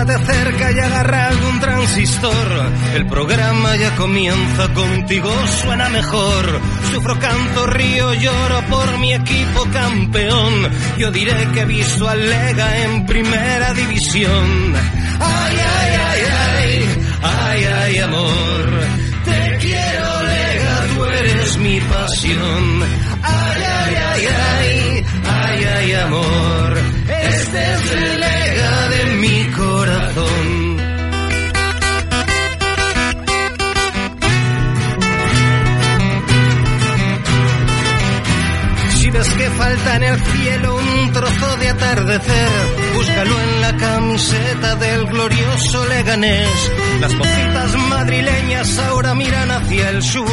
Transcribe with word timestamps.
estate 0.00 0.32
cerca 0.32 0.72
y 0.72 0.78
agarra 0.78 1.28
algún 1.28 1.60
transistor. 1.60 2.72
El 2.94 3.06
programa 3.06 3.76
ya 3.76 3.94
comienza, 3.96 4.72
contigo 4.72 5.30
suena 5.62 5.88
mejor. 5.90 6.60
Sufro, 6.90 7.18
canto, 7.18 7.66
río, 7.66 8.14
lloro 8.14 8.62
por 8.68 8.98
mi 8.98 9.12
equipo 9.12 9.66
campeón. 9.72 10.68
Yo 10.98 11.10
diré 11.10 11.48
que 11.52 11.60
he 11.60 11.64
visto 11.66 12.08
al 12.08 12.20
Lega 12.30 12.78
en 12.84 13.06
primera 13.06 13.74
división. 13.74 14.74
Ay, 15.20 15.56
ay, 15.58 15.92
ay, 16.08 16.20
ay, 16.56 17.04
ay, 17.22 17.64
ay, 17.82 17.98
amor. 17.98 18.66
Te 19.24 19.58
quiero, 19.60 20.22
Lega, 20.22 20.94
tú 20.94 21.04
eres 21.04 21.56
mi 21.58 21.80
pasión. 21.80 22.82
Ay, 23.22 23.62
ay, 23.62 23.96
ay, 23.96 24.26
ay, 24.26 25.04
ay, 25.26 25.64
ay, 25.64 25.92
amor. 25.94 26.78
Este 27.08 27.72
es 27.74 27.90
el 27.92 28.20
Lega 28.20 28.88
de 28.88 29.16
mi 29.16 29.44
corazón. 29.50 29.69
Si 39.10 39.16
ves 39.18 39.28
que 39.34 39.50
falta 39.50 39.96
en 39.96 40.02
el 40.04 40.20
cielo 40.20 40.76
un 40.76 41.12
trozo 41.12 41.56
de 41.56 41.68
atardecer, 41.68 42.48
búscalo 42.94 43.40
en 43.40 43.60
la 43.60 43.76
camiseta 43.76 44.76
del 44.76 45.06
glorioso 45.06 45.84
Leganés. 45.86 46.72
Las 47.00 47.14
mocitas 47.14 47.76
madrileñas 47.88 48.78
ahora 48.78 49.16
miran 49.16 49.50
hacia 49.50 49.90
el 49.90 50.02
sur, 50.02 50.30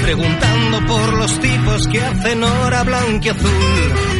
preguntando 0.00 0.86
por 0.86 1.12
los 1.14 1.40
tipos 1.40 1.88
que 1.88 2.00
hacen 2.00 2.44
hora 2.44 2.84
blanquiazul. 2.84 3.50
Ay, 3.50 4.19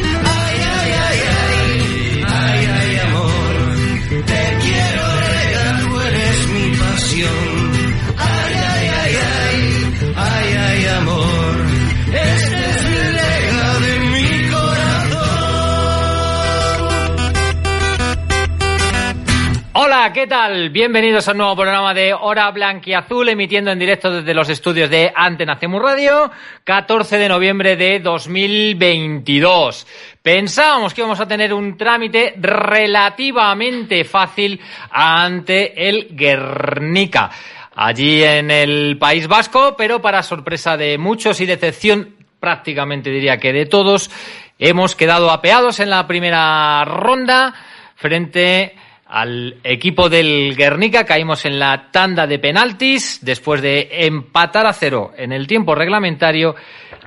Hola, 19.83 20.13
¿qué 20.13 20.27
tal? 20.27 20.69
Bienvenidos 20.69 21.27
a 21.27 21.31
un 21.31 21.39
nuevo 21.39 21.55
programa 21.55 21.91
de 21.91 22.13
Hora 22.13 22.51
Blanquiazul, 22.51 23.29
emitiendo 23.29 23.71
en 23.71 23.79
directo 23.79 24.11
desde 24.11 24.35
los 24.35 24.47
estudios 24.47 24.91
de 24.91 25.11
Antena 25.15 25.55
Cemu 25.55 25.79
Radio, 25.79 26.29
14 26.63 27.17
de 27.17 27.27
noviembre 27.27 27.75
de 27.75 27.99
2022. 27.99 29.87
Pensábamos 30.21 30.93
que 30.93 31.01
íbamos 31.01 31.19
a 31.19 31.27
tener 31.27 31.51
un 31.51 31.77
trámite 31.77 32.35
relativamente 32.37 34.03
fácil 34.03 34.61
ante 34.91 35.89
el 35.89 36.09
Guernica, 36.11 37.31
allí 37.75 38.23
en 38.23 38.51
el 38.51 38.99
País 38.99 39.27
Vasco, 39.27 39.73
pero 39.75 39.99
para 39.99 40.21
sorpresa 40.21 40.77
de 40.77 40.99
muchos 40.99 41.41
y 41.41 41.47
decepción 41.47 42.17
prácticamente 42.39 43.09
diría 43.09 43.37
que 43.37 43.51
de 43.51 43.65
todos, 43.65 44.11
hemos 44.59 44.95
quedado 44.95 45.31
apeados 45.31 45.79
en 45.79 45.89
la 45.89 46.05
primera 46.05 46.85
ronda 46.85 47.55
frente 47.95 48.75
al 49.11 49.57
equipo 49.63 50.09
del 50.09 50.55
Guernica. 50.55 51.05
Caímos 51.05 51.45
en 51.45 51.59
la 51.59 51.91
tanda 51.91 52.25
de 52.25 52.39
penaltis 52.39 53.19
después 53.21 53.61
de 53.61 53.89
empatar 53.91 54.65
a 54.65 54.73
cero 54.73 55.11
en 55.17 55.33
el 55.33 55.47
tiempo 55.47 55.75
reglamentario 55.75 56.55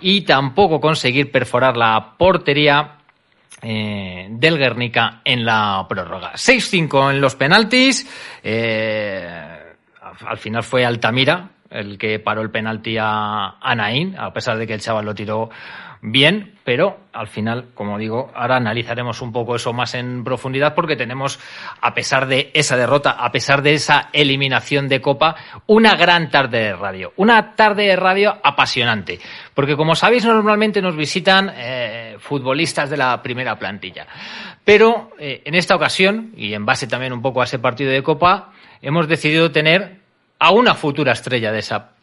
y 0.01 0.21
tampoco 0.21 0.81
conseguir 0.81 1.33
perforar 1.33 1.77
la 1.77 2.15
portería 2.19 2.99
eh, 3.63 4.29
del 4.31 4.59
Guernica 4.59 5.23
en 5.25 5.45
la 5.47 5.87
prórroga. 5.89 6.33
6-5 6.35 7.11
en 7.11 7.21
los 7.21 7.35
penaltis. 7.35 8.07
eh, 8.43 9.61
al 10.27 10.39
final 10.39 10.63
fue 10.63 10.85
Altamira 10.85 11.51
el 11.71 11.99
que 11.99 12.21
paró 12.21 12.41
el 12.43 12.51
penalti 12.51 12.97
a, 13.01 13.57
a 13.61 13.75
Naín, 13.75 14.15
a 14.17 14.33
pesar 14.33 14.57
de 14.59 14.67
que 14.67 14.75
el 14.75 14.81
chaval 14.81 15.07
lo 15.07 15.15
tiró 15.15 15.51
bien, 16.07 16.53
pero 16.65 16.99
al 17.15 17.29
final, 17.29 17.69
como 17.73 17.97
digo, 17.99 18.31
ahora 18.35 18.57
analizaremos 18.57 19.23
un 19.23 19.33
poco 19.33 19.57
eso 19.57 19.73
más 19.73 19.95
en 19.95 20.23
profundidad 20.23 20.75
porque 20.75 20.97
tenemos, 20.97 21.41
a 21.81 21.95
pesar 21.95 22.27
de 22.27 22.51
esa 22.53 22.77
derrota, 22.77 23.13
a 23.13 23.33
pesar 23.33 23.63
de 23.63 23.73
esa 23.73 24.11
eliminación 24.13 24.87
de 24.89 25.01
Copa, 25.01 25.35
una 25.67 25.97
gran 25.97 26.31
tarde 26.31 26.59
de 26.59 26.77
radio. 26.77 27.15
Una 27.17 27.55
tarde 27.55 27.85
de 27.85 27.97
radio 27.97 28.37
apasionante. 28.43 29.19
Porque 29.55 29.77
como 29.77 29.95
sabéis, 29.95 30.27
normalmente 30.27 30.83
nos 30.83 30.95
visitan 30.95 31.51
eh, 31.57 32.17
futbolistas 32.19 32.91
de 32.91 32.99
la 32.99 33.23
primera 33.23 33.59
plantilla. 33.59 34.07
Pero 34.63 35.13
eh, 35.19 35.41
en 35.47 35.55
esta 35.55 35.75
ocasión, 35.75 36.33
y 36.37 36.53
en 36.53 36.67
base 36.67 36.87
también 36.87 37.15
un 37.15 37.23
poco 37.23 37.41
a 37.41 37.45
ese 37.45 37.59
partido 37.59 37.91
de 37.91 38.03
Copa, 38.03 38.53
hemos 38.83 39.09
decidido 39.09 39.51
tener 39.51 40.01
a 40.39 40.51
una 40.51 40.75
futura 40.75 41.13
estrella 41.13 41.51
de 41.51 41.61
esa 41.61 41.94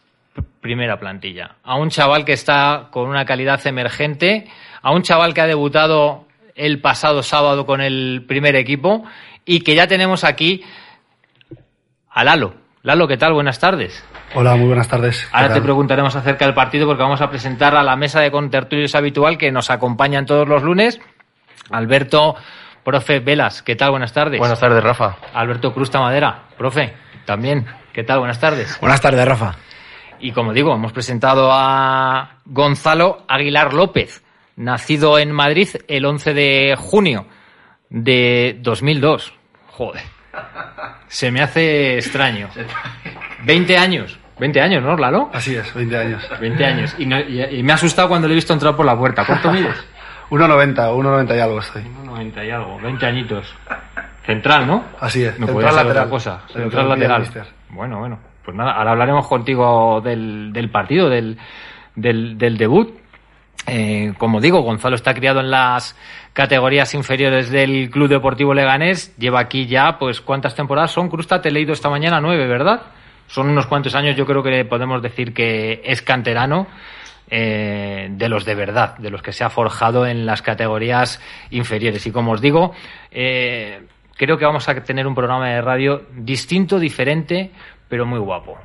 primera 0.61 0.99
plantilla, 0.99 1.55
a 1.63 1.75
un 1.75 1.89
chaval 1.89 2.23
que 2.23 2.33
está 2.33 2.89
con 2.91 3.09
una 3.09 3.25
calidad 3.25 3.65
emergente, 3.65 4.47
a 4.81 4.91
un 4.91 5.01
chaval 5.01 5.33
que 5.33 5.41
ha 5.41 5.47
debutado 5.47 6.25
el 6.55 6.79
pasado 6.79 7.23
sábado 7.23 7.65
con 7.65 7.81
el 7.81 8.25
primer 8.27 8.55
equipo 8.55 9.03
y 9.45 9.61
que 9.61 9.75
ya 9.75 9.87
tenemos 9.87 10.23
aquí 10.23 10.63
a 12.09 12.23
Lalo. 12.23 12.53
Lalo, 12.83 13.07
¿qué 13.07 13.17
tal? 13.17 13.33
Buenas 13.33 13.59
tardes. 13.59 14.03
Hola, 14.33 14.55
muy 14.55 14.67
buenas 14.67 14.87
tardes. 14.87 15.21
¿Qué 15.25 15.29
Ahora 15.33 15.53
te 15.53 15.61
preguntaremos 15.61 16.15
acerca 16.15 16.45
del 16.45 16.55
partido 16.55 16.87
porque 16.87 17.03
vamos 17.03 17.21
a 17.21 17.29
presentar 17.29 17.75
a 17.75 17.83
la 17.83 17.95
mesa 17.95 18.21
de 18.21 18.31
contertulios 18.31 18.95
habitual 18.95 19.37
que 19.37 19.51
nos 19.51 19.69
acompañan 19.69 20.25
todos 20.25 20.47
los 20.47 20.63
lunes. 20.63 20.99
Alberto, 21.69 22.35
profe 22.83 23.19
Velas, 23.19 23.61
¿qué 23.61 23.75
tal? 23.75 23.91
Buenas 23.91 24.13
tardes. 24.13 24.39
Buenas 24.39 24.59
tardes, 24.59 24.83
Rafa. 24.83 25.17
Alberto 25.33 25.73
Cruz 25.73 25.91
Tamadera, 25.91 26.43
profe, 26.57 26.93
también. 27.25 27.65
¿Qué 27.93 28.03
tal? 28.03 28.19
Buenas 28.19 28.39
tardes. 28.39 28.79
Buenas 28.79 29.01
tardes, 29.01 29.25
Rafa. 29.25 29.55
Y 30.21 30.31
como 30.31 30.53
digo, 30.53 30.73
hemos 30.73 30.91
presentado 30.93 31.49
a 31.51 32.37
Gonzalo 32.45 33.23
Aguilar 33.27 33.73
López, 33.73 34.23
nacido 34.55 35.17
en 35.17 35.31
Madrid 35.31 35.69
el 35.87 36.05
11 36.05 36.33
de 36.33 36.75
junio 36.77 37.25
de 37.89 38.57
2002. 38.61 39.33
Joder. 39.71 40.03
Se 41.07 41.31
me 41.31 41.41
hace 41.41 41.95
extraño. 41.95 42.49
20 43.43 43.77
años. 43.77 44.17
20 44.39 44.61
años, 44.61 44.83
¿no, 44.83 44.95
Lalo? 44.97 45.29
Así 45.33 45.55
es, 45.55 45.73
20 45.73 45.97
años. 45.97 46.23
20 46.39 46.65
años. 46.65 46.95
Y, 46.97 47.05
no- 47.05 47.19
y- 47.19 47.41
y 47.43 47.63
me 47.63 47.71
ha 47.73 47.75
asustado 47.75 48.07
cuando 48.07 48.27
le 48.27 48.33
he 48.33 48.35
visto 48.35 48.53
entrar 48.53 48.75
por 48.75 48.85
la 48.85 48.97
puerta. 48.97 49.23
¿Cuánto 49.25 49.51
mides? 49.51 49.75
1,90, 50.29 50.75
1,90 50.95 51.35
y 51.35 51.39
algo 51.39 51.59
estoy. 51.59 51.83
90 52.05 52.45
y 52.45 52.49
algo, 52.51 52.79
20 52.79 53.05
añitos. 53.05 53.53
Central, 54.25 54.65
¿no? 54.67 54.85
Así 54.99 55.23
es, 55.23 55.37
No 55.39 55.47
central 55.47 55.53
podía 55.53 55.67
ser 55.69 55.75
lateral. 55.77 55.97
otra 56.03 56.09
cosa. 56.09 56.41
Central 56.53 56.87
olvida, 56.91 57.19
lateral. 57.19 57.47
Bueno, 57.69 57.99
bueno. 57.99 58.19
Pues 58.43 58.57
nada, 58.57 58.71
ahora 58.73 58.91
hablaremos 58.91 59.27
contigo 59.27 60.01
del, 60.01 60.51
del 60.53 60.69
partido, 60.69 61.09
del, 61.09 61.37
del, 61.95 62.57
debut. 62.57 62.97
Eh, 63.67 64.13
como 64.17 64.41
digo, 64.41 64.61
Gonzalo 64.61 64.95
está 64.95 65.13
criado 65.13 65.39
en 65.39 65.51
las 65.51 65.95
categorías 66.33 66.93
inferiores 66.93 67.51
del 67.51 67.89
Club 67.91 68.09
Deportivo 68.09 68.53
Leganés. 68.53 69.15
Lleva 69.17 69.39
aquí 69.39 69.67
ya, 69.67 69.97
pues, 69.99 70.21
¿cuántas 70.21 70.55
temporadas 70.55 70.91
son? 70.91 71.09
Crusta, 71.09 71.41
te 71.41 71.49
he 71.49 71.51
leído 71.51 71.73
esta 71.73 71.89
mañana 71.89 72.19
nueve, 72.19 72.47
¿verdad? 72.47 72.81
Son 73.27 73.47
unos 73.49 73.67
cuantos 73.67 73.95
años, 73.95 74.15
yo 74.15 74.25
creo 74.25 74.43
que 74.43 74.65
podemos 74.65 75.01
decir 75.01 75.33
que 75.33 75.81
es 75.85 76.01
canterano 76.01 76.67
eh, 77.29 78.09
de 78.11 78.27
los 78.27 78.43
de 78.43 78.55
verdad, 78.55 78.97
de 78.97 79.09
los 79.09 79.21
que 79.21 79.31
se 79.31 79.45
ha 79.45 79.49
forjado 79.49 80.05
en 80.05 80.25
las 80.25 80.41
categorías 80.41 81.21
inferiores. 81.49 82.05
Y 82.05 82.11
como 82.11 82.33
os 82.33 82.41
digo, 82.41 82.73
eh, 83.09 83.83
creo 84.17 84.37
que 84.37 84.43
vamos 84.43 84.67
a 84.67 84.75
tener 84.83 85.07
un 85.07 85.15
programa 85.15 85.47
de 85.47 85.61
radio 85.61 86.03
distinto, 86.13 86.77
diferente, 86.77 87.51
pero 87.91 88.05
muy 88.05 88.19
guapo. 88.19 88.57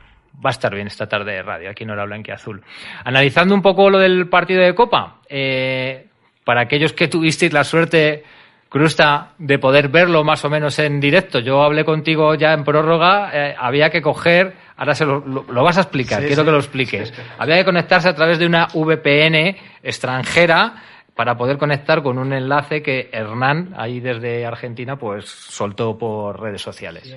Va 0.44 0.50
a 0.50 0.53
estar 0.53 0.72
bien 0.72 0.87
esta 0.87 1.06
tarde 1.09 1.32
de 1.32 1.42
radio, 1.42 1.69
aquí 1.70 1.82
en 1.84 1.91
Hora 1.91 2.04
Blanca 2.04 2.31
y 2.32 2.34
Azul. 2.34 2.62
Analizando 3.04 3.54
un 3.54 3.60
poco 3.62 3.91
lo 3.91 3.98
del 3.98 4.28
partido 4.28 4.62
de 4.62 4.74
Copa, 4.74 5.16
eh, 5.28 6.06
para 6.45 6.60
aquellos 6.62 6.92
que 6.92 7.09
tuvisteis 7.09 7.53
la 7.53 7.65
suerte, 7.65 8.22
Crusta, 8.68 9.30
de 9.39 9.59
poder 9.59 9.89
verlo 9.89 10.22
más 10.24 10.45
o 10.45 10.50
menos 10.50 10.78
en 10.78 11.00
directo, 11.00 11.39
yo 11.41 11.62
hablé 11.62 11.84
contigo 11.84 12.34
ya 12.34 12.53
en 12.53 12.65
prórroga, 12.65 13.30
eh, 13.33 13.54
había 13.59 13.91
que 13.91 14.03
coger, 14.03 14.54
ahora 14.77 14.95
se 14.95 15.04
lo, 15.06 15.21
lo- 15.27 15.45
lo 15.50 15.62
vas 15.65 15.78
a 15.78 15.83
explicar, 15.83 16.21
Sí, 16.21 16.27
quiero 16.27 16.42
sí. 16.42 16.47
que 16.47 16.53
lo 16.53 16.59
expliques. 16.59 17.15
Había 17.39 17.56
que 17.56 17.65
conectarse 17.65 18.09
a 18.09 18.15
través 18.15 18.39
de 18.39 18.47
una 18.47 18.66
VPN 18.74 19.56
extranjera 19.83 20.74
para 21.16 21.34
poder 21.39 21.57
conectar 21.57 22.03
con 22.03 22.18
un 22.18 22.34
enlace 22.34 22.83
que 22.83 23.09
Hernán, 23.10 23.72
ahí 23.78 24.01
desde 24.01 24.45
Argentina, 24.45 24.97
pues 24.97 25.24
soltó 25.24 25.97
por 25.97 26.39
redes 26.39 26.60
sociales. 26.60 27.16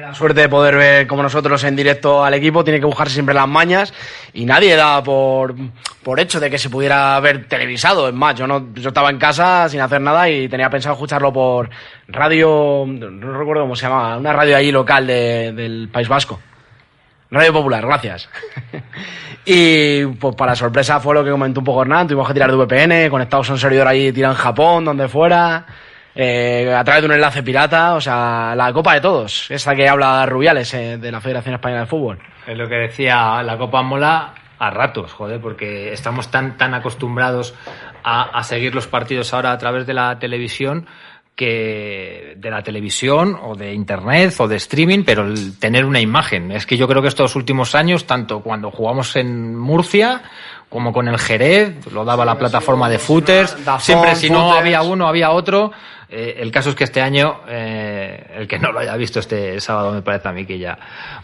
La 0.00 0.14
suerte 0.14 0.40
de 0.40 0.48
poder 0.48 0.74
ver 0.76 1.06
como 1.06 1.22
nosotros 1.22 1.62
en 1.64 1.76
directo 1.76 2.24
al 2.24 2.32
equipo, 2.32 2.64
tiene 2.64 2.80
que 2.80 2.86
buscarse 2.86 3.12
siempre 3.12 3.34
las 3.34 3.46
mañas 3.46 3.92
y 4.32 4.46
nadie 4.46 4.74
da 4.74 5.02
por, 5.02 5.54
por 6.02 6.18
hecho 6.18 6.40
de 6.40 6.48
que 6.50 6.56
se 6.56 6.70
pudiera 6.70 7.20
ver 7.20 7.46
televisado. 7.46 8.08
Es 8.08 8.14
más, 8.14 8.34
yo, 8.34 8.46
no, 8.46 8.72
yo 8.72 8.88
estaba 8.88 9.10
en 9.10 9.18
casa 9.18 9.68
sin 9.68 9.80
hacer 9.82 10.00
nada 10.00 10.26
y 10.30 10.48
tenía 10.48 10.70
pensado 10.70 10.94
escucharlo 10.94 11.30
por 11.34 11.68
radio, 12.08 12.86
no 12.88 13.38
recuerdo 13.38 13.62
cómo 13.64 13.76
se 13.76 13.86
llama, 13.86 14.16
una 14.16 14.32
radio 14.32 14.56
allí 14.56 14.72
local 14.72 15.06
de- 15.06 15.52
del 15.52 15.90
País 15.92 16.08
Vasco. 16.08 16.40
Radio 17.30 17.52
Popular, 17.52 17.86
gracias. 17.86 18.28
y 19.44 20.04
pues 20.06 20.34
para 20.34 20.54
sorpresa 20.56 20.98
fue 21.00 21.14
lo 21.14 21.24
que 21.24 21.30
comentó 21.30 21.60
un 21.60 21.64
poco 21.64 21.82
Hernán, 21.82 22.08
tuvimos 22.08 22.26
que 22.26 22.34
tirar 22.34 22.50
de 22.50 22.56
VPN, 22.56 23.08
conectados 23.10 23.48
a 23.50 23.52
un 23.52 23.58
servidor 23.58 23.86
ahí 23.86 24.12
tirado 24.12 24.34
en 24.34 24.40
Japón, 24.40 24.84
donde 24.84 25.08
fuera. 25.08 25.64
eh, 26.14 26.74
a 26.76 26.82
través 26.82 27.02
de 27.02 27.06
un 27.08 27.14
enlace 27.14 27.42
pirata, 27.42 27.94
o 27.94 28.00
sea, 28.00 28.54
la 28.56 28.72
Copa 28.72 28.94
de 28.94 29.00
Todos, 29.00 29.50
esa 29.50 29.74
que 29.76 29.88
habla 29.88 30.26
Rubiales 30.26 30.74
eh, 30.74 30.98
de 30.98 31.12
la 31.12 31.20
Federación 31.20 31.54
Española 31.54 31.82
de 31.82 31.86
Fútbol. 31.86 32.18
Es 32.46 32.58
lo 32.58 32.68
que 32.68 32.74
decía, 32.76 33.42
la 33.44 33.56
Copa 33.56 33.82
mola 33.82 34.34
a 34.58 34.70
ratos, 34.70 35.12
joder, 35.12 35.40
porque 35.40 35.92
estamos 35.92 36.30
tan, 36.30 36.58
tan 36.58 36.74
acostumbrados 36.74 37.54
a, 38.02 38.22
a 38.22 38.42
seguir 38.42 38.74
los 38.74 38.88
partidos 38.88 39.32
ahora 39.32 39.52
a 39.52 39.58
través 39.58 39.86
de 39.86 39.94
la 39.94 40.18
televisión 40.18 40.86
que 41.40 42.34
de 42.36 42.50
la 42.50 42.62
televisión 42.62 43.34
o 43.42 43.54
de 43.56 43.72
internet 43.72 44.34
o 44.40 44.46
de 44.46 44.56
streaming, 44.56 45.04
pero 45.06 45.26
el 45.26 45.58
tener 45.58 45.86
una 45.86 45.98
imagen. 45.98 46.52
Es 46.52 46.66
que 46.66 46.76
yo 46.76 46.86
creo 46.86 47.00
que 47.00 47.08
estos 47.08 47.34
últimos 47.34 47.74
años, 47.74 48.04
tanto 48.04 48.40
cuando 48.40 48.70
jugamos 48.70 49.16
en 49.16 49.56
Murcia 49.56 50.20
como 50.68 50.92
con 50.92 51.08
el 51.08 51.18
Jerez, 51.18 51.86
lo 51.90 52.04
daba 52.04 52.26
la 52.26 52.36
plataforma 52.36 52.90
de 52.90 52.98
footers, 52.98 53.56
siempre 53.78 54.16
si 54.16 54.28
no 54.28 54.52
había 54.52 54.82
uno, 54.82 55.08
había 55.08 55.30
otro. 55.30 55.72
Eh, 56.10 56.42
el 56.42 56.50
caso 56.50 56.70
es 56.70 56.76
que 56.76 56.84
este 56.84 57.00
año, 57.00 57.40
eh, 57.48 58.32
el 58.36 58.46
que 58.46 58.58
no 58.58 58.70
lo 58.70 58.80
haya 58.80 58.94
visto 58.96 59.20
este 59.20 59.58
sábado 59.60 59.92
me 59.92 60.02
parece 60.02 60.28
a 60.28 60.32
mí 60.32 60.44
que 60.44 60.58
ya 60.58 60.78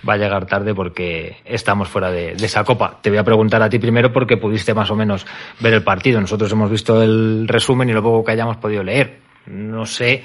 va 0.09 0.15
a 0.15 0.17
llegar 0.17 0.47
tarde 0.47 0.75
porque 0.75 1.43
estamos 1.45 1.89
fuera 1.89 2.11
de, 2.11 2.37
de 2.37 2.47
esa 2.47 2.65
copa. 2.65 3.01
Te 3.03 3.11
voy 3.11 3.19
a 3.19 3.25
preguntar 3.25 3.63
a 3.63 3.69
ti 3.69 3.79
primero 3.79 4.11
porque 4.15 4.39
pudiste 4.39 4.73
más 4.73 4.91
o 4.91 4.97
menos 4.97 5.27
ver 5.61 5.75
el 5.75 5.85
partido. 5.85 6.23
Nosotros 6.23 6.51
hemos 6.53 6.71
visto 6.71 7.03
el 7.03 7.47
resumen 7.47 7.91
y 7.91 7.93
lo 7.93 8.03
poco 8.03 8.25
que 8.25 8.33
hayamos 8.33 8.57
podido 8.57 8.83
leer. 8.83 9.26
No 9.47 9.87
sé 9.87 10.25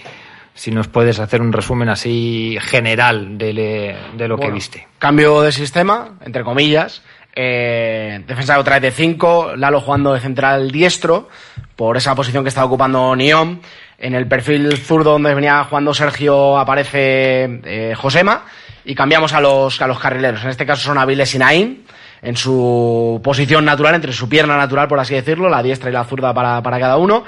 si 0.54 0.72
nos 0.72 0.88
puedes 0.88 1.20
hacer 1.20 1.42
un 1.42 1.54
resumen 1.54 1.90
así 1.90 2.58
general 2.62 3.38
de, 3.38 3.54
le- 3.54 3.96
de 4.18 4.28
lo 4.28 4.38
que 4.38 4.48
viste. 4.54 4.88
Cambio 5.00 5.42
de 5.42 5.52
sistema, 5.52 6.18
entre 6.26 6.44
comillas. 6.44 7.02
Eh, 7.34 8.24
defensa 8.28 8.60
otra 8.60 8.76
vez 8.80 8.82
de 8.82 8.92
5, 8.92 9.54
Lalo 9.56 9.80
jugando 9.80 10.14
de 10.14 10.20
central 10.20 10.70
diestro, 10.72 11.30
por 11.78 11.96
esa 11.96 12.14
posición 12.14 12.44
que 12.44 12.50
está 12.50 12.66
ocupando 12.66 13.16
Niom. 13.16 13.60
En 13.98 14.16
el 14.16 14.28
perfil 14.28 14.76
zurdo 14.78 15.12
donde 15.12 15.34
venía 15.34 15.64
jugando 15.64 15.94
Sergio 15.94 16.58
aparece 16.58 17.62
eh, 17.64 17.94
Josema 17.96 18.46
y 18.84 18.96
cambiamos 18.96 19.32
a 19.34 19.40
los, 19.40 19.80
a 19.82 19.88
los 19.88 20.00
carrileros. 20.00 20.44
En 20.44 20.50
este 20.50 20.66
caso 20.66 20.82
son 20.84 20.98
Aviles 20.98 21.34
y 21.36 21.40
Naim, 21.40 21.78
en 22.24 22.36
su 22.36 23.22
posición 23.24 23.64
natural, 23.64 23.96
entre 23.96 24.12
su 24.12 24.28
pierna 24.28 24.58
natural, 24.58 24.88
por 24.88 25.00
así 25.00 25.14
decirlo, 25.14 25.50
la 25.50 25.62
diestra 25.64 25.90
y 25.90 25.94
la 25.94 26.04
zurda 26.04 26.34
para, 26.34 26.62
para 26.62 26.80
cada 26.80 26.98
uno. 26.98 27.24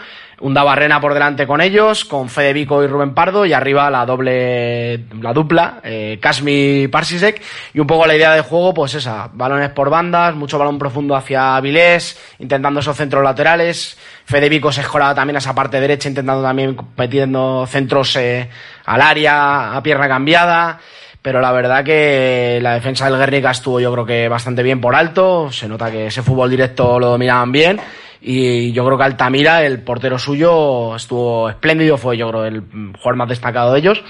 Barrena 0.52 1.00
por 1.00 1.14
delante 1.14 1.48
con 1.48 1.62
ellos, 1.62 2.04
con 2.04 2.28
Fede 2.28 2.52
Vico 2.52 2.84
y 2.84 2.88
Rubén 2.88 3.14
Pardo, 3.14 3.46
y 3.46 3.54
arriba 3.54 3.90
la 3.90 4.06
doble, 4.06 5.06
la 5.22 5.32
dupla, 5.32 5.80
eh, 5.84 6.20
Parsisek, 6.92 7.42
y 7.74 7.80
un 7.80 7.88
poco 7.88 8.06
la 8.06 8.16
idea 8.16 8.34
de 8.34 8.42
juego, 8.42 8.74
pues 8.74 8.94
esa, 8.96 9.30
balones 9.32 9.70
por 9.70 9.90
bandas, 9.90 10.36
mucho 10.36 10.60
balón 10.60 10.78
profundo 10.78 11.16
hacia 11.16 11.56
Avilés, 11.56 12.20
intentando 12.40 12.82
esos 12.82 12.98
centros 12.98 13.24
laterales, 13.24 13.98
Fede 14.26 14.50
Vico 14.50 14.72
se 14.72 14.82
escoraba 14.82 15.16
también 15.16 15.38
a 15.38 15.40
esa 15.40 15.56
parte 15.56 15.80
derecha, 15.80 16.10
intentando 16.10 16.44
también 16.44 16.76
metiendo 16.98 17.66
centros 17.66 18.16
eh, 18.18 18.50
al 18.86 19.02
área, 19.02 19.78
a 19.78 19.82
pierna 19.82 20.10
cambiada, 20.10 20.80
pero 21.22 21.40
la 21.40 21.54
verdad 21.54 21.86
que 21.86 22.60
la 22.62 22.74
defensa 22.74 23.10
del 23.10 23.18
Guernica 23.18 23.52
estuvo 23.52 23.80
yo 23.80 23.94
creo 23.94 24.06
que 24.06 24.28
bastante 24.28 24.62
bien 24.62 24.82
por 24.82 24.94
alto, 24.94 25.50
se 25.52 25.70
nota 25.70 25.90
que 25.90 26.08
ese 26.08 26.22
fútbol 26.22 26.50
directo 26.50 27.00
lo 27.00 27.08
dominaban 27.08 27.52
bien 27.52 27.80
y 28.26 28.72
yo 28.72 28.86
creo 28.86 28.98
que 28.98 29.04
Altamira, 29.04 29.66
el 29.66 29.82
portero 29.82 30.18
suyo, 30.18 30.96
estuvo 30.96 31.50
espléndido, 31.50 31.98
fue 31.98 32.18
yo 32.18 32.30
creo 32.30 32.46
el 32.46 32.62
jugador 32.94 33.16
más 33.18 33.30
destacado 33.30 33.74
de 33.74 33.80
ellos. 33.80 34.04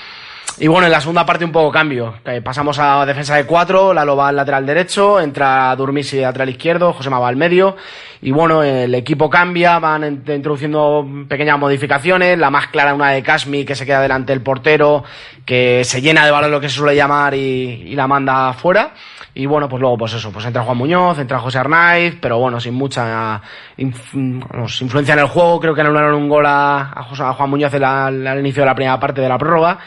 Y 0.60 0.68
bueno, 0.68 0.86
en 0.86 0.92
la 0.92 1.02
segunda 1.02 1.26
parte 1.26 1.44
un 1.44 1.52
poco 1.52 1.72
cambio. 1.72 2.14
Eh, 2.26 2.40
pasamos 2.42 2.78
a 2.78 3.06
defensa 3.08 3.36
de 3.36 3.46
cuatro, 3.46 3.92
Lalo 3.94 4.16
va 4.16 4.28
al 4.28 4.36
lateral 4.36 4.66
derecho, 4.66 5.20
entra 5.20 5.76
Durmisi 5.76 6.22
lateral 6.22 6.50
izquierdo, 6.50 6.94
José 6.94 7.10
va 7.10 7.28
al 7.28 7.36
medio. 7.36 7.76
Y 8.22 8.32
bueno, 8.32 8.62
el 8.62 8.94
equipo 8.94 9.30
cambia, 9.32 9.80
van 9.80 10.04
en- 10.04 10.24
introduciendo 10.28 11.06
pequeñas 11.28 11.58
modificaciones. 11.58 12.38
La 12.38 12.52
más 12.52 12.68
clara 12.68 12.94
una 12.94 13.10
de 13.10 13.24
Casmi 13.24 13.66
que 13.66 13.74
se 13.76 13.86
queda 13.86 14.02
delante 14.02 14.32
del 14.32 14.42
portero, 14.44 15.04
que 15.44 15.84
se 15.84 16.02
llena 16.02 16.24
de 16.24 16.32
balón 16.32 16.52
lo 16.52 16.62
que 16.62 16.70
se 16.70 16.76
suele 16.76 16.96
llamar 16.96 17.34
y, 17.34 17.40
y 17.88 17.96
la 17.96 18.08
manda 18.08 18.50
afuera. 18.50 18.92
Y 19.34 19.48
bueno, 19.48 19.68
pues 19.68 19.82
luego, 19.82 19.98
pues 19.98 20.14
eso, 20.14 20.32
pues 20.32 20.46
entra 20.46 20.62
Juan 20.62 20.78
Muñoz, 20.78 21.18
entra 21.18 21.40
José 21.40 21.58
Arnaiz, 21.58 22.16
pero 22.22 22.38
bueno, 22.38 22.60
sin 22.60 22.76
mucha 22.76 23.42
influencia 23.76 25.14
en 25.14 25.20
el 25.20 25.28
juego. 25.28 25.60
Creo 25.60 25.74
que 25.74 25.82
anularon 25.82 26.14
un 26.14 26.30
gol 26.30 26.46
a, 26.46 26.92
a 26.96 27.34
Juan 27.34 27.50
Muñoz 27.50 27.74
la- 27.74 28.06
al 28.06 28.40
inicio 28.40 28.62
de 28.62 28.68
la 28.68 28.76
primera 28.76 29.00
parte 29.00 29.20
de 29.22 29.28
la 29.30 29.38
prórroga. 29.40 29.80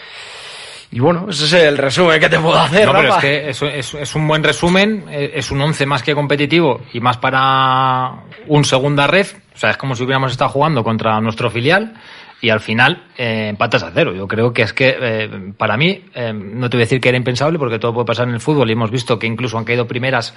Y 0.93 1.01
bueno, 1.01 1.27
ese 1.29 1.45
es 1.47 1.53
el 1.53 1.77
resumen 1.79 2.21
que 2.21 2.29
te 2.29 2.39
puedo 2.39 2.59
hacer, 2.59 2.87
No, 2.87 2.93
pero 2.95 3.09
es 3.17 3.17
que 3.17 3.51
es, 3.51 3.63
es- 3.63 3.95
es 3.95 4.15
un 4.15 4.27
buen 4.29 4.43
resumen, 4.45 5.05
eh, 5.11 5.33
es 5.35 5.51
un 5.51 5.61
11 5.61 5.85
más 5.85 6.03
que 6.03 6.15
competitivo 6.15 6.81
y 6.93 7.01
más 7.01 7.17
para 7.19 8.13
un 8.47 8.65
segunda 8.65 9.07
red. 9.07 9.27
O 9.55 9.59
sea, 9.59 9.71
es 9.71 9.77
como 9.77 9.95
si 9.97 10.05
hubiéramos 10.05 10.31
estado 10.33 10.51
jugando 10.51 10.85
contra 10.85 11.21
nuestro 11.21 11.51
filial 11.51 11.95
y 12.41 12.51
al 12.51 12.61
final 12.61 13.05
eh, 13.19 13.49
empatas 13.49 13.83
a 13.83 13.91
cero. 13.93 14.15
Yo 14.15 14.29
creo 14.29 14.53
que 14.53 14.63
es 14.63 14.73
que 14.73 14.97
eh, 15.01 15.53
para 15.59 15.77
mí, 15.77 16.05
eh, 16.15 16.33
no 16.33 16.71
te 16.71 16.77
voy 16.77 16.83
a 16.83 16.87
decir 16.87 17.01
que 17.01 17.09
era 17.09 17.19
impensable 17.19 17.59
porque 17.59 17.79
todo 17.79 17.93
puede 17.93 18.07
pasar 18.07 18.29
en 18.29 18.35
el 18.35 18.41
fútbol 18.41 18.69
y 18.71 18.75
hemos 18.75 18.91
visto 18.91 19.19
que 19.19 19.27
incluso 19.27 19.59
han 19.59 19.65
caído 19.65 19.87
primeras 19.89 20.35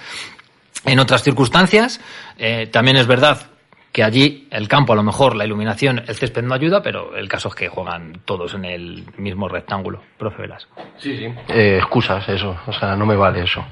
en 0.85 0.97
otras 0.99 1.21
circunstancias. 1.23 1.99
También 2.71 2.97
es 2.97 3.05
verdad 3.05 3.47
que 3.91 4.03
allí 4.03 4.47
el 4.51 4.67
campo, 4.67 4.93
a 4.93 4.95
lo 4.95 5.03
mejor 5.03 5.35
la 5.35 5.45
iluminación, 5.45 6.03
el 6.07 6.15
césped 6.15 6.43
no 6.43 6.53
ayuda, 6.53 6.81
pero 6.83 7.15
el 7.15 7.27
caso 7.27 7.49
es 7.49 7.55
que 7.55 7.69
juegan 7.69 8.21
todos 8.25 8.53
en 8.53 8.65
el 8.65 9.05
mismo 9.17 9.47
rectángulo. 9.47 10.01
Profe 10.17 10.43
Velas. 10.43 10.67
Sí, 10.97 11.17
sí. 11.17 11.25
Eh, 11.47 11.77
excusas, 11.77 12.27
eso. 12.29 12.55
O 12.67 12.73
sea, 12.73 12.95
no 12.95 13.05
me 13.05 13.15
vale 13.15 13.43
eso. 13.43 13.65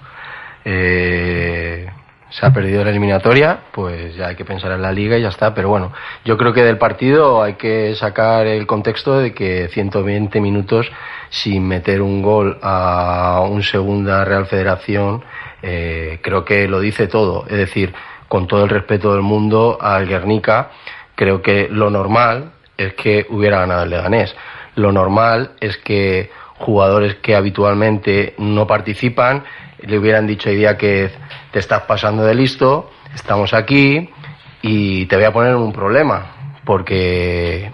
Eh, 0.66 1.88
se 2.30 2.46
ha 2.46 2.52
perdido 2.52 2.84
la 2.84 2.90
eliminatoria, 2.90 3.60
pues 3.72 4.16
ya 4.16 4.28
hay 4.28 4.36
que 4.36 4.44
pensar 4.44 4.72
en 4.72 4.82
la 4.82 4.92
liga 4.92 5.18
y 5.18 5.22
ya 5.22 5.30
está. 5.30 5.54
Pero 5.54 5.70
bueno, 5.70 5.94
yo 6.26 6.38
creo 6.38 6.52
que 6.52 6.64
del 6.64 6.78
partido 6.78 7.42
hay 7.42 7.54
que 7.54 7.96
sacar 7.96 8.48
el 8.48 8.68
contexto 8.68 9.18
de 9.20 9.34
que 9.34 9.70
120 9.70 10.42
minutos 10.42 10.92
sin 11.30 11.68
meter 11.68 12.02
un 12.02 12.22
gol 12.22 12.58
a 12.62 13.46
un 13.50 13.64
segunda 13.64 14.26
Real 14.26 14.46
Federación, 14.46 15.24
eh, 15.62 16.20
creo 16.22 16.44
que 16.44 16.68
lo 16.68 16.80
dice 16.80 17.08
todo. 17.08 17.46
Es 17.48 17.58
decir, 17.58 17.94
con 18.28 18.48
todo 18.48 18.64
el 18.64 18.70
respeto 18.70 19.14
del 19.14 19.22
mundo 19.22 19.78
al 19.80 20.08
Guernica, 20.08 20.72
creo 21.16 21.42
que 21.42 21.68
lo 21.70 21.90
normal 21.90 22.52
es 22.78 22.94
que 22.94 23.26
hubiera 23.30 23.60
ganado 23.60 23.84
el 23.84 23.90
Leganés. 23.90 24.36
Lo 24.76 24.92
normal 24.92 25.52
es 25.60 25.78
que 25.78 26.30
jugadores 26.60 27.16
que 27.16 27.36
habitualmente 27.36 28.36
no 28.38 28.68
participan 28.68 29.44
le 29.80 29.98
hubieran 29.98 30.28
dicho 30.28 30.50
hoy 30.50 30.56
día 30.56 30.78
que 30.78 31.12
te 31.52 31.60
estás 31.60 31.84
pasando 31.84 32.24
de 32.24 32.36
listo, 32.36 32.90
estamos 33.14 33.54
aquí 33.54 34.10
y 34.62 35.06
te 35.06 35.16
voy 35.16 35.26
a 35.26 35.34
poner 35.34 35.56
un 35.56 35.72
problema, 35.72 36.60
porque 36.66 37.72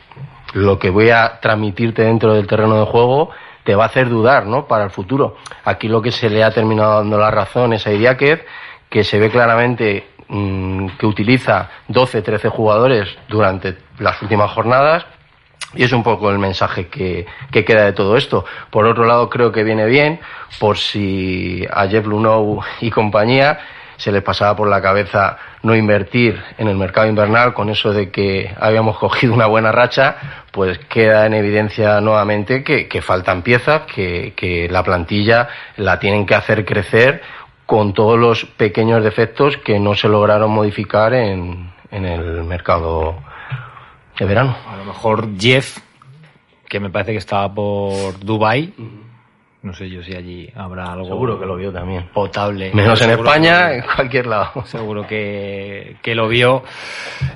lo 0.53 0.77
que 0.77 0.89
voy 0.89 1.09
a 1.09 1.39
transmitirte 1.39 2.03
dentro 2.03 2.33
del 2.33 2.47
terreno 2.47 2.79
de 2.79 2.85
juego 2.85 3.29
te 3.63 3.75
va 3.75 3.83
a 3.83 3.87
hacer 3.87 4.09
dudar, 4.09 4.45
¿no? 4.45 4.67
Para 4.67 4.83
el 4.83 4.89
futuro. 4.89 5.37
Aquí 5.63 5.87
lo 5.87 6.01
que 6.01 6.11
se 6.11 6.29
le 6.29 6.43
ha 6.43 6.51
terminado 6.51 6.97
dando 6.97 7.17
la 7.17 7.31
razón 7.31 7.73
es 7.73 7.87
a 7.87 7.93
Idiáquez, 7.93 8.45
que 8.89 9.03
se 9.03 9.17
ve 9.19 9.29
claramente 9.29 10.07
mm, 10.27 10.87
que 10.99 11.05
utiliza 11.05 11.69
12, 11.87 12.21
13 12.21 12.49
jugadores 12.49 13.09
durante 13.27 13.77
las 13.99 14.21
últimas 14.21 14.51
jornadas 14.51 15.05
y 15.75 15.83
es 15.83 15.91
un 15.91 16.03
poco 16.03 16.29
el 16.29 16.39
mensaje 16.39 16.87
que, 16.87 17.25
que 17.51 17.65
queda 17.65 17.85
de 17.85 17.93
todo 17.93 18.15
esto. 18.15 18.45
Por 18.69 18.85
otro 18.85 19.05
lado, 19.05 19.29
creo 19.29 19.51
que 19.51 19.63
viene 19.63 19.85
bien 19.85 20.19
por 20.59 20.77
si 20.77 21.65
a 21.71 21.87
Jeff 21.87 22.05
Lunow 22.05 22.61
y 22.81 22.91
compañía 22.91 23.59
se 23.97 24.11
les 24.11 24.21
pasaba 24.21 24.55
por 24.55 24.67
la 24.67 24.81
cabeza 24.81 25.37
no 25.61 25.75
invertir 25.75 26.41
en 26.57 26.67
el 26.67 26.75
mercado 26.75 27.07
invernal 27.07 27.53
con 27.53 27.69
eso 27.69 27.93
de 27.93 28.11
que 28.11 28.53
habíamos 28.59 28.97
cogido 28.99 29.33
una 29.33 29.45
buena 29.45 29.71
racha, 29.71 30.43
pues 30.51 30.77
queda 30.89 31.25
en 31.25 31.33
evidencia 31.33 32.01
nuevamente 32.01 32.63
que, 32.63 33.01
faltan 33.01 33.41
piezas, 33.41 33.83
que, 33.83 34.33
que 34.35 34.67
la 34.69 34.83
plantilla 34.83 35.47
la 35.77 35.99
tienen 35.99 36.25
que 36.25 36.35
hacer 36.35 36.65
crecer 36.65 37.21
con 37.65 37.93
todos 37.93 38.19
los 38.19 38.45
pequeños 38.45 39.03
defectos 39.03 39.57
que 39.57 39.79
no 39.79 39.95
se 39.95 40.07
lograron 40.07 40.51
modificar 40.51 41.13
en, 41.13 41.71
en 41.91 42.05
el 42.05 42.43
mercado 42.43 43.15
de 44.19 44.25
verano. 44.25 44.55
A 44.69 44.77
lo 44.77 44.85
mejor 44.85 45.29
Jeff, 45.39 45.77
que 46.67 46.79
me 46.79 46.89
parece 46.89 47.11
que 47.13 47.17
estaba 47.19 47.53
por 47.53 48.19
Dubai. 48.19 48.73
No 49.61 49.73
sé 49.73 49.89
yo 49.89 50.03
si 50.03 50.13
allí 50.13 50.51
habrá 50.57 50.91
algo 50.91 51.05
Seguro 51.05 51.39
que 51.39 51.45
lo 51.45 51.55
vio 51.55 51.71
también. 51.71 52.09
potable. 52.13 52.71
Menos 52.73 53.01
en 53.01 53.11
España, 53.11 53.69
que- 53.69 53.75
en 53.77 53.85
cualquier 53.95 54.27
lado. 54.27 54.65
seguro 54.65 55.07
que, 55.07 55.95
que 56.01 56.13
lo 56.15 56.27
vio. 56.27 56.63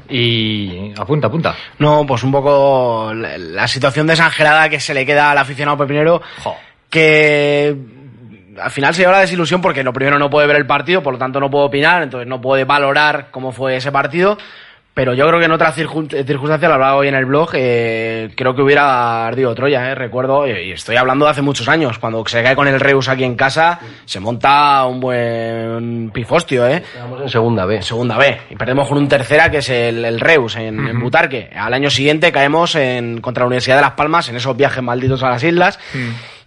Y 0.09 0.91
apunta, 0.99 1.27
apunta. 1.27 1.55
No, 1.79 2.05
pues 2.05 2.23
un 2.23 2.31
poco 2.33 3.13
la, 3.13 3.37
la 3.37 3.67
situación 3.67 4.07
desangelada 4.07 4.67
que 4.67 4.81
se 4.81 4.93
le 4.93 5.05
queda 5.05 5.31
al 5.31 5.37
aficionado 5.37 5.77
pepinero, 5.77 6.21
Jo. 6.43 6.55
que 6.89 7.75
al 8.61 8.71
final 8.71 8.93
se 8.93 9.01
lleva 9.01 9.13
la 9.13 9.19
desilusión 9.19 9.61
porque 9.61 9.83
lo 9.83 9.93
primero 9.93 10.19
no 10.19 10.29
puede 10.29 10.47
ver 10.47 10.57
el 10.57 10.65
partido, 10.65 11.03
por 11.03 11.13
lo 11.13 11.19
tanto 11.19 11.39
no 11.39 11.49
puede 11.49 11.65
opinar, 11.65 12.03
entonces 12.03 12.27
no 12.27 12.41
puede 12.41 12.65
valorar 12.65 13.27
cómo 13.31 13.51
fue 13.51 13.75
ese 13.75 13.91
partido. 13.91 14.37
Pero 14.97 15.13
yo 15.13 15.27
creo 15.27 15.37
que 15.37 15.45
en 15.45 15.51
otras 15.51 15.75
circunstancias, 15.75 16.61
lo 16.67 16.73
hablaba 16.73 16.95
hoy 16.95 17.07
en 17.07 17.13
el 17.13 17.25
blog, 17.27 17.51
eh, 17.53 18.31
creo 18.35 18.55
que 18.55 18.63
hubiera 18.63 19.27
ardido 19.27 19.53
Troya, 19.53 19.91
eh, 19.91 19.93
recuerdo, 19.93 20.47
y 20.47 20.71
estoy 20.71 20.95
hablando 20.95 21.25
de 21.25 21.29
hace 21.29 21.43
muchos 21.43 21.67
años, 21.69 21.99
cuando 21.99 22.25
se 22.25 22.41
cae 22.41 22.55
con 22.55 22.67
el 22.67 22.79
Reus 22.79 23.07
aquí 23.07 23.23
en 23.23 23.35
casa, 23.35 23.79
se 24.05 24.19
monta 24.19 24.83
un 24.87 24.99
buen 24.99 26.09
pifostio, 26.11 26.67
¿eh? 26.67 26.77
Estamos 26.77 27.21
en 27.21 27.29
segunda 27.29 27.65
B. 27.65 27.81
Segunda 27.83 28.17
B, 28.17 28.39
y 28.49 28.55
perdemos 28.55 28.87
con 28.87 28.97
un 28.97 29.07
tercera 29.07 29.51
que 29.51 29.59
es 29.59 29.69
el, 29.69 30.03
el 30.03 30.19
Reus 30.19 30.55
en, 30.55 30.87
en, 30.87 30.99
Butarque. 30.99 31.51
Al 31.55 31.75
año 31.75 31.91
siguiente 31.91 32.31
caemos 32.31 32.73
en, 32.73 33.21
contra 33.21 33.43
la 33.43 33.49
Universidad 33.49 33.75
de 33.75 33.83
Las 33.83 33.91
Palmas 33.91 34.29
en 34.29 34.37
esos 34.37 34.57
viajes 34.57 34.81
malditos 34.81 35.21
a 35.21 35.29
las 35.29 35.43
islas, 35.43 35.77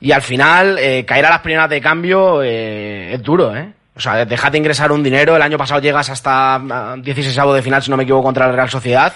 y 0.00 0.12
al 0.12 0.22
final 0.22 0.78
eh, 0.78 1.04
caer 1.04 1.26
a 1.26 1.30
las 1.30 1.40
primeras 1.40 1.68
de 1.68 1.80
cambio 1.80 2.42
eh, 2.42 3.14
es 3.14 3.22
duro, 3.22 3.54
¿eh? 3.54 3.72
O 3.94 4.00
sea, 4.00 4.24
déjate 4.24 4.56
ingresar 4.56 4.92
un 4.92 5.02
dinero. 5.02 5.36
El 5.36 5.42
año 5.42 5.58
pasado 5.58 5.80
llegas 5.80 6.08
hasta 6.08 6.96
16 6.96 7.36
de 7.54 7.62
final, 7.62 7.82
si 7.82 7.90
no 7.90 7.98
me 7.98 8.04
equivoco, 8.04 8.24
contra 8.24 8.46
la 8.46 8.52
Real 8.52 8.70
Sociedad. 8.70 9.12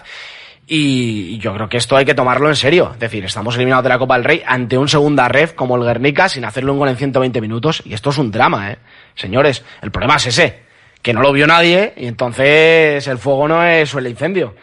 Y 0.66 1.38
yo 1.38 1.54
creo 1.54 1.68
que 1.68 1.78
esto 1.78 1.96
hay 1.96 2.04
que 2.04 2.14
tomarlo 2.14 2.48
en 2.50 2.56
serio. 2.56 2.90
Es 2.92 2.98
decir, 2.98 3.24
estamos 3.24 3.54
eliminados 3.56 3.82
de 3.82 3.88
la 3.88 3.98
Copa 3.98 4.14
del 4.14 4.24
Rey 4.24 4.42
ante 4.46 4.76
un 4.76 4.88
segunda 4.88 5.26
ref 5.28 5.54
como 5.54 5.76
el 5.76 5.84
Guernica 5.84 6.28
sin 6.28 6.44
hacerle 6.44 6.70
un 6.70 6.78
gol 6.78 6.88
en 6.88 6.96
120 6.96 7.40
minutos. 7.40 7.82
Y 7.86 7.94
esto 7.94 8.10
es 8.10 8.18
un 8.18 8.30
drama, 8.30 8.72
¿eh? 8.72 8.78
Señores, 9.14 9.64
el 9.80 9.90
problema 9.90 10.16
es 10.16 10.26
ese. 10.26 10.64
Que 11.00 11.14
no 11.14 11.22
lo 11.22 11.32
vio 11.32 11.46
nadie 11.46 11.94
y 11.96 12.06
entonces 12.06 13.06
el 13.06 13.18
fuego 13.18 13.48
no 13.48 13.64
es 13.64 13.94
el 13.94 14.06
incendio. 14.06 14.54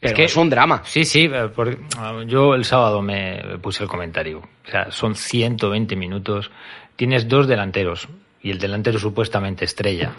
Pero 0.00 0.12
es 0.12 0.16
que 0.16 0.24
es 0.24 0.36
un 0.36 0.48
drama. 0.48 0.82
Sí, 0.84 1.04
sí. 1.04 1.30
Porque 1.54 1.78
yo 2.26 2.54
el 2.54 2.64
sábado 2.64 3.02
me 3.02 3.58
puse 3.60 3.82
el 3.82 3.88
comentario. 3.88 4.38
O 4.38 4.70
sea, 4.70 4.90
son 4.90 5.14
120 5.14 5.94
minutos. 5.94 6.50
Tienes 6.96 7.28
dos 7.28 7.46
delanteros 7.46 8.08
y 8.42 8.50
el 8.50 8.58
delantero 8.58 8.98
supuestamente 8.98 9.66
estrella. 9.66 10.12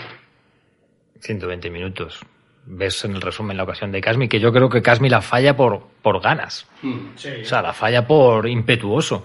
120 1.19 1.69
minutos. 1.71 2.19
Ves 2.63 3.03
en 3.05 3.15
el 3.15 3.21
resumen 3.21 3.57
la 3.57 3.63
ocasión 3.63 3.91
de 3.91 4.01
Casmi, 4.01 4.27
que 4.27 4.39
yo 4.39 4.53
creo 4.53 4.69
que 4.69 4.83
Casmi 4.83 5.09
la 5.09 5.21
falla 5.21 5.55
por, 5.55 5.87
por 6.03 6.21
ganas. 6.21 6.67
Sí. 7.15 7.29
O 7.41 7.45
sea, 7.45 7.63
la 7.63 7.73
falla 7.73 8.05
por 8.05 8.47
impetuoso. 8.47 9.23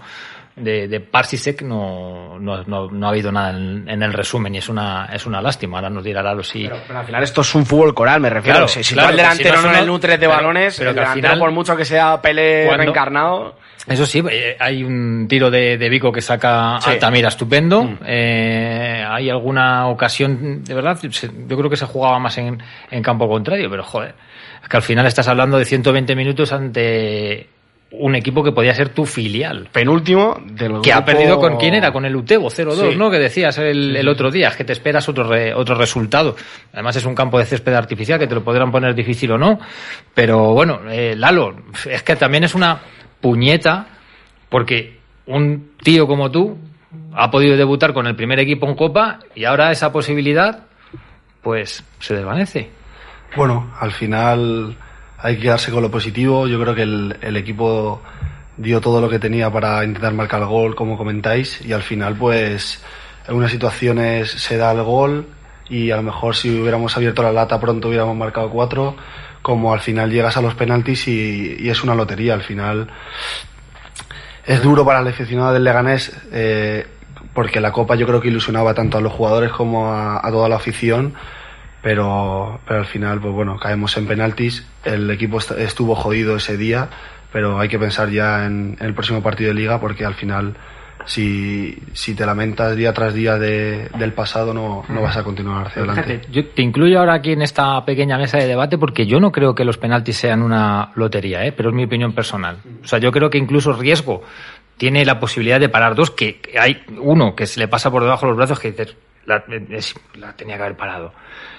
De, 0.57 0.87
de 0.87 0.99
Parsisek 0.99 1.61
no, 1.61 2.39
no, 2.39 2.63
no, 2.63 2.89
no, 2.89 3.05
ha 3.05 3.09
habido 3.11 3.31
nada 3.31 3.51
en, 3.51 3.87
en, 3.87 4.01
el 4.01 4.11
resumen 4.11 4.55
y 4.55 4.57
es 4.57 4.67
una, 4.69 5.05
es 5.13 5.27
una 5.27 5.39
lástima. 5.39 5.77
Ahora 5.77 5.91
nos 5.91 6.03
dirá 6.03 6.23
Lalo 6.23 6.41
si. 6.41 6.63
Pero, 6.63 6.77
pero, 6.87 6.99
al 6.99 7.05
final 7.05 7.21
esto 7.21 7.41
es 7.41 7.53
un 7.53 7.63
fútbol 7.63 7.93
coral, 7.93 8.19
me 8.21 8.29
refiero. 8.31 8.55
Claro, 8.57 8.67
si, 8.67 8.83
si 8.83 8.95
claro, 8.95 9.11
el 9.11 9.17
delantero 9.17 9.57
si 9.57 9.63
no, 9.65 9.71
es 9.71 9.77
el 9.77 9.85
nutre 9.85 10.13
de 10.13 10.17
pero, 10.17 10.31
balones, 10.31 10.75
pero 10.77 10.89
el 10.89 10.95
que 10.95 11.01
al 11.03 11.13
final- 11.13 11.37
por 11.39 11.51
mucho 11.51 11.77
que 11.77 11.85
sea 11.85 12.19
Pele 12.21 12.75
reencarnado. 12.75 13.55
Eso 13.87 14.05
sí, 14.05 14.21
eh, 14.29 14.57
hay 14.59 14.83
un 14.83 15.27
tiro 15.29 15.49
de, 15.51 15.77
de 15.77 15.89
Vico 15.89 16.11
que 16.11 16.21
saca 16.21 16.79
Sí. 16.81 16.89
Altamira 16.89 17.29
estupendo. 17.29 17.97
Eh, 18.05 19.05
hay 19.07 19.29
alguna 19.29 19.87
ocasión, 19.87 20.63
de 20.63 20.73
verdad, 20.73 20.99
yo 21.01 21.57
creo 21.57 21.69
que 21.69 21.77
se 21.77 21.85
jugaba 21.85 22.19
más 22.19 22.37
en, 22.39 22.61
en 22.91 23.03
campo 23.03 23.29
contrario, 23.29 23.69
pero 23.69 23.83
joder, 23.83 24.15
es 24.61 24.67
que 24.67 24.75
al 24.75 24.83
final 24.83 25.05
estás 25.05 25.27
hablando 25.27 25.57
de 25.57 25.65
120 25.65 26.15
minutos 26.15 26.51
ante 26.51 27.47
un 27.91 28.15
equipo 28.15 28.43
que 28.43 28.51
podía 28.51 28.73
ser 28.75 28.89
tu 28.89 29.05
filial. 29.05 29.69
Penúltimo 29.71 30.37
del 30.45 30.81
Que 30.81 30.91
ha 30.91 30.97
grupo- 30.97 31.05
perdido 31.05 31.39
con 31.39 31.55
quién 31.57 31.73
era, 31.73 31.91
con 31.93 32.03
el 32.05 32.15
Utebo 32.15 32.49
0-2, 32.49 32.91
Sí. 32.91 32.95
¿no? 32.97 33.09
Que 33.09 33.17
decías 33.17 33.57
el, 33.59 33.95
el 33.95 34.07
otro 34.09 34.29
día, 34.29 34.49
es 34.49 34.55
que 34.57 34.65
te 34.65 34.73
esperas 34.73 35.07
otro, 35.07 35.23
re- 35.23 35.53
otro 35.53 35.75
resultado. 35.75 36.35
Además 36.73 36.97
es 36.97 37.05
un 37.05 37.15
campo 37.15 37.39
de 37.39 37.45
césped 37.45 37.73
artificial 37.73 38.19
que 38.19 38.27
te 38.27 38.35
lo 38.35 38.43
podrán 38.43 38.71
poner 38.71 38.93
difícil 38.93 39.31
o 39.31 39.37
no. 39.37 39.59
Pero 40.13 40.53
bueno, 40.53 40.81
eh, 40.89 41.15
Lalo, 41.15 41.55
es 41.89 42.03
que 42.03 42.15
también 42.17 42.43
es 42.43 42.55
una 42.55 42.79
puñeta 43.21 43.87
porque 44.49 44.97
un 45.25 45.71
tío 45.81 46.07
como 46.07 46.29
tú 46.29 46.57
ha 47.13 47.31
podido 47.31 47.55
debutar 47.57 47.93
con 47.93 48.05
el 48.05 48.15
primer 48.15 48.39
equipo 48.39 48.67
en 48.67 48.75
Copa 48.75 49.19
y 49.33 49.45
ahora 49.45 49.71
esa 49.71 49.91
posibilidad 49.91 50.65
pues 51.41 51.83
se 51.99 52.15
desvanece. 52.15 52.69
Bueno, 53.35 53.71
al 53.79 53.91
final 53.91 54.75
hay 55.19 55.35
que 55.35 55.43
quedarse 55.43 55.71
con 55.71 55.81
lo 55.81 55.91
positivo. 55.91 56.47
Yo 56.47 56.59
creo 56.59 56.75
que 56.75 56.83
el, 56.83 57.17
el 57.21 57.37
equipo 57.37 58.01
dio 58.57 58.81
todo 58.81 59.01
lo 59.01 59.09
que 59.09 59.19
tenía 59.19 59.51
para 59.51 59.83
intentar 59.83 60.13
marcar 60.13 60.41
el 60.41 60.47
gol, 60.47 60.75
como 60.75 60.97
comentáis, 60.97 61.61
y 61.65 61.73
al 61.73 61.83
final, 61.83 62.15
pues, 62.15 62.83
en 63.27 63.35
unas 63.35 63.51
situaciones 63.51 64.31
se 64.31 64.57
da 64.57 64.71
el 64.71 64.83
gol 64.83 65.27
y 65.69 65.91
a 65.91 65.97
lo 65.97 66.03
mejor 66.03 66.35
si 66.35 66.49
hubiéramos 66.61 66.95
abierto 66.95 67.23
la 67.23 67.31
lata 67.31 67.59
pronto 67.59 67.89
hubiéramos 67.89 68.15
marcado 68.15 68.49
cuatro, 68.49 68.95
como 69.41 69.73
al 69.73 69.79
final 69.79 70.11
llegas 70.11 70.37
a 70.37 70.41
los 70.41 70.55
penaltis 70.55 71.07
y, 71.07 71.57
y 71.59 71.69
es 71.69 71.83
una 71.83 71.93
lotería. 71.95 72.33
Al 72.33 72.41
final 72.41 72.87
es 74.45 74.61
duro 74.63 74.85
para 74.85 74.99
el 74.99 75.07
aficionado 75.07 75.53
del 75.53 75.63
Leganés 75.63 76.17
eh, 76.31 76.87
porque 77.33 77.59
la 77.59 77.71
Copa 77.71 77.95
yo 77.95 78.07
creo 78.07 78.21
que 78.21 78.29
ilusionaba 78.29 78.73
tanto 78.73 78.97
a 78.97 79.01
los 79.01 79.11
jugadores 79.11 79.51
como 79.51 79.91
a, 79.91 80.25
a 80.25 80.31
toda 80.31 80.47
la 80.49 80.55
afición 80.55 81.13
pero, 81.81 82.59
pero 82.67 82.79
al 82.79 82.85
final, 82.85 83.19
pues 83.19 83.33
bueno, 83.33 83.57
caemos 83.57 83.95
en 83.97 84.07
penaltis. 84.07 84.67
El 84.83 85.09
equipo 85.09 85.37
est- 85.37 85.51
estuvo 85.51 85.95
jodido 85.95 86.35
ese 86.37 86.57
día, 86.57 86.89
pero 87.31 87.59
hay 87.59 87.69
que 87.69 87.79
pensar 87.79 88.09
ya 88.09 88.45
en, 88.45 88.77
en 88.79 88.85
el 88.85 88.93
próximo 88.93 89.21
partido 89.21 89.49
de 89.49 89.55
liga 89.55 89.79
porque 89.79 90.05
al 90.05 90.15
final, 90.15 90.55
si, 91.05 91.77
si 91.93 92.15
te 92.15 92.25
lamentas 92.25 92.75
día 92.75 92.93
tras 92.93 93.13
día 93.13 93.37
de- 93.37 93.89
del 93.97 94.13
pasado, 94.13 94.53
no, 94.53 94.83
no 94.89 95.01
vas 95.01 95.15
a 95.17 95.23
continuar 95.23 95.67
hacia 95.67 95.83
adelante. 95.83 96.03
Fíjate, 96.19 96.31
yo 96.31 96.45
te 96.47 96.61
incluyo 96.61 96.99
ahora 96.99 97.13
aquí 97.13 97.31
en 97.31 97.41
esta 97.41 97.83
pequeña 97.85 98.17
mesa 98.17 98.37
de 98.37 98.47
debate 98.47 98.77
porque 98.77 99.05
yo 99.05 99.19
no 99.19 99.31
creo 99.31 99.55
que 99.55 99.63
los 99.63 99.77
penaltis 99.77 100.17
sean 100.17 100.41
una 100.41 100.91
lotería, 100.95 101.45
¿eh? 101.45 101.51
pero 101.53 101.69
es 101.69 101.75
mi 101.75 101.85
opinión 101.85 102.13
personal. 102.13 102.57
O 102.83 102.87
sea, 102.87 102.99
yo 102.99 103.11
creo 103.11 103.29
que 103.29 103.37
incluso 103.37 103.71
riesgo 103.73 104.23
tiene 104.77 105.05
la 105.05 105.19
posibilidad 105.19 105.59
de 105.59 105.69
parar 105.69 105.95
dos, 105.95 106.11
que 106.11 106.39
que 106.41 106.59
hay 106.59 106.83
uno 106.99 107.35
que 107.35 107.45
se 107.47 107.59
le 107.59 107.67
pasa 107.67 107.89
por 107.89 108.03
debajo 108.03 108.25
de 108.25 108.31
los 108.31 108.37
brazos 108.37 108.59
que 108.59 108.71
dices, 108.71 108.95
la, 109.27 110.33
tenía 110.33 110.55
que 110.55 110.63
haber 110.63 110.77
parado. 110.77 111.13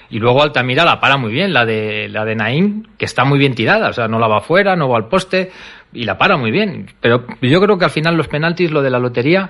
Y 0.09 0.19
luego 0.19 0.41
Altamira 0.41 0.83
la 0.83 0.99
para 0.99 1.17
muy 1.17 1.31
bien, 1.31 1.53
la 1.53 1.65
de, 1.65 2.09
la 2.09 2.25
de 2.25 2.35
Naim, 2.35 2.83
que 2.97 3.05
está 3.05 3.23
muy 3.23 3.37
bien 3.37 3.53
tirada, 3.53 3.89
o 3.89 3.93
sea, 3.93 4.07
no 4.07 4.17
la 4.17 4.27
va 4.27 4.39
afuera, 4.39 4.75
no 4.75 4.89
va 4.89 4.97
al 4.97 5.07
poste, 5.07 5.51
y 5.93 6.03
la 6.03 6.17
para 6.17 6.35
muy 6.35 6.51
bien. 6.51 6.87
Pero 6.99 7.25
yo 7.41 7.61
creo 7.61 7.77
que 7.77 7.85
al 7.85 7.91
final 7.91 8.15
los 8.15 8.27
penaltis, 8.27 8.71
lo 8.71 8.81
de 8.81 8.89
la 8.89 8.97
lotería, 8.97 9.49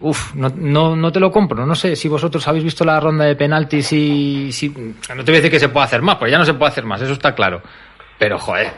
uff, 0.00 0.34
no, 0.34 0.50
no, 0.54 0.94
no 0.94 1.10
te 1.10 1.20
lo 1.20 1.30
compro. 1.30 1.64
No 1.64 1.74
sé 1.74 1.96
si 1.96 2.06
vosotros 2.08 2.46
habéis 2.46 2.64
visto 2.64 2.84
la 2.84 3.00
ronda 3.00 3.24
de 3.24 3.34
penaltis 3.34 3.92
y 3.92 4.52
si, 4.52 4.68
no 4.68 5.24
te 5.24 5.30
voy 5.30 5.34
a 5.34 5.36
decir 5.36 5.50
que 5.50 5.60
se 5.60 5.70
puede 5.70 5.86
hacer 5.86 6.02
más, 6.02 6.16
pues 6.16 6.30
ya 6.30 6.38
no 6.38 6.44
se 6.44 6.54
puede 6.54 6.70
hacer 6.70 6.84
más, 6.84 7.00
eso 7.00 7.12
está 7.12 7.34
claro. 7.34 7.62
Pero 8.18 8.38
joder, 8.38 8.70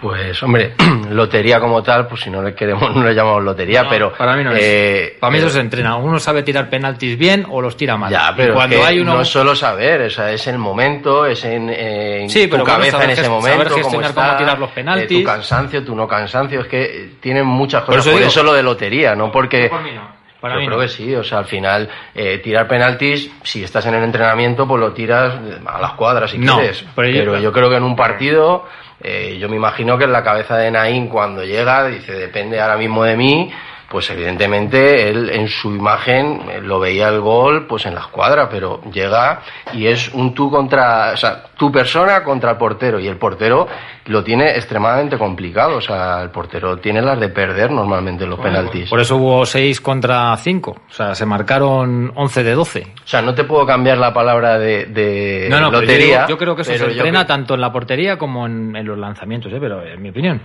Pues, 0.00 0.40
hombre, 0.42 0.74
lotería 1.10 1.58
como 1.58 1.82
tal, 1.82 2.06
pues 2.06 2.20
si 2.20 2.30
no 2.30 2.42
le 2.42 2.54
queremos, 2.54 2.82
no 2.94 3.02
le 3.02 3.14
llamamos 3.14 3.42
lotería, 3.42 3.84
No, 3.84 3.88
pero. 3.88 4.12
para 4.12 4.36
mí 4.36 4.44
no 4.44 4.52
es. 4.52 4.60
eh, 4.62 5.16
para 5.18 5.30
mí 5.30 5.38
eso 5.38 5.46
pero- 5.46 5.54
se 5.54 5.60
entrena. 5.60 5.96
Uno 5.96 6.18
sabe 6.18 6.42
tirar 6.42 6.68
penaltis 6.68 7.16
bien 7.16 7.46
o 7.48 7.62
los 7.62 7.76
tira 7.76 7.96
mal. 7.96 8.10
Ya, 8.12 8.30
Y 8.32 8.36
pero 8.36 8.54
cuando 8.54 8.76
es 8.76 8.82
que 8.82 8.86
hay 8.88 9.00
uno 9.00 9.14
no 9.16 9.24
solo 9.24 9.54
saber, 9.56 10.02
o 10.02 10.10
sea, 10.10 10.30
es 10.32 10.46
el 10.48 10.58
momento, 10.58 11.24
es 11.24 11.42
en, 11.46 11.70
eh, 11.70 12.22
en 12.22 12.28
Sí, 12.30 12.44
tu 12.44 12.50
pero 12.50 12.64
bueno, 12.64 12.76
cabeza 12.78 12.92
saber 12.98 13.10
en 13.10 13.18
ese 13.18 13.28
momento, 13.30 13.48
saber 13.56 13.68
cómo 13.72 13.82
gestionar 13.84 14.10
está, 14.10 14.26
cómo 14.26 14.38
tirar 14.38 14.58
los 14.58 14.68
eh, 14.70 14.72
penaltis. 14.74 15.18
tu 15.18 15.24
cansancio, 15.24 15.84
tu 15.84 15.96
no 15.96 16.06
cansancio, 16.06 16.60
es 16.60 16.66
que 16.66 16.82
eh, 16.82 17.10
tienen 17.20 17.46
muchas 17.46 17.82
Por 17.82 17.94
cosas. 17.96 18.06
eso 18.06 18.10
Por 18.12 18.18
digo- 18.20 18.28
eso 18.30 18.42
lo 18.42 18.52
de 18.52 18.62
lotería, 18.62 19.14
no 19.14 19.32
porque... 19.32 19.68
Por 19.70 19.82
mí 19.82 19.92
no. 19.94 20.15
Para 20.40 20.54
yo 20.54 20.60
mí 20.60 20.66
creo 20.66 20.78
no. 20.78 20.82
que 20.82 20.88
sí, 20.88 21.14
o 21.14 21.24
sea, 21.24 21.38
al 21.38 21.46
final, 21.46 21.88
eh, 22.14 22.38
tirar 22.38 22.68
penaltis, 22.68 23.30
si 23.42 23.64
estás 23.64 23.86
en 23.86 23.94
el 23.94 24.04
entrenamiento, 24.04 24.66
pues 24.68 24.80
lo 24.80 24.92
tiras 24.92 25.34
a 25.66 25.80
las 25.80 25.92
cuadras 25.92 26.30
si 26.30 26.38
No, 26.38 26.58
quieres. 26.58 26.84
pero 26.94 27.08
yo- 27.08 27.18
Pero 27.20 27.38
yo 27.38 27.52
creo 27.52 27.70
que 27.70 27.76
en 27.76 27.82
un 27.84 27.96
partido, 27.96 28.64
eh, 29.02 29.36
yo 29.40 29.48
me 29.48 29.56
imagino 29.56 29.96
que 29.98 30.04
en 30.04 30.12
la 30.12 30.22
cabeza 30.22 30.56
de 30.56 30.70
Naín 30.70 31.08
cuando 31.08 31.42
llega, 31.44 31.86
dice, 31.86 32.12
depende 32.12 32.60
ahora 32.60 32.76
mismo 32.76 33.02
de 33.04 33.16
mí, 33.16 33.50
pues 33.88 34.10
evidentemente 34.10 35.08
él 35.08 35.30
en 35.30 35.46
su 35.48 35.70
imagen 35.74 36.42
eh, 36.50 36.60
lo 36.60 36.80
veía 36.80 37.08
el 37.08 37.20
gol 37.20 37.66
pues 37.68 37.86
en 37.86 37.94
la 37.94 38.00
escuadra, 38.00 38.48
pero 38.48 38.82
llega 38.92 39.42
y 39.72 39.86
es 39.86 40.08
un 40.12 40.34
tú 40.34 40.50
contra, 40.50 41.12
o 41.14 41.16
sea, 41.16 41.44
tu 41.56 41.72
persona 41.72 42.22
contra 42.22 42.50
el 42.52 42.56
portero 42.58 43.00
y 43.00 43.06
el 43.08 43.16
portero 43.16 43.66
lo 44.06 44.22
tiene 44.22 44.50
extremadamente 44.56 45.16
complicado, 45.18 45.76
o 45.78 45.80
sea, 45.80 46.22
el 46.22 46.30
portero 46.30 46.76
tiene 46.78 47.00
las 47.02 47.18
de 47.18 47.28
perder 47.30 47.70
normalmente 47.70 48.24
en 48.24 48.30
los 48.30 48.38
penaltis. 48.38 48.88
Por 48.90 49.00
eso 49.00 49.16
hubo 49.16 49.44
6 49.46 49.80
contra 49.80 50.36
5. 50.36 50.70
O 50.70 50.92
sea, 50.92 51.14
se 51.14 51.24
marcaron 51.26 52.12
11 52.14 52.44
de 52.44 52.54
12. 52.54 52.86
O 53.04 53.06
sea, 53.08 53.22
no 53.22 53.34
te 53.34 53.44
puedo 53.44 53.64
cambiar 53.66 53.98
la 53.98 54.12
palabra 54.12 54.58
de, 54.58 54.84
de 54.86 55.48
No, 55.50 55.60
no, 55.60 55.70
pero 55.70 55.80
yo, 55.82 55.86
lotería. 55.86 56.16
digo, 56.18 56.28
yo 56.28 56.38
creo 56.38 56.56
que 56.56 56.62
eso 56.62 56.72
pero 56.72 56.84
se 56.86 56.90
entrena 56.92 57.20
creo- 57.20 57.26
tanto 57.26 57.54
en 57.54 57.60
la 57.60 57.72
portería 57.72 58.18
como 58.18 58.46
en, 58.46 58.76
en 58.76 58.86
los 58.86 58.98
lanzamientos, 58.98 59.52
¿eh? 59.52 59.58
pero 59.60 59.82
en 59.84 60.00
mi 60.02 60.10
opinión. 60.10 60.40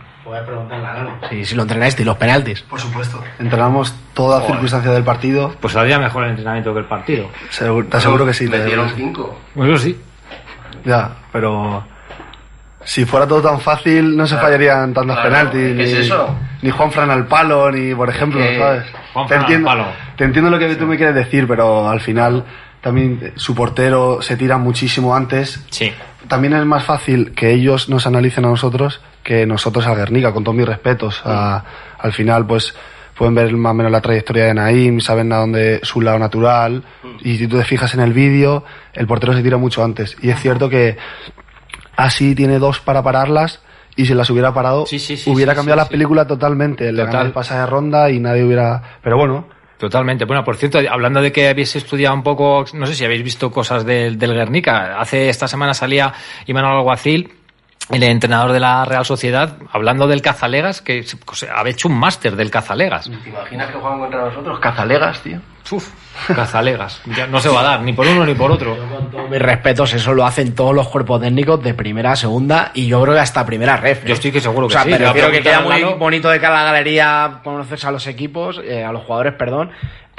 Sí, 1.29 1.45
si 1.45 1.55
lo 1.55 1.63
entrenáis, 1.63 1.99
y 1.99 2.03
los 2.03 2.17
penaltis. 2.17 2.61
Por 2.63 2.79
supuesto. 2.79 3.21
Entrenamos 3.39 3.93
toda 4.13 4.41
circunstancia 4.41 4.91
del 4.91 5.03
partido. 5.03 5.53
Pues 5.59 5.73
saldría 5.73 5.99
mejor 5.99 6.23
el 6.23 6.31
entrenamiento 6.31 6.73
que 6.73 6.79
el 6.79 6.85
partido. 6.85 7.27
Seguro- 7.49 7.87
te 7.87 7.97
aseguro 7.97 8.25
que 8.25 8.33
sí. 8.33 8.47
Metieron 8.47 8.89
cinco. 8.95 9.37
Pues 9.53 9.69
eso 9.69 9.77
sí. 9.77 9.99
Ya, 10.85 11.11
pero 11.31 11.83
si 12.83 13.05
fuera 13.05 13.27
todo 13.27 13.41
tan 13.41 13.59
fácil 13.59 14.15
no 14.17 14.25
se 14.25 14.37
fallarían 14.37 14.93
tantos 14.93 15.15
Claro, 15.15 15.29
penaltis. 15.29 15.61
¿qué 15.61 15.73
ni, 15.75 15.83
es 15.83 15.93
eso? 15.93 16.35
Ni 16.61 16.69
Juan 16.71 16.91
Fran 16.91 17.09
al 17.11 17.27
palo, 17.27 17.71
ni 17.71 17.93
por 17.93 18.09
ejemplo, 18.09 18.39
¿sabes? 18.57 18.83
Juan 19.13 19.27
te, 19.27 19.33
Fran 19.33 19.39
al 19.39 19.41
entiendo, 19.45 19.65
palo. 19.67 19.85
te 20.15 20.23
entiendo 20.23 20.49
lo 20.51 20.59
que 20.59 20.75
tú 20.75 20.85
me 20.85 20.97
quieres 20.97 21.15
decir, 21.15 21.47
pero 21.47 21.89
al 21.89 21.99
final 21.99 22.43
también 22.81 23.33
su 23.35 23.53
portero 23.53 24.21
se 24.21 24.35
tira 24.37 24.57
muchísimo 24.57 25.15
antes. 25.15 25.63
Sí. 25.69 25.93
También 26.27 26.53
es 26.53 26.65
más 26.65 26.83
fácil 26.83 27.33
que 27.33 27.51
ellos 27.51 27.89
nos 27.89 28.07
analicen 28.07 28.45
a 28.45 28.49
nosotros 28.49 29.01
que 29.23 29.45
nosotros 29.45 29.85
a 29.85 29.93
Guernica, 29.93 30.31
con 30.33 30.43
todos 30.43 30.57
mis 30.57 30.65
respetos. 30.67 31.21
A- 31.25 31.63
al 31.99 32.13
final, 32.13 32.45
pues 32.47 32.73
pueden 33.21 33.35
ver 33.35 33.53
más 33.55 33.69
o 33.69 33.73
menos 33.75 33.91
la 33.91 34.01
trayectoria 34.01 34.45
de 34.45 34.55
Naim, 34.55 34.99
saben 34.99 35.31
a 35.31 35.37
dónde 35.37 35.79
su 35.83 36.01
lado 36.01 36.17
natural. 36.17 36.83
Y 37.23 37.37
si 37.37 37.47
tú 37.47 37.55
te 37.55 37.63
fijas 37.63 37.93
en 37.93 37.99
el 37.99 38.13
vídeo, 38.13 38.63
el 38.93 39.05
portero 39.05 39.33
se 39.33 39.43
tira 39.43 39.57
mucho 39.57 39.83
antes. 39.83 40.17
Y 40.23 40.31
es 40.31 40.39
cierto 40.39 40.69
que 40.69 40.97
así 41.95 42.33
tiene 42.33 42.57
dos 42.57 42.79
para 42.79 43.03
pararlas 43.03 43.61
y 43.95 44.07
si 44.07 44.15
las 44.15 44.27
hubiera 44.31 44.55
parado 44.55 44.87
Sí, 44.87 44.97
sí, 44.97 45.17
sí, 45.17 45.29
hubiera 45.29 45.53
cambiado 45.53 45.77
la 45.77 45.87
película 45.87 46.25
totalmente. 46.25 46.91
Le 46.91 47.05
Total. 47.05 47.27
el 47.27 47.31
pasaje 47.31 47.59
de 47.59 47.67
ronda 47.67 48.09
y 48.09 48.19
nadie 48.19 48.43
hubiera... 48.43 48.81
Pero 49.03 49.17
bueno, 49.17 49.45
Totalmente. 49.77 50.25
Bueno, 50.25 50.43
por 50.43 50.57
cierto, 50.57 50.79
hablando 50.91 51.21
de 51.21 51.31
que 51.31 51.47
habéis 51.47 51.75
estudiado 51.75 52.15
un 52.15 52.21
poco, 52.21 52.65
no 52.73 52.85
sé 52.85 52.93
si 52.93 53.03
habéis 53.03 53.23
visto 53.23 53.49
cosas 53.51 53.83
del, 53.83 54.17
del 54.19 54.33
Guernica. 54.33 54.99
Hace 54.99 55.27
esta 55.27 55.47
semana 55.47 55.73
salía 55.73 56.13
Imanol 56.45 56.77
Alguacil, 56.77 57.31
el 57.91 58.03
entrenador 58.03 58.51
de 58.51 58.59
la 58.59 58.85
Real 58.85 59.05
Sociedad, 59.05 59.57
hablando 59.71 60.07
del 60.07 60.21
Cazalegas, 60.21 60.81
que 60.81 61.05
o 61.25 61.35
sea, 61.35 61.55
había 61.55 61.73
hecho 61.73 61.87
un 61.87 61.97
máster 61.97 62.35
del 62.35 62.49
Cazalegas. 62.49 63.09
¿Te 63.23 63.29
imaginas 63.29 63.71
que 63.71 63.77
juegan 63.77 63.99
contra 63.99 64.25
nosotros? 64.25 64.59
Cazalegas, 64.59 65.21
tío. 65.21 65.39
Uf, 65.71 65.89
Cazalegas. 66.27 67.01
Ya 67.15 67.27
no 67.27 67.39
se 67.39 67.49
va 67.49 67.61
a 67.61 67.63
dar, 67.63 67.81
ni 67.81 67.93
por 67.93 68.07
uno 68.07 68.25
ni 68.25 68.33
por 68.33 68.51
otro. 68.51 68.75
Mis 69.29 69.41
respetos, 69.41 69.93
eso 69.93 70.13
lo 70.13 70.25
hacen 70.25 70.53
todos 70.53 70.75
los 70.75 70.87
cuerpos 70.87 71.21
técnicos 71.21 71.63
de 71.63 71.73
primera, 71.73 72.15
segunda 72.15 72.71
y 72.73 72.87
yo 72.87 73.01
creo 73.01 73.13
que 73.13 73.21
hasta 73.21 73.45
primera 73.45 73.77
ref. 73.77 74.03
¿eh? 74.03 74.07
Yo 74.07 74.13
estoy 74.13 74.31
que 74.31 74.41
seguro 74.41 74.67
que 74.67 74.75
o 74.75 74.79
sea, 74.79 74.83
sí. 74.83 74.93
a 74.93 74.97
refiero 74.97 75.31
que 75.31 75.41
queda 75.41 75.61
muy 75.61 75.83
bonito 75.97 76.29
de 76.29 76.39
cara 76.39 76.61
a 76.61 76.63
la 76.63 76.71
galería 76.71 77.39
conoces 77.43 77.85
a 77.85 77.91
los 77.91 78.07
equipos, 78.07 78.59
eh, 78.63 78.83
a 78.83 78.91
los 78.91 79.03
jugadores, 79.03 79.33
perdón. 79.33 79.71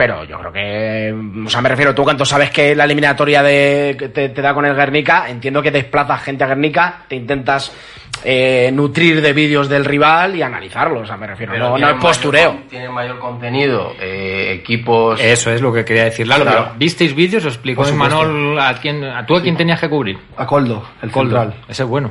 Pero 0.02 0.24
yo 0.24 0.36
creo 0.40 0.52
que, 0.52 1.14
o 1.46 1.48
sea, 1.48 1.60
me 1.60 1.68
refiero, 1.68 1.94
tú 1.94 2.02
cuando 2.02 2.24
sabes 2.24 2.50
que 2.50 2.74
la 2.74 2.82
eliminatoria 2.82 3.40
de, 3.40 3.94
que 3.96 4.08
te, 4.08 4.30
te 4.30 4.42
da 4.42 4.52
con 4.52 4.64
el 4.64 4.74
Guernica, 4.74 5.28
entiendo 5.28 5.62
que 5.62 5.70
desplazas 5.70 6.20
gente 6.24 6.42
a 6.42 6.48
Guernica, 6.48 7.04
te 7.06 7.14
intentas 7.14 7.72
eh, 8.24 8.70
nutrir 8.72 9.20
de 9.22 9.32
vídeos 9.32 9.68
del 9.68 9.84
rival 9.84 10.34
y 10.34 10.42
analizarlos, 10.42 11.02
o 11.02 11.06
sea, 11.06 11.16
me 11.16 11.28
refiero, 11.28 11.56
no, 11.56 11.76
es 11.76 11.94
postureo. 12.00 12.52
mayor- 12.52 12.68
tienen 12.68 12.90
mayor 12.90 13.20
contenido, 13.20 13.92
eh, 14.00 14.58
equipos... 14.60 15.20
Eso 15.20 15.52
es 15.52 15.60
lo 15.62 15.72
que 15.72 15.84
quería 15.84 16.02
decir, 16.04 16.26
Lalo. 16.26 16.46
Claro. 16.46 16.62
pero 16.64 16.78
¿Visteis 16.78 17.14
vídeos? 17.14 17.44
Os 17.44 17.54
supuesto. 17.54 17.94
Imanol 17.94 18.58
a 18.58 18.74
quién, 18.80 19.04
a 19.04 19.24
tú 19.24 19.36
a 19.36 19.40
quién 19.42 19.56
tenías 19.56 19.78
que 19.78 19.88
cubrir. 19.88 20.18
a 20.36 20.44
Coldo, 20.46 20.82
el 21.00 21.12
Coldo. 21.12 21.38
central. 21.40 21.60
Ese 21.68 21.84
es 21.84 21.88
bueno. 21.88 22.10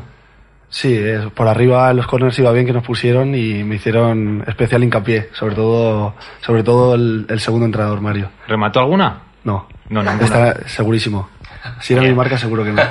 Sí, 0.74 0.98
es- 0.98 1.26
por 1.32 1.48
arriba 1.50 1.92
en 1.92 1.98
los 1.98 2.08
corners 2.08 2.40
iba 2.40 2.52
bien 2.54 2.66
que 2.66 2.72
nos 2.74 2.84
pusieron 2.86 3.36
y 3.36 3.64
me 3.64 3.76
hicieron 3.76 4.44
especial 4.48 4.84
hincapié, 4.84 5.30
sobre 5.34 5.54
todo, 5.54 6.16
sobre 6.40 6.64
todo 6.64 6.96
el, 6.96 7.26
el 7.30 7.40
segundo 7.42 7.66
entrenador, 7.66 8.00
Mario. 8.02 8.30
¿Remató 8.48 8.80
alguna? 8.80 9.22
No, 9.44 9.68
No, 9.90 10.02
ninguna. 10.02 10.24
está 10.24 10.68
segurísimo. 10.70 11.30
Si 11.82 11.94
era 11.94 12.02
mi 12.04 12.14
marca, 12.14 12.38
seguro 12.38 12.64
que 12.64 12.72
no. 12.72 12.82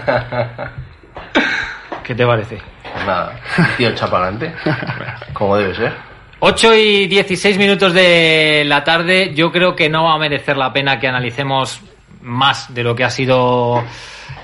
¿Qué 2.05 2.15
te 2.15 2.27
parece? 2.27 2.59
Pues 2.93 3.07
nada, 3.07 3.33
tío 3.77 3.95
chapalante, 3.95 4.53
como 5.33 5.57
debe 5.57 5.75
ser. 5.75 5.93
8 6.41 6.75
y 6.75 7.07
16 7.07 7.59
minutos 7.59 7.93
de 7.93 8.65
la 8.67 8.83
tarde. 8.83 9.33
Yo 9.35 9.53
creo 9.53 9.77
que 9.77 9.89
no 9.89 10.05
va 10.05 10.15
a 10.15 10.19
merecer 10.19 10.57
la 10.57 10.73
pena 10.73 10.99
que 10.99 11.07
analicemos 11.09 11.81
más 12.23 12.73
de 12.75 12.83
lo 12.83 12.95
que 12.95 13.05
ha 13.05 13.11
sido 13.11 13.83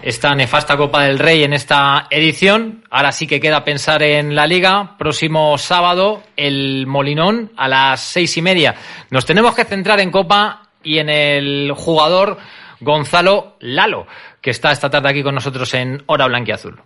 esta 0.07 0.37
nefasta 0.37 0.77
Copa 0.77 1.03
del 1.03 1.19
Rey 1.19 1.43
en 1.43 1.53
esta 1.53 2.07
edición. 2.11 2.85
Ahora 2.91 3.11
sí 3.11 3.27
que 3.27 3.41
queda 3.41 3.65
pensar 3.65 4.05
en 4.05 4.37
la 4.37 4.47
liga. 4.47 4.97
Próximo 4.97 5.59
sábado, 5.59 6.23
el 6.37 6.87
Molinón 6.87 7.51
a 7.57 7.67
las 7.67 8.03
seis 8.03 8.37
y 8.37 8.43
media. 8.43 8.77
Nos 9.11 9.27
tenemos 9.27 9.53
que 9.57 9.65
centrar 9.65 9.99
en 9.99 10.13
Copa 10.13 10.63
y 10.85 10.99
en 10.99 11.09
el 11.09 11.73
jugador 11.75 12.39
Gonzalo 12.79 13.57
Lalo, 13.59 14.07
que 14.41 14.51
está 14.51 14.71
esta 14.71 14.89
tarde 14.89 15.11
aquí 15.11 15.25
con 15.25 15.35
nosotros 15.35 15.75
en 15.75 16.01
Hora 16.07 16.29
Blanquiazul. 16.29 16.81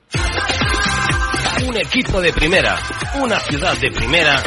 Un 1.69 1.77
equipo 1.77 2.23
de 2.23 2.33
primera, 2.33 2.79
una 3.21 3.39
ciudad 3.41 3.77
de 3.77 3.91
primera, 3.91 4.43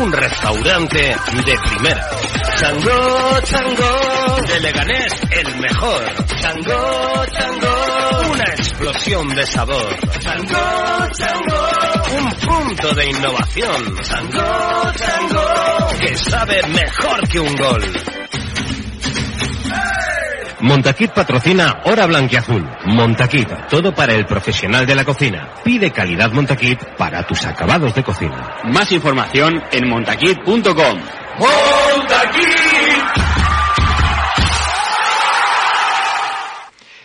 un 0.00 0.12
restaurante 0.12 0.98
de 0.98 1.58
primera. 1.58 2.10
Chango, 2.56 3.40
chango, 3.42 4.40
de 4.46 4.60
Leganés 4.60 5.12
el 5.30 5.56
mejor. 5.56 6.26
Chango, 6.40 7.26
chango, 7.26 8.32
una 8.32 8.44
explosión 8.44 9.28
de 9.34 9.46
sabor. 9.46 9.96
Chango, 10.20 11.08
chango, 11.12 12.16
un 12.16 12.30
punto 12.32 12.94
de 12.94 13.10
innovación. 13.10 13.96
Chango, 14.02 14.92
chango, 14.94 15.98
que 16.00 16.16
sabe 16.16 16.62
mejor 16.68 17.28
que 17.28 17.40
un 17.40 17.56
gol. 17.56 18.21
Montaquit 20.62 21.10
patrocina 21.12 21.80
Hora 21.86 22.06
Blanquiazul. 22.06 22.64
Montaquit, 22.86 23.48
todo 23.68 23.92
para 23.92 24.14
el 24.14 24.24
profesional 24.26 24.86
de 24.86 24.94
la 24.94 25.04
cocina. 25.04 25.54
Pide 25.64 25.90
calidad 25.90 26.30
Montaquit 26.30 26.78
para 26.96 27.26
tus 27.26 27.44
acabados 27.44 27.92
de 27.96 28.04
cocina. 28.04 28.60
Más 28.72 28.92
información 28.92 29.60
en 29.72 29.88
montaquit.com. 29.88 31.00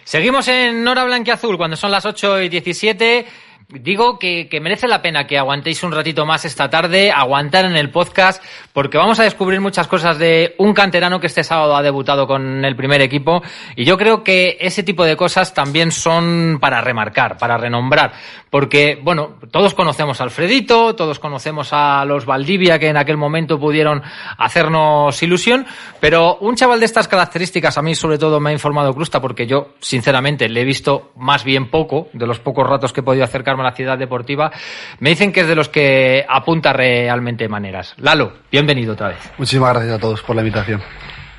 Seguimos 0.03 0.47
en 0.49 0.87
Hora 0.87 1.05
Blanquiazul 1.05 1.57
cuando 1.57 1.75
son 1.75 1.89
las 1.89 2.05
8 2.05 2.41
y 2.43 2.49
17. 2.49 3.25
Digo 3.69 4.17
que, 4.17 4.47
merece 4.61 4.87
la 4.87 5.01
pena 5.01 5.27
que 5.27 5.37
aguantéis 5.37 5.83
un 5.83 5.91
ratito 5.91 6.25
más 6.25 6.45
esta 6.45 6.69
tarde, 6.69 7.11
aguantar 7.11 7.65
en 7.65 7.75
el 7.75 7.89
podcast, 7.89 8.41
porque 8.71 8.97
vamos 8.97 9.19
a 9.19 9.23
descubrir 9.23 9.59
muchas 9.59 9.89
cosas 9.89 10.17
de 10.17 10.55
un 10.57 10.73
canterano 10.73 11.19
que 11.19 11.27
este 11.27 11.43
sábado 11.43 11.75
ha 11.75 11.81
debutado 11.81 12.27
con 12.27 12.63
el 12.63 12.77
primer 12.77 13.01
equipo. 13.01 13.43
Y 13.75 13.83
yo 13.83 13.97
creo 13.97 14.23
que 14.23 14.55
ese 14.61 14.83
tipo 14.83 15.03
de 15.03 15.17
cosas 15.17 15.53
también 15.53 15.91
son 15.91 16.59
para 16.61 16.79
remarcar, 16.79 17.37
para 17.37 17.57
renombrar. 17.57 18.13
Porque, 18.49 19.01
bueno, 19.03 19.35
todos 19.51 19.73
conocemos 19.73 20.21
a 20.21 20.23
Alfredito, 20.23 20.95
todos 20.95 21.19
conocemos 21.19 21.73
a 21.73 22.05
los 22.05 22.25
Valdivia 22.25 22.79
que 22.79 22.87
en 22.87 22.95
aquel 22.95 23.17
momento 23.17 23.59
pudieron 23.59 24.01
hacernos 24.37 25.21
ilusión, 25.21 25.65
pero 25.99 26.37
un 26.37 26.55
chaval 26.55 26.79
de 26.79 26.85
estas 26.85 27.09
características 27.09 27.77
a 27.77 27.81
mí 27.81 27.95
sobre 27.95 28.17
todo 28.17 28.39
me 28.39 28.51
ha 28.51 28.53
informado 28.53 28.93
Crusta 28.93 29.19
porque 29.19 29.45
yo 29.45 29.73
sinceramente 29.81 30.47
le 30.47 30.61
he 30.61 30.63
visto 30.63 31.11
más 31.17 31.43
bien 31.43 31.69
poco, 31.69 32.07
de 32.13 32.25
los 32.25 32.39
pocos 32.39 32.65
ratos 32.65 32.93
que 32.93 33.01
he 33.01 33.03
podido 33.03 33.25
acercarme 33.25 33.56
a 33.61 33.69
la 33.69 33.75
ciudad 33.75 33.97
deportiva, 33.97 34.51
me 34.99 35.09
dicen 35.11 35.31
que 35.31 35.41
es 35.41 35.47
de 35.47 35.55
los 35.55 35.69
que 35.69 36.25
apunta 36.27 36.73
realmente 36.73 37.47
maneras. 37.47 37.93
Lalo, 37.97 38.33
bienvenido 38.51 38.93
otra 38.93 39.09
vez. 39.09 39.31
Muchísimas 39.37 39.73
gracias 39.73 39.95
a 39.95 39.99
todos 39.99 40.21
por 40.21 40.35
la 40.35 40.41
invitación. 40.41 40.81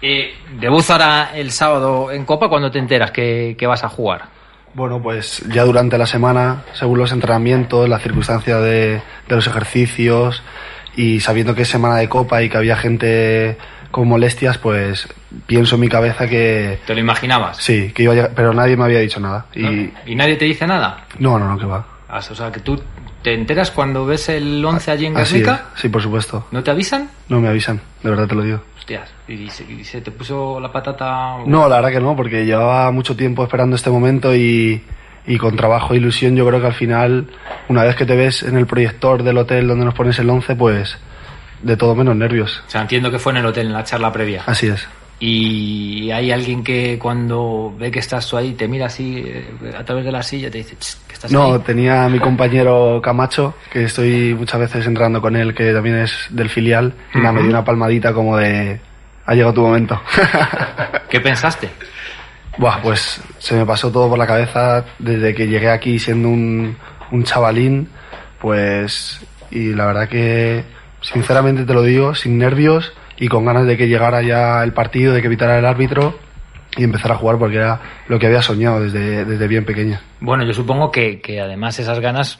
Y 0.00 0.26
debut 0.61 0.88
ahora 0.90 1.31
el 1.35 1.50
sábado 1.50 2.12
en 2.12 2.24
Copa 2.24 2.48
cuando 2.48 2.70
te 2.70 2.78
enteras 2.78 3.11
que, 3.11 3.57
que 3.59 3.66
vas 3.66 3.83
a 3.85 3.88
jugar. 3.88 4.26
Bueno, 4.74 5.02
pues 5.02 5.42
ya 5.48 5.64
durante 5.64 5.98
la 5.98 6.07
semana, 6.07 6.62
según 6.74 6.98
los 6.98 7.11
entrenamientos, 7.11 7.88
las 7.88 8.02
circunstancias 8.02 8.62
de, 8.62 9.02
de 9.26 9.35
los 9.35 9.46
ejercicios 9.46 10.42
y 10.94 11.20
sabiendo 11.20 11.54
que 11.54 11.62
es 11.62 11.68
semana 11.68 11.96
de 11.96 12.09
copa 12.09 12.42
y 12.42 12.48
que 12.48 12.57
había 12.59 12.76
gente 12.76 13.57
con 13.90 14.07
molestias, 14.07 14.59
pues 14.59 15.09
pienso 15.46 15.76
en 15.76 15.81
mi 15.81 15.88
cabeza 15.88 16.28
que 16.28 16.78
¿Te 16.87 16.94
lo 16.94 17.00
imaginabas? 17.00 17.57
sí, 17.57 17.90
que 17.92 18.02
iba 18.02 18.12
a 18.12 18.16
llegar, 18.16 18.33
pero 18.37 18.52
nadie 18.52 18.76
me 18.76 18.85
había 18.85 18.98
dicho 19.00 19.18
nada. 19.18 19.46
Y. 19.54 19.90
¿Y 20.07 20.14
nadie 20.14 20.37
te 20.37 20.44
dice 20.44 20.66
nada? 20.66 21.07
no, 21.18 21.38
no, 21.38 21.48
no, 21.48 21.59
que 21.59 21.66
va. 21.66 21.85
Ah, 22.09 22.18
O 22.18 22.35
sea, 22.35 22.51
que 22.51 22.61
tú 22.61 22.81
te 23.23 23.35
enteras 23.35 23.71
cuando 23.71 24.07
ves 24.07 24.29
el 24.31 24.64
11 24.64 24.90
allí 24.90 25.07
en 25.07 25.16
es, 25.18 25.31
Guernica. 25.33 25.66
sí, 25.75 25.88
por 25.88 26.03
supuesto. 26.03 26.47
¿No 26.51 26.62
te 26.62 26.71
avisan? 26.71 27.11
No 27.29 27.40
me 27.40 27.49
avisan, 27.49 27.81
de 28.03 28.11
verdad 28.11 28.27
te 28.27 28.35
lo 28.35 28.42
digo. 28.42 28.62
Hostias, 28.79 29.11
¿y 29.29 29.49
se, 29.51 29.64
y 29.71 29.85
se 29.85 30.01
te 30.01 30.11
puso 30.11 30.59
la 30.61 30.73
patata? 30.73 31.37
No, 31.47 31.68
la 31.68 31.77
verdad 31.77 31.90
que 31.90 32.01
no, 32.01 32.16
porque 32.16 32.47
llevaba 32.47 32.90
mucho 32.92 33.14
tiempo 33.16 33.42
esperando 33.42 33.77
este 33.77 33.90
momento 33.90 34.35
y, 34.35 34.83
y 35.27 35.37
con 35.37 35.57
trabajo 35.57 35.92
e 35.92 35.99
ilusión 35.99 36.35
yo 36.35 36.47
creo 36.47 36.61
que 36.61 36.66
al 36.68 36.75
final, 36.75 37.27
una 37.68 37.85
vez 37.85 37.94
que 37.97 38.07
te 38.07 38.16
ves 38.16 38.42
en 38.42 38.57
el 38.57 38.66
proyector 38.66 39.23
del 39.23 39.37
hotel 39.37 39.68
donde 39.68 39.85
nos 39.85 39.94
pones 39.94 40.18
el 40.18 40.31
11, 40.31 40.57
pues 40.57 40.97
de 41.62 41.77
todo 41.77 41.94
menos 41.94 42.16
nervios. 42.16 42.62
O 42.66 42.71
sea, 42.71 42.81
entiendo 42.83 43.11
que 43.11 43.18
fue 43.18 43.33
en 43.33 43.38
el 43.38 43.47
hotel, 43.47 43.66
en 43.66 43.73
la 43.75 43.85
charla 43.85 44.11
previa. 44.12 44.44
Así 44.47 44.68
es. 44.68 44.88
Y 45.20 46.11
hay 46.12 46.31
alguien 46.31 46.62
que 46.62 46.96
cuando 46.98 47.74
ve 47.76 47.90
que 47.90 47.98
estás 47.98 48.28
tú 48.28 48.37
ahí 48.37 48.52
te 48.52 48.68
mira 48.68 48.87
así 48.87 49.22
eh, 49.26 49.44
a 49.76 49.85
través 49.85 50.04
de 50.04 50.12
la 50.12 50.22
silla 50.22 50.46
y 50.46 50.50
te 50.50 50.59
dice 50.59 50.76
"Ch, 50.76 50.96
que 51.09 51.14
estás 51.14 51.33
No, 51.33 51.54
ahí. 51.54 51.59
tenía 51.66 52.04
a 52.04 52.09
mi 52.09 52.20
compañero 52.20 53.00
Camacho, 53.02 53.54
que 53.72 53.85
estoy 53.85 54.35
muchas 54.35 54.61
veces 54.61 54.87
entrenando 54.87 55.20
con 55.20 55.35
él, 55.35 55.54
que 55.54 55.72
también 55.72 55.96
es 55.98 56.12
del 56.31 56.48
filial, 56.48 56.94
y 57.14 57.18
me 57.18 57.40
dio 57.40 57.50
una 57.50 57.64
palmadita 57.64 58.12
como 58.12 58.37
de... 58.37 58.81
Ha 59.26 59.35
llegado 59.35 59.54
tu 59.54 59.62
momento. 59.62 60.00
¿Qué 61.11 61.20
pensaste? 61.20 61.68
Buah, 62.57 62.81
pues 62.81 63.20
se 63.38 63.54
me 63.57 63.66
pasó 63.66 63.90
todo 63.90 64.09
por 64.09 64.18
la 64.18 64.26
cabeza 64.26 64.85
desde 64.98 65.35
que 65.35 65.46
llegué 65.48 65.68
aquí 65.70 65.98
siendo 65.98 66.28
un, 66.28 66.76
un 67.11 67.24
chavalín, 67.24 67.88
pues... 68.40 69.20
Y 69.50 69.72
la 69.74 69.87
verdad 69.87 70.09
que, 70.09 70.62
sinceramente 71.00 71.64
te 71.64 71.72
lo 71.74 71.83
digo, 71.83 72.14
sin 72.14 72.38
nervios 72.38 72.92
y 73.18 73.28
con 73.28 73.44
ganas 73.44 73.66
de 73.66 73.76
que 73.76 73.88
llegara 73.88 74.22
ya 74.22 74.62
el 74.62 74.72
partido, 74.72 75.12
de 75.12 75.20
que 75.20 75.26
evitara 75.26 75.59
el 75.59 75.64
árbitro 75.64 76.18
y 76.76 76.85
empezar 76.85 77.12
a 77.12 77.16
jugar 77.16 77.38
porque 77.38 77.57
era 77.57 77.81
lo 78.09 78.18
que 78.18 78.26
había 78.26 78.42
soñado 78.42 78.81
desde, 78.81 79.24
desde 79.24 79.48
bien 79.48 79.64
pequeña. 79.64 80.00
Bueno, 80.20 80.44
yo 80.44 80.52
supongo 80.52 80.90
que, 80.90 81.20
que 81.20 81.40
además 81.40 81.78
esas 81.78 81.98
ganas 82.00 82.38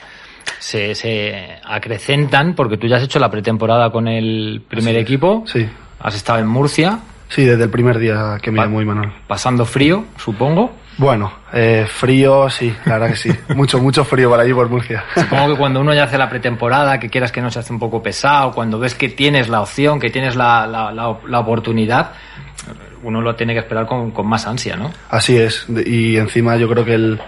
se, 0.59 0.95
se 0.95 1.57
acrecentan 1.65 2.55
porque 2.55 2.77
tú 2.77 2.87
ya 2.87 2.97
has 2.97 3.03
hecho 3.03 3.19
la 3.19 3.29
pretemporada 3.29 3.91
con 3.91 4.07
el 4.07 4.63
primer 4.67 4.95
equipo. 4.97 5.43
Sí, 5.47 5.67
Has 6.01 6.15
estado 6.15 6.39
en 6.39 6.47
Murcia, 6.47 6.99
sí, 7.27 7.43
desde 7.43 7.65
el 7.65 7.69
primer 7.69 7.99
día 7.99 8.37
que 8.41 8.51
me 8.51 8.59
llamó 8.61 8.81
Imanol. 8.81 9.11
pasando 9.27 9.65
frío, 9.65 10.05
supongo. 10.17 10.71
Bueno, 10.99 11.31
eh, 11.53 11.85
frío, 11.87 12.49
sí, 12.49 12.75
la 12.85 12.99
verdad 12.99 13.07
que 13.11 13.15
sí. 13.15 13.31
mucho, 13.55 13.79
mucho 13.79 14.03
frío 14.03 14.29
por 14.29 14.39
allí, 14.39 14.53
por 14.53 14.69
Murcia. 14.69 15.05
Supongo 15.15 15.53
que 15.53 15.57
cuando 15.57 15.79
uno 15.79 15.93
ya 15.93 16.03
hace 16.03 16.17
la 16.17 16.29
pretemporada, 16.29 16.99
que 16.99 17.09
quieras 17.09 17.31
que 17.31 17.41
no 17.41 17.49
se 17.49 17.59
hace 17.59 17.71
un 17.71 17.79
poco 17.79 18.03
pesado, 18.03 18.51
cuando 18.51 18.77
ves 18.79 18.95
que 18.95 19.07
tienes 19.07 19.47
la 19.47 19.61
opción, 19.61 19.97
que 19.97 20.09
tienes 20.09 20.35
la, 20.35 20.67
la, 20.67 20.91
la, 20.91 21.17
la 21.25 21.39
oportunidad, 21.39 22.11
uno 23.01 23.21
lo 23.21 23.33
tiene 23.35 23.53
que 23.53 23.59
esperar 23.59 23.85
con, 23.85 24.11
con 24.11 24.27
más 24.27 24.45
ansia, 24.45 24.75
¿no? 24.75 24.91
Así 25.09 25.37
es, 25.37 25.67
y 25.85 26.17
encima 26.17 26.57
yo 26.57 26.67
creo 26.67 26.83
que 26.83 26.95
el, 26.95 27.21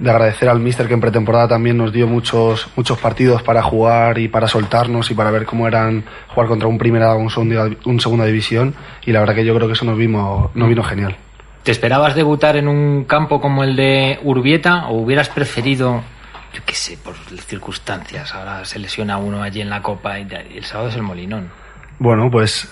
de 0.00 0.10
agradecer 0.10 0.48
al 0.48 0.58
míster 0.58 0.88
que 0.88 0.94
en 0.94 1.00
pretemporada 1.00 1.46
también 1.46 1.76
nos 1.76 1.92
dio 1.92 2.08
muchos 2.08 2.68
muchos 2.74 2.98
partidos 2.98 3.42
para 3.44 3.62
jugar 3.62 4.18
y 4.18 4.26
para 4.26 4.48
soltarnos 4.48 5.08
y 5.12 5.14
para 5.14 5.30
ver 5.30 5.46
cómo 5.46 5.68
eran 5.68 6.04
jugar 6.26 6.48
contra 6.48 6.66
un 6.66 6.76
primera 6.76 7.14
o 7.14 7.18
un 7.18 7.30
segunda, 7.30 7.68
un 7.84 8.00
segunda 8.00 8.24
división 8.24 8.74
y 9.06 9.12
la 9.12 9.20
verdad 9.20 9.36
que 9.36 9.44
yo 9.44 9.54
creo 9.54 9.68
que 9.68 9.74
eso 9.74 9.84
nos 9.84 9.96
vino, 9.96 10.50
nos 10.54 10.68
vino 10.68 10.82
genial. 10.82 11.16
¿Te 11.62 11.70
esperabas 11.70 12.14
debutar 12.14 12.56
en 12.56 12.66
un 12.68 13.04
campo 13.04 13.40
como 13.40 13.62
el 13.62 13.76
de 13.76 14.18
Urbieta 14.24 14.86
o 14.88 14.94
hubieras 15.00 15.28
preferido, 15.28 16.02
yo 16.52 16.60
qué 16.66 16.74
sé, 16.74 16.98
por 16.98 17.14
circunstancias, 17.14 18.34
ahora 18.34 18.64
se 18.64 18.78
lesiona 18.80 19.16
uno 19.18 19.42
allí 19.42 19.60
en 19.60 19.70
la 19.70 19.80
copa 19.80 20.18
y 20.18 20.26
el 20.54 20.64
sábado 20.64 20.88
es 20.88 20.96
el 20.96 21.02
Molinón? 21.02 21.48
Bueno, 22.00 22.28
pues 22.32 22.68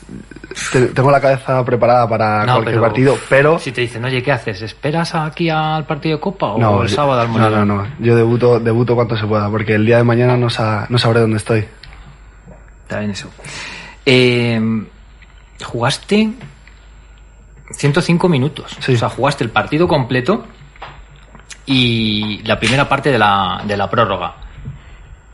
te- 0.72 0.86
tengo 0.86 1.08
la 1.12 1.20
cabeza 1.20 1.64
preparada 1.64 2.08
para 2.08 2.40
No, 2.44 2.54
cualquier 2.54 2.74
pero- 2.74 2.82
partido, 2.82 3.16
pero 3.28 3.58
Si 3.60 3.70
te 3.70 3.82
dicen, 3.82 4.04
oye, 4.04 4.24
¿qué 4.24 4.32
haces? 4.32 4.60
¿Esperas 4.62 5.14
aquí 5.14 5.48
al 5.48 5.86
partido 5.86 6.16
de 6.16 6.20
copa 6.20 6.46
o 6.48 6.58
no, 6.58 6.82
el 6.82 6.88
sábado 6.88 7.20
al 7.20 7.28
no, 7.28 7.34
Molinón? 7.38 7.68
no, 7.68 7.76
no, 7.84 7.88
yo 8.00 8.16
debuto, 8.16 8.58
debuto 8.58 8.96
cuanto 8.96 9.16
se 9.16 9.24
pueda, 9.26 9.48
porque 9.48 9.76
el 9.76 9.86
día 9.86 9.98
de 9.98 10.04
mañana 10.04 10.36
no, 10.36 10.50
sa- 10.50 10.86
no 10.88 10.98
sabré 10.98 11.20
dónde 11.20 11.36
estoy. 11.36 11.64
Está 12.82 12.98
bien 12.98 13.12
eso. 13.12 13.30
Eh, 14.04 14.60
jugaste 15.62 16.30
105 17.72 18.28
minutos. 18.28 18.76
Sí. 18.80 18.94
O 18.94 18.98
sea, 18.98 19.08
jugaste 19.08 19.44
el 19.44 19.50
partido 19.50 19.88
completo 19.88 20.44
y 21.66 22.42
la 22.44 22.58
primera 22.58 22.88
parte 22.88 23.10
de 23.10 23.18
la, 23.18 23.62
de 23.66 23.76
la 23.76 23.88
prórroga. 23.88 24.34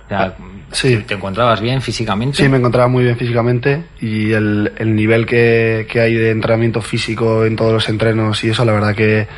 O 0.04 0.08
sea, 0.08 0.34
Sí. 0.72 0.96
¿Te 1.06 1.14
encontrabas 1.14 1.60
bien 1.60 1.80
físicamente? 1.80 2.38
Sí, 2.38 2.48
me 2.48 2.56
encontraba 2.58 2.88
muy 2.88 3.04
bien 3.04 3.16
físicamente 3.16 3.84
y 4.00 4.32
el, 4.32 4.72
el 4.76 4.96
nivel 4.96 5.24
que, 5.24 5.86
que 5.88 6.00
hay 6.00 6.14
de 6.14 6.30
entrenamiento 6.30 6.80
físico 6.80 7.44
en 7.44 7.56
todos 7.56 7.72
los 7.72 7.88
entrenos 7.88 8.42
y 8.42 8.50
eso, 8.50 8.64
la 8.64 8.72
verdad 8.72 8.94
que 8.94 9.28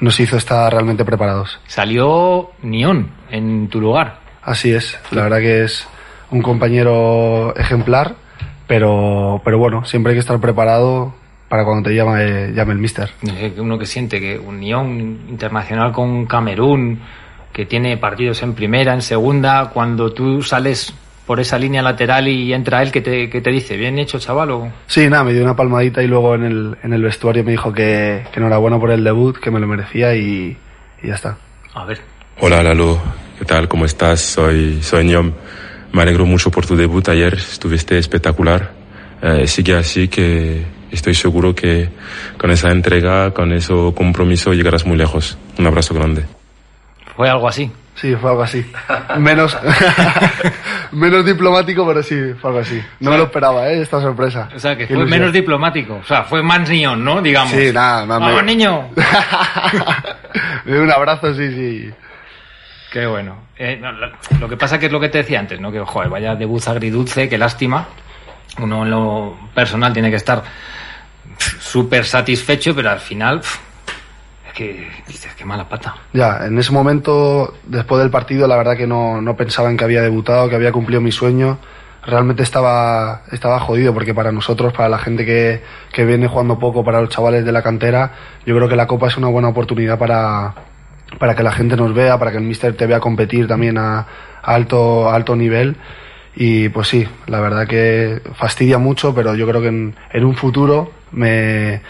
nos 0.00 0.18
hizo 0.18 0.36
estar 0.36 0.72
realmente 0.72 1.04
preparados. 1.04 1.60
Salió 1.66 2.50
Nión 2.62 3.10
en 3.30 3.68
tu 3.68 3.80
lugar. 3.80 4.20
Así 4.42 4.72
es, 4.72 4.98
la 5.12 5.22
verdad 5.22 5.38
que 5.38 5.62
es 5.62 5.86
un 6.30 6.42
compañero 6.42 7.54
ejemplar, 7.56 8.16
pero, 8.66 9.40
pero 9.44 9.58
bueno, 9.58 9.84
siempre 9.84 10.10
hay 10.10 10.16
que 10.16 10.20
estar 10.20 10.40
preparado 10.40 11.14
para 11.52 11.66
cuando 11.66 11.90
te 11.90 11.94
llame, 11.94 12.50
llame 12.54 12.72
el 12.72 12.78
mister. 12.78 13.10
Uno 13.58 13.78
que 13.78 13.84
siente 13.84 14.18
que 14.18 14.38
un 14.38 14.58
Nión 14.58 15.26
internacional 15.28 15.92
con 15.92 16.24
Camerún, 16.24 16.98
que 17.52 17.66
tiene 17.66 17.98
partidos 17.98 18.42
en 18.42 18.54
primera, 18.54 18.94
en 18.94 19.02
segunda, 19.02 19.68
cuando 19.68 20.14
tú 20.14 20.42
sales 20.42 20.94
por 21.26 21.40
esa 21.40 21.58
línea 21.58 21.82
lateral 21.82 22.26
y 22.26 22.54
entra 22.54 22.82
él 22.82 22.90
que 22.90 23.02
te, 23.02 23.28
que 23.28 23.42
te 23.42 23.50
dice, 23.50 23.76
bien 23.76 23.98
hecho 23.98 24.18
chaval 24.18 24.50
o... 24.50 24.72
Sí, 24.86 25.10
nada, 25.10 25.24
me 25.24 25.34
dio 25.34 25.44
una 25.44 25.54
palmadita 25.54 26.02
y 26.02 26.06
luego 26.06 26.36
en 26.36 26.44
el, 26.44 26.78
en 26.82 26.94
el 26.94 27.02
vestuario 27.02 27.44
me 27.44 27.50
dijo 27.50 27.70
que, 27.70 28.24
que 28.32 28.40
enhorabuena 28.40 28.80
por 28.80 28.90
el 28.90 29.04
debut, 29.04 29.36
que 29.36 29.50
me 29.50 29.60
lo 29.60 29.66
merecía 29.66 30.16
y, 30.16 30.56
y 31.02 31.06
ya 31.06 31.16
está. 31.16 31.36
A 31.74 31.84
ver, 31.84 32.00
Hola 32.40 32.62
Lalo, 32.62 32.98
¿qué 33.38 33.44
tal? 33.44 33.68
¿Cómo 33.68 33.84
estás? 33.84 34.22
Soy, 34.22 34.82
soy 34.82 35.04
Niom. 35.04 35.32
Me 35.92 36.00
alegro 36.00 36.24
mucho 36.24 36.50
por 36.50 36.64
tu 36.64 36.76
debut 36.76 37.06
ayer, 37.10 37.34
estuviste 37.34 37.98
espectacular. 37.98 38.72
Eh, 39.20 39.46
sigue 39.46 39.76
así 39.76 40.08
que 40.08 40.80
estoy 40.92 41.14
seguro 41.14 41.54
que 41.54 41.88
con 42.38 42.50
esa 42.50 42.70
entrega, 42.70 43.32
con 43.32 43.52
ese 43.52 43.72
compromiso 43.96 44.52
llegarás 44.52 44.86
muy 44.86 44.96
lejos. 44.96 45.36
Un 45.58 45.66
abrazo 45.66 45.94
grande. 45.94 46.24
fue 47.16 47.28
algo 47.28 47.48
así. 47.48 47.70
Sí, 47.94 48.16
fue 48.16 48.30
algo 48.30 48.42
así. 48.42 48.64
Menos, 49.18 49.56
menos 50.92 51.24
diplomático, 51.26 51.86
pero 51.86 52.02
sí, 52.02 52.16
fue 52.40 52.50
algo 52.50 52.60
así. 52.62 52.82
No 53.00 53.10
me 53.10 53.18
lo 53.18 53.24
esperaba, 53.24 53.68
¿eh? 53.68 53.82
Esta 53.82 54.00
sorpresa. 54.00 54.48
O 54.56 54.58
sea, 54.58 54.72
que 54.76 54.86
Qué 54.86 54.94
fue 54.94 55.02
ilusión. 55.02 55.20
menos 55.20 55.32
diplomático. 55.32 55.96
O 55.96 56.04
sea, 56.04 56.24
fue 56.24 56.42
más 56.42 56.68
Nión, 56.68 57.04
¿no? 57.04 57.20
Digamos. 57.20 57.52
Sí, 57.52 57.70
nada, 57.72 58.06
nada. 58.06 58.18
¡Vamos, 58.18 58.36
me- 58.36 58.42
niño! 58.54 58.88
un 60.66 60.90
abrazo, 60.90 61.34
sí, 61.34 61.50
sí. 61.52 61.90
Qué 62.92 63.06
bueno. 63.06 63.36
Eh, 63.58 63.78
no, 63.80 63.92
lo- 63.92 64.10
lo 64.40 64.48
que 64.48 64.56
pasa 64.56 64.78
que 64.78 64.86
es 64.86 64.92
lo 64.92 64.98
que 65.00 65.08
te 65.08 65.18
decía 65.18 65.38
antes, 65.40 65.60
¿no? 65.60 65.70
Que, 65.70 65.80
joder, 65.80 66.08
vaya 66.08 66.34
debut 66.34 66.66
agridulce, 66.66 67.28
qué 67.28 67.38
lástima. 67.38 67.86
Uno 68.58 68.84
en 68.84 68.90
lo 68.90 69.38
personal 69.54 69.92
tiene 69.92 70.10
que 70.10 70.16
estar 70.16 70.42
súper 71.38 72.04
satisfecho, 72.04 72.74
pero 72.74 72.90
al 72.90 73.00
final, 73.00 73.42
es 74.46 74.52
que 74.52 74.88
qué 75.42 75.44
mala 75.44 75.68
pata. 75.68 75.96
Ya, 76.12 76.46
en 76.46 76.58
ese 76.58 76.72
momento, 76.72 77.54
después 77.64 78.00
del 78.00 78.10
partido, 78.10 78.46
la 78.46 78.56
verdad 78.56 78.76
que 78.76 78.86
no, 78.86 79.20
no 79.20 79.36
pensaba 79.36 79.70
en 79.70 79.76
que 79.76 79.84
había 79.84 80.02
debutado, 80.02 80.48
que 80.48 80.54
había 80.54 80.72
cumplido 80.72 81.00
mi 81.00 81.10
sueño. 81.10 81.58
Realmente 82.04 82.42
estaba, 82.42 83.22
estaba 83.30 83.60
jodido 83.60 83.92
porque 83.94 84.14
para 84.14 84.32
nosotros, 84.32 84.72
para 84.72 84.88
la 84.88 84.98
gente 84.98 85.24
que, 85.24 85.62
que 85.92 86.04
viene 86.04 86.26
jugando 86.28 86.58
poco, 86.58 86.84
para 86.84 87.00
los 87.00 87.10
chavales 87.10 87.44
de 87.44 87.52
la 87.52 87.62
cantera, 87.62 88.12
yo 88.44 88.56
creo 88.56 88.68
que 88.68 88.76
la 88.76 88.86
Copa 88.86 89.08
es 89.08 89.16
una 89.16 89.28
buena 89.28 89.48
oportunidad 89.48 89.98
para, 89.98 90.54
para 91.18 91.34
que 91.34 91.42
la 91.42 91.52
gente 91.52 91.76
nos 91.76 91.94
vea, 91.94 92.18
para 92.18 92.32
que 92.32 92.38
el 92.38 92.44
Mister 92.44 92.76
te 92.76 92.86
vea 92.86 93.00
competir 93.00 93.46
también 93.46 93.78
a, 93.78 94.06
alto, 94.42 95.10
alto 95.10 95.36
nivel. 95.36 95.76
Y 96.34 96.68
pues 96.70 96.88
sí, 96.88 97.06
la 97.26 97.40
verdad 97.40 97.66
que 97.66 98.22
fastidia 98.34 98.78
mucho, 98.78 99.14
pero 99.14 99.34
yo 99.34 99.46
creo 99.46 99.60
que 99.60 99.68
en, 99.68 99.94
en 100.12 100.24
un 100.24 100.34
futuro 100.34 100.90
me, 101.12 101.80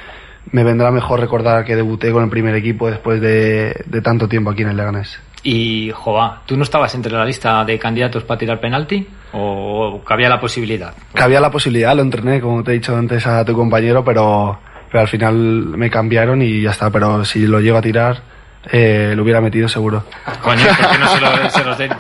me 0.50 0.64
vendrá 0.64 0.90
mejor 0.90 1.20
recordar 1.20 1.64
que 1.64 1.76
debuté 1.76 2.12
con 2.12 2.24
el 2.24 2.30
primer 2.30 2.54
equipo 2.54 2.90
después 2.90 3.20
de, 3.20 3.82
de 3.86 4.00
tanto 4.02 4.28
tiempo 4.28 4.50
aquí 4.50 4.62
en 4.62 4.68
el 4.68 4.76
Leganés. 4.76 5.18
Y, 5.44 5.90
joa, 5.92 6.42
¿tú 6.46 6.56
no 6.56 6.62
estabas 6.62 6.94
entre 6.94 7.12
la 7.12 7.24
lista 7.24 7.64
de 7.64 7.78
candidatos 7.78 8.22
para 8.22 8.38
tirar 8.38 8.60
penalti? 8.60 9.06
¿O 9.32 10.00
cabía 10.04 10.28
la 10.28 10.40
posibilidad? 10.40 10.94
Cabía 11.14 11.40
la 11.40 11.50
posibilidad, 11.50 11.96
lo 11.96 12.02
entrené, 12.02 12.40
como 12.40 12.62
te 12.62 12.70
he 12.70 12.74
dicho 12.74 12.96
antes 12.96 13.26
a 13.26 13.44
tu 13.44 13.54
compañero, 13.54 14.04
pero, 14.04 14.58
pero 14.88 15.00
al 15.00 15.08
final 15.08 15.34
me 15.36 15.90
cambiaron 15.90 16.42
y 16.42 16.62
ya 16.62 16.70
está. 16.70 16.90
Pero 16.90 17.24
si 17.24 17.46
lo 17.46 17.60
llego 17.60 17.78
a 17.78 17.82
tirar, 17.82 18.22
eh, 18.70 19.12
lo 19.16 19.22
hubiera 19.24 19.40
metido 19.40 19.68
seguro. 19.68 20.04
Coño, 20.42 20.64
¿por 20.66 20.90
qué 20.90 20.98
no 20.98 21.08
se, 21.08 21.20
lo, 21.20 21.50
se 21.50 21.64
los 21.64 21.78
den? 21.78 21.90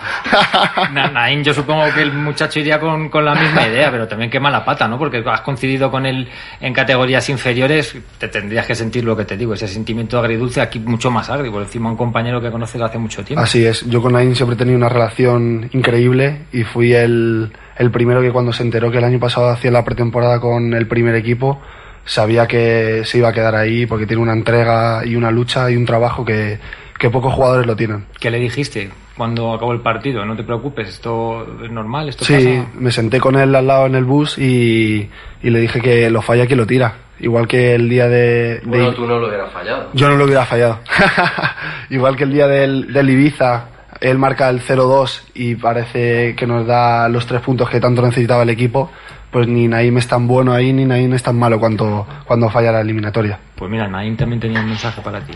Na- 0.92 1.10
Naín, 1.10 1.42
yo 1.42 1.52
supongo 1.52 1.84
que 1.94 2.02
el 2.02 2.12
muchacho 2.12 2.60
iría 2.60 2.78
con, 2.78 3.08
con 3.08 3.24
la 3.24 3.34
misma 3.34 3.66
idea, 3.66 3.90
pero 3.90 4.06
también 4.06 4.30
qué 4.30 4.38
mala 4.40 4.64
pata, 4.64 4.86
¿no? 4.86 4.98
Porque 4.98 5.22
has 5.26 5.40
coincidido 5.40 5.90
con 5.90 6.06
él 6.06 6.28
en 6.60 6.72
categorías 6.72 7.28
inferiores, 7.28 7.96
te 8.18 8.28
tendrías 8.28 8.66
que 8.66 8.74
sentir 8.74 9.04
lo 9.04 9.16
que 9.16 9.24
te 9.24 9.36
digo, 9.36 9.54
ese 9.54 9.66
sentimiento 9.68 10.18
agridulce 10.18 10.60
aquí 10.60 10.78
mucho 10.78 11.10
más 11.10 11.28
agrio, 11.30 11.50
por 11.52 11.62
encima 11.62 11.90
un 11.90 11.96
compañero 11.96 12.40
que 12.40 12.50
conoces 12.50 12.80
hace 12.80 12.98
mucho 12.98 13.24
tiempo. 13.24 13.42
Así 13.42 13.64
es, 13.66 13.84
yo 13.88 14.00
con 14.00 14.12
Nain 14.12 14.34
siempre 14.36 14.54
he 14.54 14.58
tenido 14.58 14.76
una 14.76 14.88
relación 14.88 15.68
increíble 15.72 16.42
y 16.52 16.62
fui 16.64 16.92
el, 16.94 17.52
el 17.76 17.90
primero 17.90 18.20
que 18.22 18.30
cuando 18.30 18.52
se 18.52 18.62
enteró 18.62 18.90
que 18.90 18.98
el 18.98 19.04
año 19.04 19.18
pasado 19.18 19.48
hacía 19.50 19.70
la 19.70 19.84
pretemporada 19.84 20.40
con 20.40 20.74
el 20.74 20.86
primer 20.86 21.14
equipo, 21.16 21.60
sabía 22.04 22.46
que 22.46 23.02
se 23.04 23.18
iba 23.18 23.28
a 23.28 23.32
quedar 23.32 23.54
ahí 23.54 23.86
porque 23.86 24.06
tiene 24.06 24.22
una 24.22 24.32
entrega 24.32 25.04
y 25.04 25.14
una 25.16 25.30
lucha 25.30 25.70
y 25.70 25.76
un 25.76 25.84
trabajo 25.86 26.24
que, 26.24 26.58
que 26.98 27.10
pocos 27.10 27.32
jugadores 27.34 27.66
lo 27.66 27.76
tienen. 27.76 28.06
¿Qué 28.20 28.30
le 28.30 28.38
dijiste 28.38 28.90
cuando 29.16 29.52
acabó 29.54 29.72
el 29.72 29.80
partido? 29.80 30.24
No 30.24 30.34
te 30.36 30.42
preocupes, 30.42 30.88
esto 30.88 31.46
es 31.64 31.70
normal, 31.70 32.08
esto 32.08 32.24
Sí, 32.24 32.34
pasa. 32.34 32.68
me 32.78 32.90
senté 32.90 33.20
con 33.20 33.36
él 33.36 33.54
al 33.54 33.66
lado 33.66 33.86
en 33.86 33.94
el 33.94 34.04
bus 34.04 34.38
y, 34.38 35.08
y 35.42 35.50
le 35.50 35.60
dije 35.60 35.80
que 35.80 36.10
lo 36.10 36.22
falla 36.22 36.46
que 36.46 36.56
lo 36.56 36.66
tira. 36.66 36.94
Igual 37.20 37.46
que 37.46 37.74
el 37.76 37.88
día 37.88 38.08
de... 38.08 38.56
de- 38.56 38.60
Bueno, 38.64 38.92
tú 38.94 39.06
no 39.06 39.18
lo 39.18 39.28
hubieras 39.28 39.52
fallado. 39.52 39.90
Yo 39.92 40.08
no 40.08 40.16
lo 40.16 40.24
hubiera 40.24 40.44
fallado. 40.44 40.80
Igual 41.90 42.16
que 42.16 42.24
el 42.24 42.32
día 42.32 42.48
del, 42.48 42.92
del 42.92 43.10
Ibiza, 43.10 43.66
él 44.00 44.18
marca 44.18 44.48
el 44.48 44.60
0-2 44.60 45.22
y 45.34 45.54
parece 45.54 46.34
que 46.34 46.46
nos 46.46 46.66
da 46.66 47.08
los 47.08 47.26
tres 47.26 47.40
puntos 47.42 47.68
que 47.70 47.78
tanto 47.80 48.02
necesitaba 48.02 48.42
el 48.42 48.50
equipo, 48.50 48.90
pues 49.32 49.48
ni 49.48 49.66
Naim 49.66 49.96
es 49.96 50.06
tan 50.06 50.28
bueno 50.28 50.52
ahí 50.52 50.72
ni 50.74 50.84
Naim 50.84 51.12
es 51.14 51.22
tan 51.22 51.38
malo 51.38 51.58
cuando, 51.58 52.06
cuando 52.26 52.50
falla 52.50 52.70
la 52.70 52.82
eliminatoria. 52.82 53.38
Pues 53.56 53.70
mira, 53.70 53.88
Naín 53.88 54.16
también 54.16 54.40
tenía 54.40 54.60
un 54.60 54.66
mensaje 54.66 55.00
para 55.00 55.20
ti. 55.20 55.32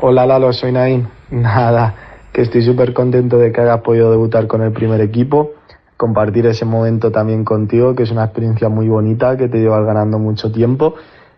Hola 0.00 0.26
Lalo, 0.26 0.52
soy 0.52 0.72
Naim. 0.72 1.06
Nada, 1.30 1.94
que 2.32 2.40
estoy 2.40 2.62
súper 2.62 2.94
contento 2.94 3.36
de 3.38 3.52
que 3.52 3.60
hayas 3.60 3.82
podido 3.82 4.10
debutar 4.10 4.46
con 4.46 4.62
el 4.62 4.72
primer 4.72 5.02
equipo, 5.02 5.52
compartir 5.98 6.46
ese 6.46 6.64
momento 6.64 7.12
también 7.12 7.44
contigo, 7.44 7.94
que 7.94 8.04
es 8.04 8.10
una 8.10 8.24
experiencia 8.24 8.70
muy 8.70 8.88
bonita, 8.88 9.36
que 9.36 9.48
te 9.48 9.58
llevas 9.58 9.84
ganando 9.84 10.18
mucho 10.18 10.50
tiempo 10.50 10.94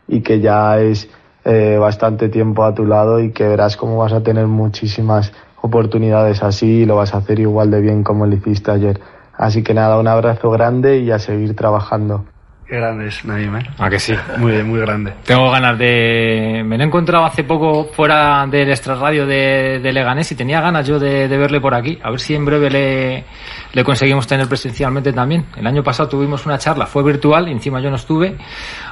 y 0.06 0.20
que 0.20 0.40
ya 0.40 0.78
es 0.78 1.10
eh, 1.44 1.76
bastante 1.78 2.28
tiempo 2.28 2.64
a 2.64 2.72
tu 2.72 2.86
lado 2.86 3.18
y 3.18 3.32
que 3.32 3.48
verás 3.48 3.76
cómo 3.76 3.98
vas 3.98 4.12
a 4.12 4.22
tener 4.22 4.46
muchísimas 4.46 5.32
oportunidades 5.60 6.42
así 6.44 6.82
y 6.82 6.86
lo 6.86 6.96
vas 6.96 7.14
a 7.14 7.18
hacer 7.18 7.40
igual 7.40 7.72
de 7.72 7.80
bien 7.80 8.04
como 8.04 8.26
lo 8.26 8.36
hiciste 8.36 8.70
ayer. 8.70 9.00
Así 9.38 9.62
que 9.62 9.74
nada, 9.74 9.98
un 9.98 10.08
abrazo 10.08 10.50
grande 10.50 10.98
y 10.98 11.10
a 11.10 11.18
seguir 11.18 11.54
trabajando. 11.54 12.24
Qué 12.68 12.74
grande 12.74 13.06
es 13.06 13.24
Naim, 13.24 13.54
¿eh? 13.54 13.66
¿A 13.78 13.88
que 13.88 14.00
sí? 14.00 14.12
Muy, 14.38 14.60
muy 14.64 14.80
grande. 14.80 15.12
Tengo 15.24 15.52
ganas 15.52 15.78
de... 15.78 16.64
Me 16.66 16.76
lo 16.76 16.82
he 16.82 16.86
encontrado 16.88 17.24
hace 17.24 17.44
poco 17.44 17.84
fuera 17.84 18.44
del 18.50 18.68
extrarradio 18.70 19.24
de, 19.24 19.78
de 19.80 19.92
Leganés 19.92 20.32
y 20.32 20.34
tenía 20.34 20.60
ganas 20.60 20.84
yo 20.84 20.98
de, 20.98 21.28
de 21.28 21.38
verle 21.38 21.60
por 21.60 21.76
aquí. 21.76 21.96
A 22.02 22.10
ver 22.10 22.18
si 22.18 22.34
en 22.34 22.44
breve 22.44 22.68
le, 22.68 23.24
le 23.72 23.84
conseguimos 23.84 24.26
tener 24.26 24.48
presencialmente 24.48 25.12
también. 25.12 25.46
El 25.56 25.64
año 25.64 25.84
pasado 25.84 26.08
tuvimos 26.08 26.44
una 26.44 26.58
charla, 26.58 26.86
fue 26.86 27.04
virtual, 27.04 27.46
y 27.46 27.52
encima 27.52 27.80
yo 27.80 27.88
no 27.88 27.96
estuve. 27.96 28.36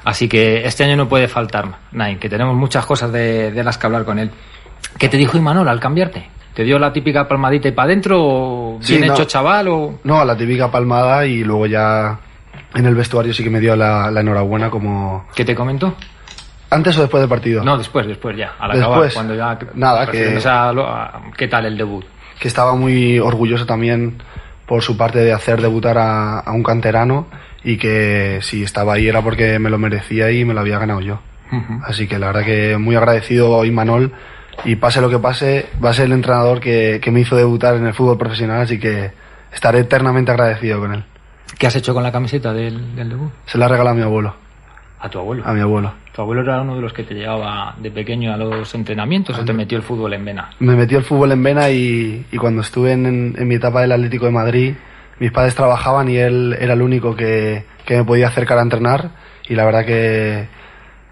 Así 0.05 0.29
que 0.29 0.65
este 0.65 0.85
año 0.85 0.97
no 0.97 1.09
puede 1.09 1.27
faltar, 1.27 1.67
Nain, 1.91 2.21
que 2.21 2.29
tenemos 2.29 2.55
muchas 2.55 2.87
cosas 2.87 3.11
de, 3.11 3.51
de 3.51 3.65
las 3.65 3.77
que 3.77 3.87
hablar 3.87 4.05
con 4.05 4.21
él. 4.21 4.31
¿Qué 4.97 5.09
te 5.09 5.17
dijo 5.17 5.37
Imanol 5.37 5.69
al 5.69 5.81
cambiarte? 5.81 6.29
¿Te 6.55 6.63
dio 6.63 6.79
la 6.79 6.93
típica 6.93 7.27
palmadita 7.27 7.69
y 7.69 7.73
para 7.73 7.87
adentro 7.87 8.19
o 8.23 8.79
Sí, 8.81 8.97
bien 8.97 9.09
no. 9.09 9.15
hecho 9.15 9.25
chaval 9.25 9.69
o...? 9.69 9.99
No, 10.05 10.25
la 10.25 10.37
típica 10.37 10.71
palmada 10.71 11.27
y 11.27 11.43
luego 11.43 11.67
ya 11.67 12.19
en 12.75 12.87
el 12.87 12.95
vestuario 12.95 13.35
sí 13.35 13.43
que 13.43 13.51
me 13.51 13.61
dio 13.61 13.75
la, 13.75 14.11
la 14.11 14.21
enhorabuena 14.21 14.71
como... 14.71 15.27
¿Qué 15.35 15.45
te 15.45 15.55
comentó? 15.55 15.95
¿Antes 16.71 16.97
o 16.99 17.03
después 17.03 17.21
del 17.21 17.29
partido? 17.29 17.63
No, 17.65 17.77
después, 17.79 18.07
después 18.07 18.37
ya. 18.37 18.55
Al 18.59 18.71
Después. 18.73 18.87
acabar, 18.89 19.13
cuando 19.13 19.35
ya. 19.35 19.59
Nada, 19.75 20.07
que- 20.11 20.39
a 20.45 20.73
lo- 20.73 20.89
a- 20.89 21.23
¿Qué 21.37 21.49
tal 21.49 21.67
el 21.67 21.77
debut? 21.77 22.05
que 22.39 22.49
estaba 22.49 22.75
muy 22.75 23.19
orgulloso 23.21 23.65
también 23.65 24.17
por 24.67 24.83
su 24.83 24.97
parte 24.97 25.21
de 25.21 25.33
hacer 25.33 25.61
debutar 25.63 25.97
a, 25.99 26.41
a 26.41 26.53
un 26.53 26.63
canterano 26.65 27.27
y 27.63 27.77
que 27.79 28.39
si 28.43 28.63
estaba 28.65 28.95
ahí 28.95 29.07
era 29.09 29.23
porque 29.23 29.59
me 29.61 29.71
lo 29.71 29.79
merecía 29.79 30.31
y 30.33 30.45
me 30.45 30.53
lo 30.53 30.61
había 30.61 30.79
ganado 30.79 31.01
yo. 31.01 31.21
Así 31.85 32.09
que 32.09 32.19
la 32.19 32.27
verdad 32.29 32.45
que 32.45 32.77
muy 32.77 32.97
agradecido 32.97 33.61
a 33.61 33.67
Imanol 33.67 34.13
y 34.65 34.77
pase 34.77 35.01
lo 35.01 35.09
que 35.11 35.19
pase, 35.19 35.67
va 35.85 35.91
a 35.91 35.95
ser 35.95 36.07
el 36.07 36.13
entrenador 36.13 36.61
que, 36.61 37.01
que 37.03 37.11
me 37.11 37.21
hizo 37.21 37.37
debutar 37.37 37.77
en 37.77 37.87
el 37.87 37.95
fútbol 37.95 38.19
profesional, 38.19 38.63
así 38.63 38.79
que 38.79 39.13
estaré 39.53 39.81
eternamente 39.81 40.31
agradecido 40.31 40.81
con 40.81 40.95
él. 40.95 41.05
¿Qué 41.59 41.67
has 41.67 41.77
hecho 41.77 41.95
con 41.95 42.03
la 42.03 42.11
camiseta 42.13 42.53
del, 42.53 42.95
del 42.97 43.09
debut? 43.11 43.31
Se 43.47 43.59
la 43.59 43.69
regalado 43.69 43.95
a 43.95 43.97
mi 43.99 44.03
abuelo, 44.03 44.35
A 45.01 45.09
tu 45.09 45.19
abuelo. 45.19 45.43
a 45.47 45.53
mi 45.53 45.61
abuelo. 45.61 45.93
¿Tu 46.15 46.23
abuelo 46.23 46.43
era 46.43 46.61
uno 46.63 46.77
de 46.77 46.81
los 46.83 46.93
que 46.93 47.03
te 47.03 47.15
llevaba 47.15 47.75
de 47.79 47.91
pequeño 47.91 48.33
a 48.33 48.37
los 48.37 48.73
entrenamientos 48.75 49.37
o 49.39 49.45
te 49.45 49.53
metió 49.53 49.77
el 49.77 49.83
fútbol 49.83 50.13
en 50.15 50.25
vena? 50.25 50.51
Me 50.61 50.75
metió 50.77 50.99
el 50.99 51.05
fútbol 51.05 51.33
en 51.33 51.43
vena 51.43 51.71
y, 51.71 52.25
y 52.31 52.37
cuando 52.37 52.63
estuve 52.63 52.93
en, 52.93 53.35
en 53.37 53.49
mi 53.49 53.57
etapa 53.57 53.81
del 53.81 53.93
Atlético 53.93 54.27
de 54.27 54.31
Madrid, 54.33 54.75
mis 55.19 55.33
padres 55.33 55.55
trabajaban 55.55 56.09
y 56.09 56.17
él 56.17 56.57
era 56.59 56.75
el 56.75 56.83
único 56.83 57.15
que, 57.17 57.65
que 57.85 57.97
me 57.99 58.05
podía 58.05 58.29
acercar 58.29 58.59
a 58.59 58.63
entrenar 58.63 59.11
y 59.49 59.55
la 59.55 59.65
verdad 59.65 59.85
que 59.85 60.47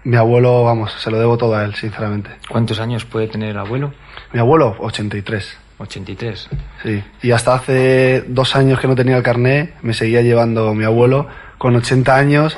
mi 0.03 0.15
abuelo, 0.17 0.63
vamos, 0.63 0.91
se 0.93 1.09
lo 1.11 1.17
debo 1.19 1.37
todo 1.37 1.55
a 1.55 1.63
él, 1.63 1.73
sinceramente. 1.75 2.29
¿Cuántos 2.49 2.79
años 2.79 3.05
puede 3.05 3.27
tener 3.27 3.49
el 3.51 3.57
abuelo? 3.57 3.93
Mi 4.33 4.39
abuelo, 4.39 4.75
83. 4.79 5.57
83. 5.79 6.49
Sí, 6.83 7.03
y 7.23 7.31
hasta 7.31 7.55
hace 7.55 8.23
dos 8.27 8.55
años 8.55 8.79
que 8.79 8.87
no 8.87 8.95
tenía 8.95 9.17
el 9.17 9.23
carné, 9.23 9.73
me 9.81 9.93
seguía 9.93 10.21
llevando 10.21 10.73
mi 10.73 10.85
abuelo 10.85 11.27
con 11.57 11.75
80 11.75 12.15
años. 12.15 12.57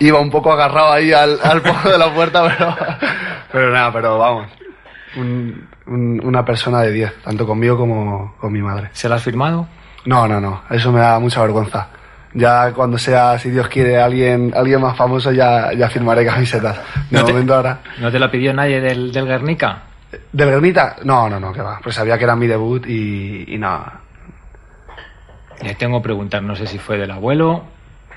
Iba 0.00 0.20
un 0.20 0.30
poco 0.30 0.52
agarrado 0.52 0.92
ahí 0.92 1.12
al, 1.12 1.38
al 1.42 1.62
pozo 1.62 1.90
de 1.90 1.98
la 1.98 2.12
puerta, 2.14 2.42
pero, 2.58 2.76
pero 3.52 3.72
nada, 3.72 3.92
pero 3.92 4.18
vamos. 4.18 4.48
Un- 5.16 5.68
un- 5.86 6.20
una 6.24 6.44
persona 6.44 6.80
de 6.82 6.92
10, 6.92 7.22
tanto 7.22 7.46
conmigo 7.46 7.76
como 7.78 8.34
con 8.40 8.52
mi 8.52 8.60
madre. 8.60 8.90
¿Se 8.92 9.08
la 9.08 9.14
has 9.16 9.22
firmado? 9.22 9.66
No, 10.04 10.26
no, 10.28 10.40
no, 10.40 10.62
eso 10.70 10.92
me 10.92 11.00
da 11.00 11.18
mucha 11.18 11.40
vergüenza. 11.42 11.88
Ya 12.34 12.72
cuando 12.72 12.98
sea, 12.98 13.38
si 13.38 13.50
Dios 13.50 13.68
quiere, 13.68 13.98
alguien, 14.00 14.52
alguien 14.54 14.80
más 14.80 14.96
famoso, 14.96 15.32
ya, 15.32 15.72
ya 15.72 15.88
firmaré 15.88 16.24
camisetas. 16.26 16.76
De 17.10 17.18
No 17.18 17.24
te- 17.24 17.32
momento 17.32 17.54
ahora. 17.54 17.78
¿No 17.98 18.10
te 18.10 18.18
la 18.18 18.30
pidió 18.30 18.52
nadie 18.52 18.80
del, 18.80 19.10
del 19.12 19.26
Guernica? 19.26 19.82
¿Del 20.32 20.50
Granita? 20.50 20.96
No, 21.04 21.28
no, 21.28 21.40
no, 21.40 21.52
que 21.52 21.60
va. 21.62 21.80
Pues 21.82 21.94
sabía 21.94 22.16
que 22.18 22.24
era 22.24 22.36
mi 22.36 22.46
debut 22.46 22.86
y, 22.86 23.54
y 23.54 23.58
nada. 23.58 24.00
Le 25.62 25.74
tengo 25.74 26.00
que 26.00 26.04
preguntar, 26.04 26.42
no 26.42 26.54
sé 26.54 26.66
si 26.66 26.78
fue 26.78 26.98
del 26.98 27.10
abuelo, 27.10 27.64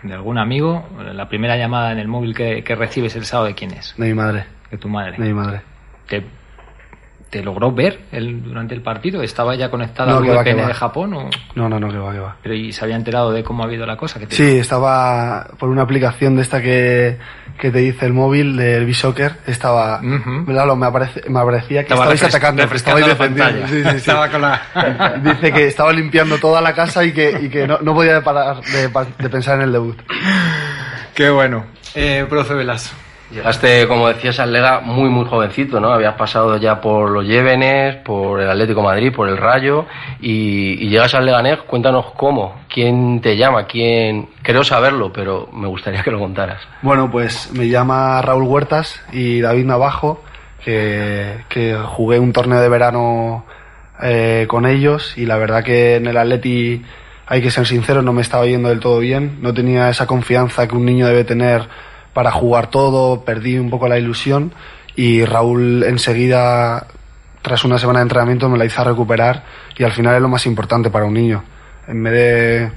de 0.04 0.14
algún 0.14 0.38
amigo. 0.38 0.86
La 1.14 1.28
primera 1.30 1.56
llamada 1.58 1.92
en 1.92 2.00
el 2.00 2.08
móvil 2.08 2.36
que, 2.36 2.64
que 2.64 2.76
recibes 2.76 3.16
el 3.16 3.26
sábado 3.26 3.48
de 3.48 3.56
quién 3.56 3.72
es? 3.72 3.94
De 3.98 4.06
mi 4.08 4.14
madre, 4.14 4.46
De 4.70 4.78
tu 4.78 4.90
madre. 4.90 5.14
de 5.14 5.20
mi 5.26 5.34
madre. 5.34 5.62
¿Te, 6.08 6.24
te 7.30 7.44
logró 7.44 7.72
ver 7.72 8.00
el, 8.12 8.42
durante 8.44 8.74
el 8.74 8.82
partido? 8.82 9.22
¿Estaba 9.22 9.54
ya 9.56 9.70
conectada 9.70 10.12
No, 10.12 10.18
al 10.18 10.24
VPN 10.24 10.62
va. 10.64 10.68
de 10.68 10.74
Japón? 10.74 11.14
O, 11.14 11.30
No, 11.56 11.70
no, 11.70 11.80
no, 11.80 11.90
que 11.92 11.98
va, 11.98 12.12
que 12.12 12.20
va. 12.20 12.36
pero 12.42 12.56
y 12.56 12.72
se 12.72 12.84
había 12.84 12.96
enterado 12.96 13.32
de 13.32 13.44
cómo 13.44 13.64
ha 13.64 13.68
habido 13.68 13.86
la 13.86 13.98
cosa? 13.98 14.20
Que 14.20 14.26
te- 14.28 14.36
Sí, 14.36 14.58
estaba 14.58 15.48
por 15.60 15.70
una 15.70 15.84
aplicación 15.84 16.36
de 16.36 16.42
esta 16.42 16.62
que, 16.62 17.18
que 17.60 17.70
te 17.72 17.80
dice 17.80 18.06
el 18.08 18.14
móvil 18.14 18.58
del 18.58 18.86
B-Soccer. 18.86 19.34
Estaba, 19.46 20.00
Ujú. 20.02 20.52
Lalo, 20.52 20.76
me, 20.76 20.88
aparece, 20.88 21.22
me 21.30 21.40
parecía 21.44 21.84
que 21.86 21.94
Estaba 21.94 22.14
estabais 22.14 22.24
atacando, 22.36 22.64
estabais 22.64 23.06
defendiendo. 23.06 23.68
Sí, 23.68 23.84
sí, 23.84 23.90
sí. 23.92 23.96
Estaba 23.98 24.30
con 24.30 24.42
la- 24.42 24.62
Dice 25.24 25.52
que 25.54 25.68
estaba 25.68 25.94
limpiando 25.94 26.38
toda 26.40 26.62
la 26.62 26.74
casa 26.74 27.04
y 27.06 27.12
que, 27.14 27.30
y 27.44 27.50
que 27.50 27.68
no, 27.68 27.78
no 27.82 27.94
podía 27.94 28.24
parar 28.24 28.62
de, 28.62 28.90
pa- 28.90 29.06
de 29.06 29.30
pensar 29.30 29.56
en 29.58 29.62
el 29.66 29.72
debut. 29.72 30.02
Qué 31.14 31.30
bueno. 31.30 31.66
Eh, 31.96 32.26
profe 32.30 32.54
Velas. 32.54 32.94
Llegaste, 33.32 33.88
como 33.88 34.08
decías, 34.08 34.40
al 34.40 34.52
Lega 34.52 34.80
muy, 34.80 35.10
muy 35.10 35.26
jovencito, 35.26 35.80
¿no? 35.80 35.92
Habías 35.92 36.16
pasado 36.16 36.58
ya 36.58 36.82
por 36.82 37.12
los 37.12 37.26
Llévenes, 37.26 37.98
por 37.98 38.42
el 38.42 38.50
Atlético 38.50 38.82
Madrid, 38.82 39.14
por 39.16 39.30
el 39.30 39.38
Rayo, 39.38 39.86
y, 40.20 40.90
llegas 40.90 41.14
al 41.14 41.26
Leganés, 41.26 41.60
cuéntanos 41.60 42.08
cómo, 42.18 42.62
quién 42.68 43.22
te 43.22 43.38
llama, 43.38 43.66
quién... 43.66 44.30
Creo 44.42 44.64
saberlo, 44.64 45.14
pero 45.14 45.48
me 45.54 45.68
gustaría 45.68 46.02
que 46.02 46.10
lo 46.10 46.20
contaras. 46.20 46.62
Bueno, 46.82 47.12
pues 47.12 47.52
me 47.54 47.68
llama 47.68 48.22
Raúl 48.22 48.44
Huertas 48.44 49.00
y 49.12 49.42
David 49.42 49.66
Navajo, 49.66 50.24
que, 50.64 51.44
que 51.50 51.76
jugué 51.76 52.20
un 52.20 52.34
torneo 52.34 52.60
de 52.60 52.70
verano 52.70 53.46
eh, 54.02 54.46
con 54.48 54.66
ellos 54.66 55.18
y 55.18 55.26
la 55.26 55.38
verdad 55.38 55.62
que 55.62 55.98
en 55.98 56.08
el 56.08 56.18
Atleti, 56.18 56.82
hay 57.28 57.42
que 57.42 57.52
ser 57.52 57.68
sincero, 57.68 58.02
no 58.02 58.14
me 58.14 58.22
estaba 58.22 58.46
yendo 58.46 58.70
del 58.70 58.80
todo 58.80 59.00
bien, 59.00 59.38
no 59.42 59.54
tenía 59.54 59.90
esa 59.90 60.08
confianza 60.08 60.68
que 60.68 60.76
un 60.76 60.86
niño 60.86 61.06
debe 61.06 61.26
tener 61.26 61.68
para 62.20 62.32
jugar 62.32 62.70
todo, 62.70 63.24
perdí 63.24 63.58
un 63.58 63.70
poco 63.70 63.88
la 63.88 63.98
ilusión 63.98 64.52
y 64.94 65.24
Raúl 65.24 65.84
enseguida, 65.84 66.86
tras 67.42 67.64
una 67.64 67.80
semana 67.80 68.00
de 68.00 68.04
entrenamiento, 68.04 68.50
me 68.50 68.58
la 68.58 68.66
hizo 68.66 68.84
recuperar 68.84 69.46
y 69.78 69.86
al 69.86 69.94
final 69.94 70.16
es 70.18 70.22
lo 70.22 70.28
más 70.28 70.46
importante 70.46 70.90
para 70.90 71.06
un 71.06 71.14
niño. 71.14 71.46
En 71.88 72.04
vez 72.04 72.12
de 72.14 72.72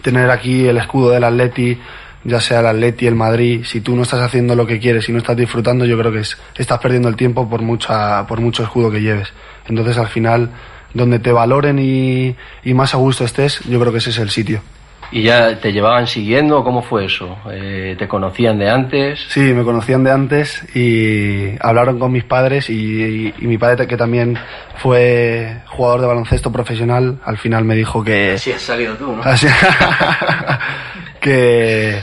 tener 0.00 0.30
aquí 0.30 0.66
el 0.66 0.78
escudo 0.78 1.10
del 1.10 1.22
Atleti, 1.24 1.78
ya 2.24 2.40
sea 2.40 2.60
el 2.60 2.66
Atleti, 2.68 3.06
el 3.06 3.14
Madrid, 3.14 3.62
si 3.66 3.82
tú 3.82 3.94
no 3.94 4.04
estás 4.04 4.20
haciendo 4.22 4.54
lo 4.54 4.66
que 4.66 4.78
quieres 4.78 5.06
y 5.10 5.12
no 5.12 5.18
estás 5.18 5.36
disfrutando, 5.36 5.84
yo 5.84 5.98
creo 5.98 6.10
que 6.10 6.20
es- 6.20 6.38
estás 6.56 6.78
perdiendo 6.78 7.10
el 7.10 7.16
tiempo 7.16 7.46
por 7.46 7.60
mucha, 7.60 8.26
por 8.26 8.40
mucho 8.40 8.62
escudo 8.62 8.90
que 8.90 9.02
lleves. 9.02 9.34
Entonces 9.68 9.98
al 9.98 10.08
final, 10.08 10.48
donde 10.94 11.18
te 11.18 11.30
valoren 11.30 11.78
y, 11.78 12.34
y 12.64 12.72
más 12.72 12.94
a 12.94 12.96
gusto 12.96 13.22
estés, 13.26 13.60
yo 13.68 13.78
creo 13.78 13.92
que 13.92 13.98
ese 13.98 14.08
es 14.08 14.18
el 14.18 14.30
sitio. 14.30 14.62
¿Y 15.10 15.22
ya 15.22 15.58
te 15.58 15.72
llevaban 15.72 16.06
siguiendo? 16.06 16.62
¿Cómo 16.62 16.82
fue 16.82 17.06
eso? 17.06 17.38
Eh, 17.50 17.96
¿Te 17.98 18.06
conocían 18.06 18.58
de 18.58 18.68
antes? 18.68 19.18
Sí, 19.28 19.40
me 19.40 19.64
conocían 19.64 20.04
de 20.04 20.10
antes 20.10 20.62
y 20.76 21.54
hablaron 21.60 21.98
con 21.98 22.12
mis 22.12 22.24
padres 22.24 22.68
y, 22.68 22.74
y- 22.74 23.34
y 23.38 23.46
mi 23.46 23.56
padre 23.56 23.86
que 23.86 23.96
también 23.96 24.36
fue 24.76 25.62
jugador 25.66 26.02
de 26.02 26.06
baloncesto 26.08 26.52
profesional, 26.52 27.18
al 27.24 27.38
final 27.38 27.64
me 27.64 27.74
dijo 27.74 28.04
que... 28.04 28.36
Sí, 28.36 28.52
has 28.52 28.60
salido 28.60 28.94
tú, 28.96 29.16
¿no? 29.16 29.22
Así- 29.22 29.46
que, 31.20 32.02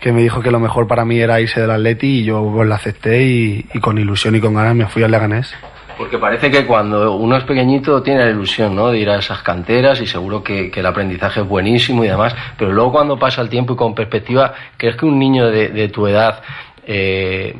que 0.00 0.12
me 0.12 0.22
dijo 0.22 0.40
que 0.42 0.50
lo 0.50 0.60
mejor 0.60 0.86
para 0.86 1.04
mí 1.04 1.18
era 1.20 1.40
irse 1.40 1.60
del 1.60 1.70
Atleti 1.70 2.20
y 2.20 2.24
yo 2.24 2.50
pues 2.54 2.68
la 2.68 2.74
acepté 2.76 3.22
y, 3.22 3.66
y 3.72 3.80
con 3.80 3.98
ilusión 3.98 4.34
y 4.36 4.40
con 4.40 4.54
ganas 4.54 4.74
me 4.74 4.86
fui 4.86 5.02
al 5.02 5.10
Leganés. 5.10 5.54
Porque 6.02 6.18
parece 6.18 6.50
que 6.50 6.66
cuando 6.66 7.14
uno 7.14 7.36
es 7.36 7.44
pequeñito 7.44 8.02
tiene 8.02 8.24
la 8.24 8.30
ilusión, 8.30 8.74
¿no? 8.74 8.90
De 8.90 8.98
ir 8.98 9.08
a 9.08 9.20
esas 9.20 9.40
canteras 9.40 10.00
y 10.00 10.06
seguro 10.08 10.42
que, 10.42 10.68
el 10.74 10.86
aprendizaje 10.86 11.42
es 11.42 11.46
buenísimo 11.46 12.04
y 12.04 12.08
demás, 12.08 12.34
pero 12.58 12.72
luego 12.72 12.90
cuando 12.90 13.16
pasa 13.16 13.40
el 13.40 13.48
tiempo 13.48 13.74
y 13.74 13.76
con 13.76 13.94
perspectiva, 13.94 14.52
¿crees 14.76 14.96
que 14.96 15.06
un 15.06 15.16
niño 15.16 15.48
de, 15.48 15.68
de 15.68 15.88
tu 15.90 16.08
edad 16.08 16.42
eh, 16.84 17.54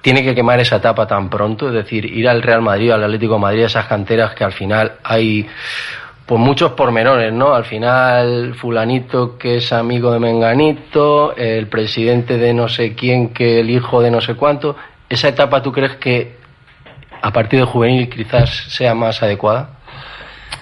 tiene 0.00 0.24
que 0.24 0.34
quemar 0.34 0.60
esa 0.60 0.76
etapa 0.76 1.06
tan 1.06 1.28
pronto? 1.28 1.68
Es 1.68 1.74
decir, 1.74 2.06
ir 2.06 2.26
al 2.26 2.40
Real 2.40 2.62
Madrid, 2.62 2.90
al 2.90 3.04
Atlético 3.04 3.38
Madrid, 3.38 3.64
a 3.64 3.66
esas 3.66 3.84
canteras 3.84 4.34
que 4.34 4.44
al 4.44 4.52
final 4.52 4.92
hay 5.04 5.46
pues 6.24 6.40
muchos 6.40 6.72
pormenores, 6.72 7.34
¿no? 7.34 7.52
Al 7.52 7.66
final, 7.66 8.54
fulanito 8.54 9.36
que 9.36 9.58
es 9.58 9.74
amigo 9.74 10.10
de 10.10 10.20
Menganito, 10.20 11.36
el 11.36 11.66
presidente 11.66 12.38
de 12.38 12.54
no 12.54 12.66
sé 12.66 12.94
quién 12.94 13.34
que 13.34 13.60
el 13.60 13.68
hijo 13.68 14.00
de 14.00 14.10
no 14.10 14.22
sé 14.22 14.36
cuánto, 14.36 14.74
¿esa 15.06 15.28
etapa 15.28 15.62
tú 15.62 15.70
crees 15.70 15.96
que 15.96 16.43
a 17.24 17.32
partir 17.32 17.58
de 17.58 17.64
juvenil 17.64 18.10
quizás 18.10 18.50
sea 18.68 18.94
más 18.94 19.22
adecuada? 19.22 19.70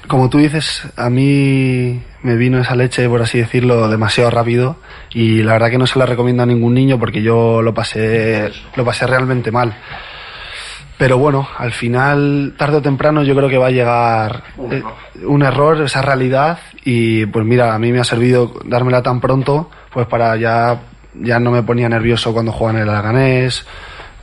Como 0.06 0.30
tú 0.30 0.38
dices, 0.38 0.84
a 0.96 1.10
mí 1.10 2.00
me 2.22 2.36
vino 2.36 2.60
esa 2.60 2.76
leche, 2.76 3.08
por 3.08 3.20
así 3.20 3.38
decirlo, 3.38 3.88
demasiado 3.88 4.30
rápido 4.30 4.76
y 5.12 5.42
la 5.42 5.54
verdad 5.54 5.70
que 5.70 5.78
no 5.78 5.88
se 5.88 5.98
la 5.98 6.06
recomiendo 6.06 6.44
a 6.44 6.46
ningún 6.46 6.74
niño 6.74 7.00
porque 7.00 7.20
yo 7.20 7.62
lo 7.62 7.74
pasé, 7.74 8.52
lo 8.76 8.84
pasé 8.84 9.08
realmente 9.08 9.50
mal. 9.50 9.74
Pero 10.98 11.18
bueno, 11.18 11.48
al 11.58 11.72
final, 11.72 12.54
tarde 12.56 12.76
o 12.76 12.82
temprano, 12.82 13.24
yo 13.24 13.34
creo 13.34 13.48
que 13.48 13.58
va 13.58 13.66
a 13.66 13.70
llegar 13.72 14.44
eh, 14.70 14.84
un 15.24 15.42
error, 15.42 15.82
esa 15.82 16.00
realidad, 16.00 16.60
y 16.84 17.26
pues 17.26 17.44
mira, 17.44 17.74
a 17.74 17.78
mí 17.80 17.90
me 17.90 17.98
ha 17.98 18.04
servido 18.04 18.52
dármela 18.64 19.02
tan 19.02 19.20
pronto, 19.20 19.68
pues 19.92 20.06
para 20.06 20.36
ya, 20.36 20.80
ya 21.14 21.40
no 21.40 21.50
me 21.50 21.64
ponía 21.64 21.88
nervioso 21.88 22.32
cuando 22.32 22.52
jugaba 22.52 22.78
en 22.78 22.84
el 22.84 22.90
Araganés, 22.90 23.66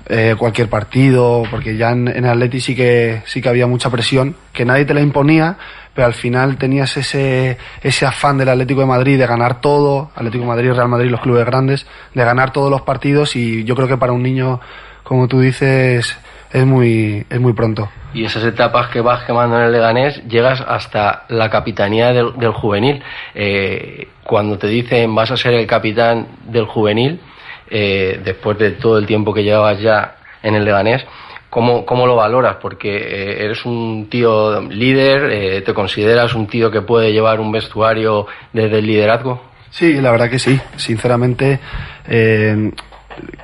eh, 0.09 0.35
cualquier 0.37 0.69
partido, 0.69 1.43
porque 1.51 1.77
ya 1.77 1.91
en, 1.91 2.07
en 2.07 2.25
Atleti 2.25 2.59
sí 2.59 2.75
que, 2.75 3.21
sí 3.25 3.41
que 3.41 3.49
había 3.49 3.67
mucha 3.67 3.91
presión, 3.91 4.35
que 4.51 4.65
nadie 4.65 4.83
te 4.83 4.95
la 4.95 5.01
imponía, 5.01 5.57
pero 5.93 6.07
al 6.07 6.13
final 6.13 6.57
tenías 6.57 6.97
ese, 6.97 7.57
ese 7.83 8.05
afán 8.05 8.37
del 8.37 8.49
Atlético 8.49 8.81
de 8.81 8.87
Madrid 8.87 9.19
de 9.19 9.27
ganar 9.27 9.61
todo, 9.61 10.11
Atlético 10.15 10.43
de 10.43 10.47
Madrid, 10.47 10.71
Real 10.71 10.89
Madrid, 10.89 11.11
los 11.11 11.21
clubes 11.21 11.45
grandes, 11.45 11.85
de 12.13 12.23
ganar 12.23 12.51
todos 12.51 12.71
los 12.71 12.81
partidos 12.81 13.35
y 13.35 13.63
yo 13.65 13.75
creo 13.75 13.87
que 13.87 13.97
para 13.97 14.11
un 14.11 14.23
niño, 14.23 14.59
como 15.03 15.27
tú 15.27 15.39
dices, 15.41 16.17
es 16.51 16.65
muy, 16.65 17.25
es 17.29 17.39
muy 17.39 17.53
pronto. 17.53 17.89
Y 18.13 18.25
esas 18.25 18.43
etapas 18.43 18.87
que 18.87 19.01
vas 19.01 19.23
quemando 19.25 19.57
en 19.57 19.65
el 19.65 19.71
Leganés, 19.71 20.23
llegas 20.27 20.61
hasta 20.61 21.25
la 21.27 21.51
capitanía 21.51 22.11
del, 22.11 22.33
del 22.37 22.51
juvenil. 22.51 23.03
Eh, 23.35 24.07
cuando 24.23 24.57
te 24.57 24.67
dicen 24.67 25.13
vas 25.13 25.29
a 25.29 25.37
ser 25.37 25.53
el 25.53 25.67
capitán 25.67 26.27
del 26.47 26.65
juvenil, 26.65 27.19
eh, 27.69 28.19
después 28.23 28.57
de 28.57 28.71
todo 28.71 28.97
el 28.97 29.05
tiempo 29.05 29.33
que 29.33 29.43
llevabas 29.43 29.79
ya 29.79 30.15
en 30.41 30.55
el 30.55 30.65
Leganés, 30.65 31.05
¿cómo, 31.49 31.85
cómo 31.85 32.05
lo 32.05 32.15
valoras? 32.15 32.57
Porque 32.61 32.95
eh, 32.95 33.45
eres 33.45 33.65
un 33.65 34.07
tío 34.09 34.61
líder, 34.61 35.31
eh, 35.31 35.61
te 35.61 35.73
consideras 35.73 36.33
un 36.33 36.47
tío 36.47 36.71
que 36.71 36.81
puede 36.81 37.11
llevar 37.11 37.39
un 37.39 37.51
vestuario 37.51 38.27
desde 38.53 38.79
el 38.79 38.87
liderazgo. 38.87 39.41
Sí, 39.69 39.93
la 40.01 40.11
verdad 40.11 40.29
que 40.29 40.39
sí. 40.39 40.59
Sinceramente, 40.77 41.59
eh, 42.07 42.71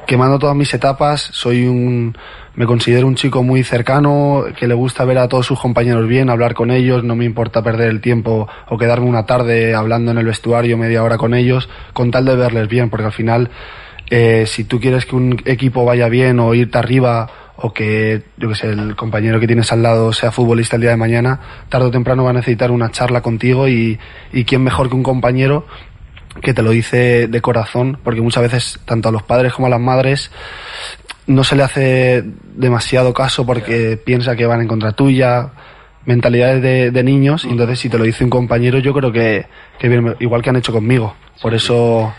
quemando 0.07 0.39
todas 0.39 0.55
mis 0.55 0.73
etapas, 0.73 1.21
soy 1.21 1.67
un, 1.67 2.17
me 2.55 2.65
considero 2.65 3.05
un 3.07 3.15
chico 3.15 3.43
muy 3.43 3.63
cercano, 3.63 4.45
que 4.57 4.67
le 4.67 4.73
gusta 4.73 5.05
ver 5.05 5.19
a 5.19 5.27
todos 5.27 5.45
sus 5.45 5.59
compañeros 5.59 6.07
bien, 6.07 6.29
hablar 6.29 6.53
con 6.53 6.71
ellos, 6.71 7.03
no 7.03 7.15
me 7.15 7.25
importa 7.25 7.61
perder 7.61 7.89
el 7.89 8.01
tiempo 8.01 8.47
o 8.69 8.77
quedarme 8.77 9.07
una 9.07 9.25
tarde 9.25 9.75
hablando 9.75 10.11
en 10.11 10.17
el 10.17 10.25
vestuario 10.25 10.77
media 10.77 11.03
hora 11.03 11.17
con 11.17 11.33
ellos, 11.33 11.69
con 11.93 12.11
tal 12.11 12.25
de 12.25 12.35
verles 12.35 12.67
bien, 12.67 12.89
porque 12.89 13.05
al 13.05 13.13
final, 13.13 13.49
eh, 14.09 14.45
si 14.47 14.63
tú 14.63 14.79
quieres 14.79 15.05
que 15.05 15.15
un 15.15 15.41
equipo 15.45 15.85
vaya 15.85 16.07
bien 16.09 16.39
o 16.39 16.53
irte 16.53 16.77
arriba 16.77 17.29
o 17.57 17.73
que, 17.73 18.23
yo 18.37 18.49
que 18.49 18.55
sé, 18.55 18.69
el 18.69 18.95
compañero 18.95 19.39
que 19.39 19.47
tienes 19.47 19.71
al 19.71 19.81
lado 19.81 20.11
sea 20.11 20.31
futbolista 20.31 20.75
el 20.75 20.81
día 20.81 20.91
de 20.91 20.97
mañana, 20.97 21.39
tarde 21.69 21.87
o 21.87 21.91
temprano 21.91 22.23
va 22.23 22.31
a 22.31 22.33
necesitar 22.33 22.71
una 22.71 22.91
charla 22.91 23.21
contigo 23.21 23.67
y, 23.67 23.97
y 24.33 24.43
quién 24.43 24.63
mejor 24.63 24.89
que 24.89 24.95
un 24.95 25.03
compañero 25.03 25.65
que 26.41 26.53
te 26.53 26.61
lo 26.61 26.71
dice 26.71 27.27
de 27.27 27.41
corazón, 27.41 27.97
porque 28.03 28.21
muchas 28.21 28.43
veces 28.43 28.79
tanto 28.85 29.09
a 29.09 29.11
los 29.11 29.23
padres 29.23 29.53
como 29.53 29.67
a 29.67 29.69
las 29.69 29.79
madres 29.79 30.31
no 31.27 31.43
se 31.43 31.55
le 31.55 31.63
hace 31.63 32.23
demasiado 32.55 33.13
caso 33.13 33.45
porque 33.45 33.97
piensa 33.97 34.35
que 34.35 34.45
van 34.45 34.61
en 34.61 34.67
contra 34.67 34.91
tuya, 34.91 35.51
mentalidades 36.05 36.61
de, 36.61 36.91
de 36.91 37.03
niños, 37.03 37.45
y 37.45 37.49
entonces 37.49 37.79
si 37.79 37.89
te 37.89 37.97
lo 37.97 38.03
dice 38.03 38.23
un 38.23 38.29
compañero 38.29 38.79
yo 38.79 38.93
creo 38.93 39.11
que, 39.11 39.47
que 39.79 39.87
viene 39.87 40.15
igual 40.19 40.41
que 40.41 40.49
han 40.49 40.57
hecho 40.57 40.73
conmigo. 40.73 41.15
Por 41.41 41.53
eso 41.53 42.13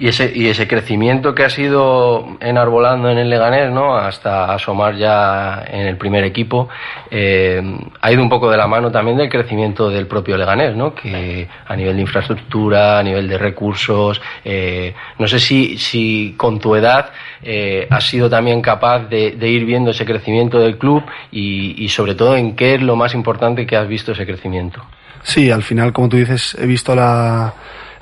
Y 0.00 0.06
ese, 0.06 0.30
y 0.32 0.46
ese 0.46 0.68
crecimiento 0.68 1.34
que 1.34 1.44
ha 1.44 1.50
sido 1.50 2.36
enarbolando 2.38 3.10
en 3.10 3.18
el 3.18 3.28
Leganés, 3.28 3.72
¿no? 3.72 3.96
Hasta 3.96 4.54
asomar 4.54 4.94
ya 4.94 5.64
en 5.66 5.88
el 5.88 5.96
primer 5.96 6.22
equipo, 6.22 6.68
eh, 7.10 7.60
ha 8.00 8.12
ido 8.12 8.22
un 8.22 8.28
poco 8.28 8.48
de 8.48 8.56
la 8.56 8.68
mano 8.68 8.92
también 8.92 9.16
del 9.18 9.28
crecimiento 9.28 9.90
del 9.90 10.06
propio 10.06 10.36
Leganés, 10.36 10.76
¿no? 10.76 10.94
Que 10.94 11.48
a 11.66 11.74
nivel 11.74 11.96
de 11.96 12.02
infraestructura, 12.02 13.00
a 13.00 13.02
nivel 13.02 13.26
de 13.26 13.38
recursos, 13.38 14.22
eh, 14.44 14.94
no 15.18 15.26
sé 15.26 15.40
si, 15.40 15.76
si 15.78 16.34
con 16.36 16.60
tu 16.60 16.76
edad 16.76 17.10
eh, 17.42 17.88
has 17.90 18.04
sido 18.04 18.30
también 18.30 18.62
capaz 18.62 19.00
de, 19.08 19.32
de 19.32 19.48
ir 19.48 19.64
viendo 19.64 19.90
ese 19.90 20.04
crecimiento 20.04 20.60
del 20.60 20.78
club 20.78 21.02
y, 21.32 21.84
y 21.84 21.88
sobre 21.88 22.14
todo 22.14 22.36
en 22.36 22.54
qué 22.54 22.74
es 22.76 22.82
lo 22.82 22.94
más 22.94 23.14
importante 23.14 23.66
que 23.66 23.76
has 23.76 23.88
visto 23.88 24.12
ese 24.12 24.24
crecimiento. 24.24 24.80
Sí, 25.22 25.50
al 25.50 25.64
final, 25.64 25.92
como 25.92 26.08
tú 26.08 26.16
dices, 26.16 26.56
he 26.60 26.66
visto 26.66 26.94
la, 26.94 27.52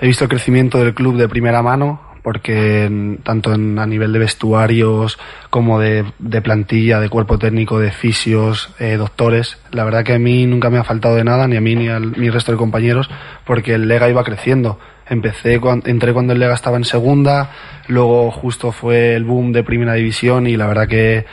he 0.00 0.06
visto 0.06 0.24
el 0.24 0.30
crecimiento 0.30 0.78
del 0.78 0.94
club 0.94 1.16
de 1.16 1.28
primera 1.28 1.62
mano, 1.62 2.00
porque 2.22 2.90
tanto 3.22 3.54
en, 3.54 3.78
a 3.78 3.86
nivel 3.86 4.12
de 4.12 4.18
vestuarios 4.18 5.16
como 5.48 5.78
de, 5.78 6.04
plantilla, 6.42 6.98
de 6.98 7.08
cuerpo 7.08 7.38
técnico, 7.38 7.78
de 7.78 7.92
fisios, 7.92 8.74
eh, 8.80 8.96
doctores, 8.96 9.58
la 9.70 9.84
verdad 9.84 10.02
que 10.04 10.14
a 10.14 10.18
mí 10.18 10.44
nunca 10.44 10.68
me 10.68 10.78
ha 10.78 10.84
faltado 10.84 11.14
de 11.14 11.22
nada, 11.22 11.46
ni 11.46 11.56
a 11.56 11.60
mí 11.60 11.76
ni 11.76 11.88
al 11.88 12.14
al 12.16 12.32
resto 12.32 12.50
de 12.50 12.58
compañeros, 12.58 13.08
porque 13.44 13.74
el 13.74 13.86
Lega 13.86 14.08
iba 14.10 14.24
creciendo. 14.24 14.78
Empecé, 15.08 15.60
cuan- 15.60 15.84
entré 15.86 16.12
cuando 16.12 16.32
el 16.32 16.40
Lega 16.40 16.54
estaba 16.54 16.76
en 16.78 16.84
segunda, 16.84 17.52
luego 17.86 18.32
justo 18.32 18.72
fue 18.72 19.14
el 19.14 19.22
boom 19.22 19.52
de 19.52 19.62
primera 19.62 19.94
división 19.94 20.48
y 20.48 20.56
la 20.56 20.66
verdad 20.66 20.88
que 20.88 21.26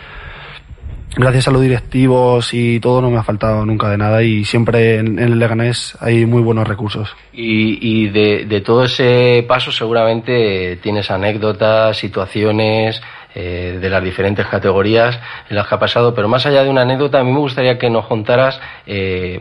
gracias 1.15 1.47
a 1.47 1.51
los 1.51 1.61
directivos 1.61 2.53
y 2.53 2.79
todo 2.79 3.01
no 3.01 3.09
me 3.09 3.17
ha 3.17 3.23
faltado 3.23 3.65
nunca 3.65 3.89
de 3.89 3.97
nada 3.97 4.23
y 4.23 4.45
siempre 4.45 4.97
en, 4.97 5.19
el 5.19 5.39
Leganés 5.39 5.97
hay 5.99 6.25
muy 6.25 6.41
buenos 6.41 6.67
recursos. 6.67 7.15
Y, 7.31 7.77
y 7.81 8.09
de, 8.09 8.45
de 8.45 8.61
todo 8.61 8.85
ese 8.85 9.45
paso 9.47 9.71
seguramente 9.71 10.77
tienes 10.77 11.09
anécdotas, 11.11 11.97
situaciones 11.97 13.01
eh, 13.35 13.79
de 13.81 13.89
las 13.89 14.03
diferentes 14.03 14.45
categorías 14.45 15.19
en 15.49 15.55
las 15.55 15.67
que 15.67 15.73
ha 15.73 15.79
pasado, 15.79 16.13
pero 16.13 16.27
más 16.27 16.45
allá 16.45 16.63
de 16.63 16.69
una 16.69 16.83
anécdota, 16.83 17.19
a 17.19 17.23
mí 17.23 17.31
me 17.31 17.39
gustaría 17.39 17.79
que 17.79 17.89
nos 17.89 18.05
contaras 18.05 18.61
eh, 18.85 19.39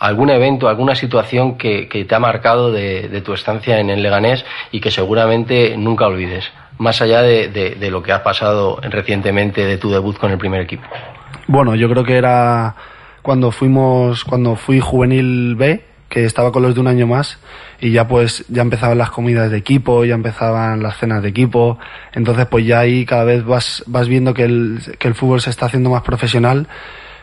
algún 0.00 0.30
evento, 0.30 0.68
alguna 0.68 0.96
situación 0.96 1.56
que, 1.56 1.88
que 1.88 2.04
te 2.04 2.14
ha 2.16 2.18
marcado 2.18 2.72
de, 2.72 3.08
de 3.08 3.20
tu 3.20 3.32
estancia 3.32 3.78
en 3.78 3.90
el 3.90 4.02
Leganés 4.02 4.44
y 4.72 4.80
que 4.80 4.90
seguramente 4.90 5.76
nunca 5.76 6.08
olvides, 6.08 6.50
más 6.78 7.00
allá 7.02 7.22
de, 7.22 7.48
de- 7.48 7.90
lo 7.90 8.02
que 8.02 8.12
has 8.12 8.20
pasado 8.22 8.80
recientemente 8.82 9.64
de 9.64 9.76
tu 9.78 9.90
debut 9.90 10.16
con 10.18 10.30
el 10.32 10.38
primer 10.38 10.60
equipo. 10.60 10.84
Bueno, 11.46 11.74
yo 11.74 11.88
creo 11.88 12.04
que 12.04 12.16
era 12.16 12.74
cuando 13.22 13.50
fuimos, 13.52 14.24
cuando 14.24 14.56
fui 14.56 14.80
juvenil 14.80 15.54
B, 15.56 15.84
que 16.08 16.24
estaba 16.24 16.52
con 16.52 16.62
los 16.62 16.74
de 16.74 16.80
un 16.80 16.88
año 16.88 17.06
más, 17.06 17.38
y 17.80 17.90
ya 17.92 18.06
pues 18.06 18.44
ya 18.48 18.62
empezaban 18.62 18.98
las 18.98 19.10
comidas 19.10 19.50
de 19.50 19.56
equipo, 19.56 20.04
ya 20.04 20.14
empezaban 20.14 20.82
las 20.82 20.98
cenas 20.98 21.22
de 21.22 21.28
equipo, 21.30 21.78
entonces 22.12 22.46
pues 22.46 22.66
ya 22.66 22.80
ahí 22.80 23.06
cada 23.06 23.24
vez 23.24 23.44
vas, 23.44 23.82
vas 23.86 24.08
viendo 24.08 24.34
que 24.34 24.42
el, 24.44 24.80
que 24.98 25.08
el 25.08 25.14
fútbol 25.14 25.40
se 25.40 25.50
está 25.50 25.66
haciendo 25.66 25.88
más 25.90 26.02
profesional, 26.02 26.66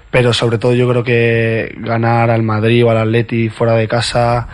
pero 0.09 0.33
sobre 0.33 0.57
todo 0.57 0.73
yo 0.73 0.89
creo 0.89 1.03
que 1.03 1.75
ganar 1.77 2.31
al 2.31 2.41
Madrid 2.41 2.83
o 2.83 2.89
al 2.89 2.97
Atleti 2.97 3.49
fuera 3.49 3.73
de 3.73 3.88
casa, 3.88 4.47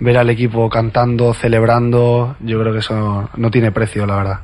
ver 0.00 0.18
al 0.18 0.30
equipo 0.30 0.68
cantando, 0.68 1.32
celebrando, 1.34 2.36
yo 2.40 2.60
creo 2.60 2.72
que 2.72 2.78
eso 2.80 3.28
no 3.36 3.50
tiene 3.50 3.70
precio, 3.72 4.06
la 4.06 4.16
verdad. 4.16 4.40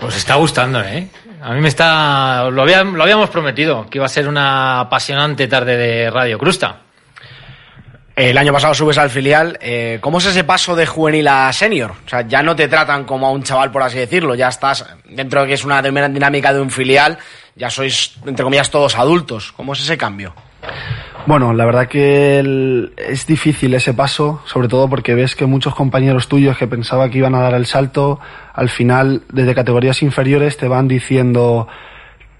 Pues 0.00 0.16
está 0.16 0.34
gustando, 0.36 0.80
¿eh? 0.82 1.08
A 1.42 1.52
mí 1.52 1.60
me 1.60 1.68
está... 1.68 2.48
Lo, 2.50 2.62
había- 2.62 2.82
lo 2.84 3.02
habíamos 3.02 3.30
prometido, 3.30 3.86
que 3.88 3.98
iba 3.98 4.06
a 4.06 4.10
ser 4.10 4.28
una 4.28 4.80
apasionante 4.80 5.46
tarde 5.48 5.76
de 5.76 6.10
Radio 6.10 6.38
Crusta. 6.38 6.78
El 8.14 8.38
año 8.38 8.52
pasado 8.52 8.72
subes 8.74 8.96
al 8.98 9.10
filial. 9.10 9.58
eh, 9.60 9.98
¿Cómo 10.00 10.18
es 10.18 10.26
ese 10.26 10.42
paso 10.44 10.74
de 10.74 10.86
juvenil 10.86 11.28
a 11.28 11.52
senior? 11.52 11.92
O 12.04 12.08
sea, 12.08 12.22
ya 12.22 12.42
no 12.42 12.56
te 12.56 12.66
tratan 12.68 13.04
como 13.04 13.26
a 13.26 13.30
un 13.30 13.42
chaval, 13.42 13.70
por 13.70 13.82
así 13.82 13.98
decirlo. 13.98 14.34
Ya 14.34 14.48
estás 14.48 14.86
dentro 15.04 15.42
de 15.42 15.48
que 15.48 15.54
es 15.54 15.64
una 15.64 15.82
dinámica 15.82 16.52
de 16.54 16.60
un 16.60 16.70
filial. 16.70 17.18
Ya 17.54 17.68
sois, 17.68 18.14
entre 18.24 18.42
comillas, 18.42 18.70
todos 18.70 18.96
adultos. 18.96 19.52
¿Cómo 19.52 19.74
es 19.74 19.80
ese 19.80 19.98
cambio? 19.98 20.34
Bueno, 21.26 21.52
la 21.52 21.64
verdad 21.64 21.88
que 21.88 22.88
es 22.98 23.26
difícil 23.26 23.74
ese 23.74 23.92
paso, 23.94 24.42
sobre 24.44 24.68
todo 24.68 24.88
porque 24.88 25.12
ves 25.16 25.34
que 25.34 25.44
muchos 25.44 25.74
compañeros 25.74 26.28
tuyos 26.28 26.56
que 26.56 26.68
pensaba 26.68 27.10
que 27.10 27.18
iban 27.18 27.34
a 27.34 27.40
dar 27.40 27.54
el 27.54 27.66
salto, 27.66 28.20
al 28.54 28.68
final, 28.68 29.22
desde 29.32 29.52
categorías 29.52 30.02
inferiores, 30.02 30.56
te 30.56 30.68
van 30.68 30.86
diciendo, 30.86 31.66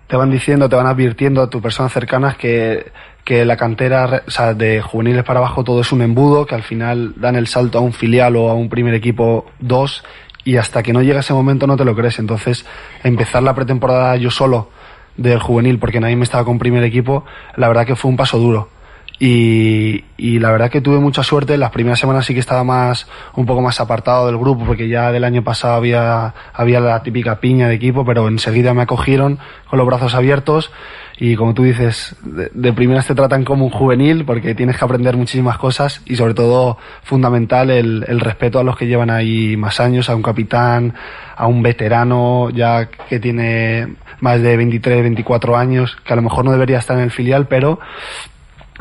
te 0.06 0.14
van 0.14 0.30
diciendo, 0.30 0.68
te 0.68 0.76
van 0.76 0.86
advirtiendo 0.86 1.42
a 1.42 1.50
tus 1.50 1.60
personas 1.60 1.92
cercanas 1.92 2.36
que, 2.36 2.92
que 3.24 3.44
la 3.44 3.56
cantera, 3.56 4.22
o 4.24 4.30
sea, 4.30 4.54
de 4.54 4.80
juveniles 4.82 5.24
para 5.24 5.40
abajo 5.40 5.64
todo 5.64 5.80
es 5.80 5.90
un 5.90 6.02
embudo, 6.02 6.46
que 6.46 6.54
al 6.54 6.62
final 6.62 7.14
dan 7.16 7.34
el 7.34 7.48
salto 7.48 7.78
a 7.78 7.80
un 7.80 7.92
filial 7.92 8.36
o 8.36 8.50
a 8.50 8.54
un 8.54 8.68
primer 8.68 8.94
equipo 8.94 9.46
dos, 9.58 10.04
y 10.44 10.58
hasta 10.58 10.84
que 10.84 10.92
no 10.92 11.02
llega 11.02 11.20
ese 11.20 11.34
momento 11.34 11.66
no 11.66 11.76
te 11.76 11.84
lo 11.84 11.96
crees. 11.96 12.20
Entonces, 12.20 12.64
empezar 13.02 13.42
la 13.42 13.56
pretemporada 13.56 14.14
yo 14.14 14.30
solo 14.30 14.70
del 15.16 15.40
juvenil, 15.40 15.80
porque 15.80 15.98
nadie 15.98 16.14
me 16.14 16.22
estaba 16.22 16.44
con 16.44 16.60
primer 16.60 16.84
equipo, 16.84 17.24
la 17.56 17.66
verdad 17.66 17.84
que 17.84 17.96
fue 17.96 18.12
un 18.12 18.16
paso 18.16 18.38
duro. 18.38 18.75
Y, 19.18 20.04
y 20.18 20.38
la 20.38 20.50
verdad 20.50 20.70
que 20.70 20.82
tuve 20.82 20.98
mucha 20.98 21.22
suerte. 21.22 21.56
Las 21.56 21.70
primeras 21.70 21.98
semanas 21.98 22.26
sí 22.26 22.34
que 22.34 22.40
estaba 22.40 22.64
más, 22.64 23.06
un 23.34 23.46
poco 23.46 23.62
más 23.62 23.80
apartado 23.80 24.26
del 24.26 24.36
grupo, 24.36 24.64
porque 24.66 24.88
ya 24.88 25.10
del 25.10 25.24
año 25.24 25.42
pasado 25.42 25.74
había, 25.74 26.34
había 26.52 26.80
la 26.80 27.02
típica 27.02 27.40
piña 27.40 27.68
de 27.68 27.74
equipo, 27.74 28.04
pero 28.04 28.28
enseguida 28.28 28.74
me 28.74 28.82
acogieron 28.82 29.38
con 29.68 29.78
los 29.78 29.86
brazos 29.86 30.14
abiertos. 30.14 30.70
Y 31.18 31.34
como 31.34 31.54
tú 31.54 31.62
dices, 31.62 32.14
de, 32.22 32.50
de 32.52 32.72
primeras 32.74 33.06
te 33.06 33.14
tratan 33.14 33.42
como 33.42 33.64
un 33.64 33.70
juvenil, 33.70 34.26
porque 34.26 34.54
tienes 34.54 34.76
que 34.76 34.84
aprender 34.84 35.16
muchísimas 35.16 35.56
cosas 35.56 36.02
y 36.04 36.16
sobre 36.16 36.34
todo 36.34 36.76
fundamental 37.02 37.70
el, 37.70 38.04
el 38.06 38.20
respeto 38.20 38.58
a 38.58 38.64
los 38.64 38.76
que 38.76 38.86
llevan 38.86 39.08
ahí 39.08 39.56
más 39.56 39.80
años, 39.80 40.10
a 40.10 40.14
un 40.14 40.22
capitán, 40.22 40.92
a 41.34 41.46
un 41.46 41.62
veterano 41.62 42.50
ya 42.50 42.90
que 42.90 43.18
tiene 43.18 43.96
más 44.20 44.42
de 44.42 44.56
23, 44.58 45.02
24 45.02 45.56
años, 45.56 45.96
que 46.04 46.12
a 46.12 46.16
lo 46.16 46.22
mejor 46.22 46.44
no 46.44 46.52
debería 46.52 46.78
estar 46.78 46.98
en 46.98 47.04
el 47.04 47.10
filial, 47.10 47.46
pero 47.48 47.78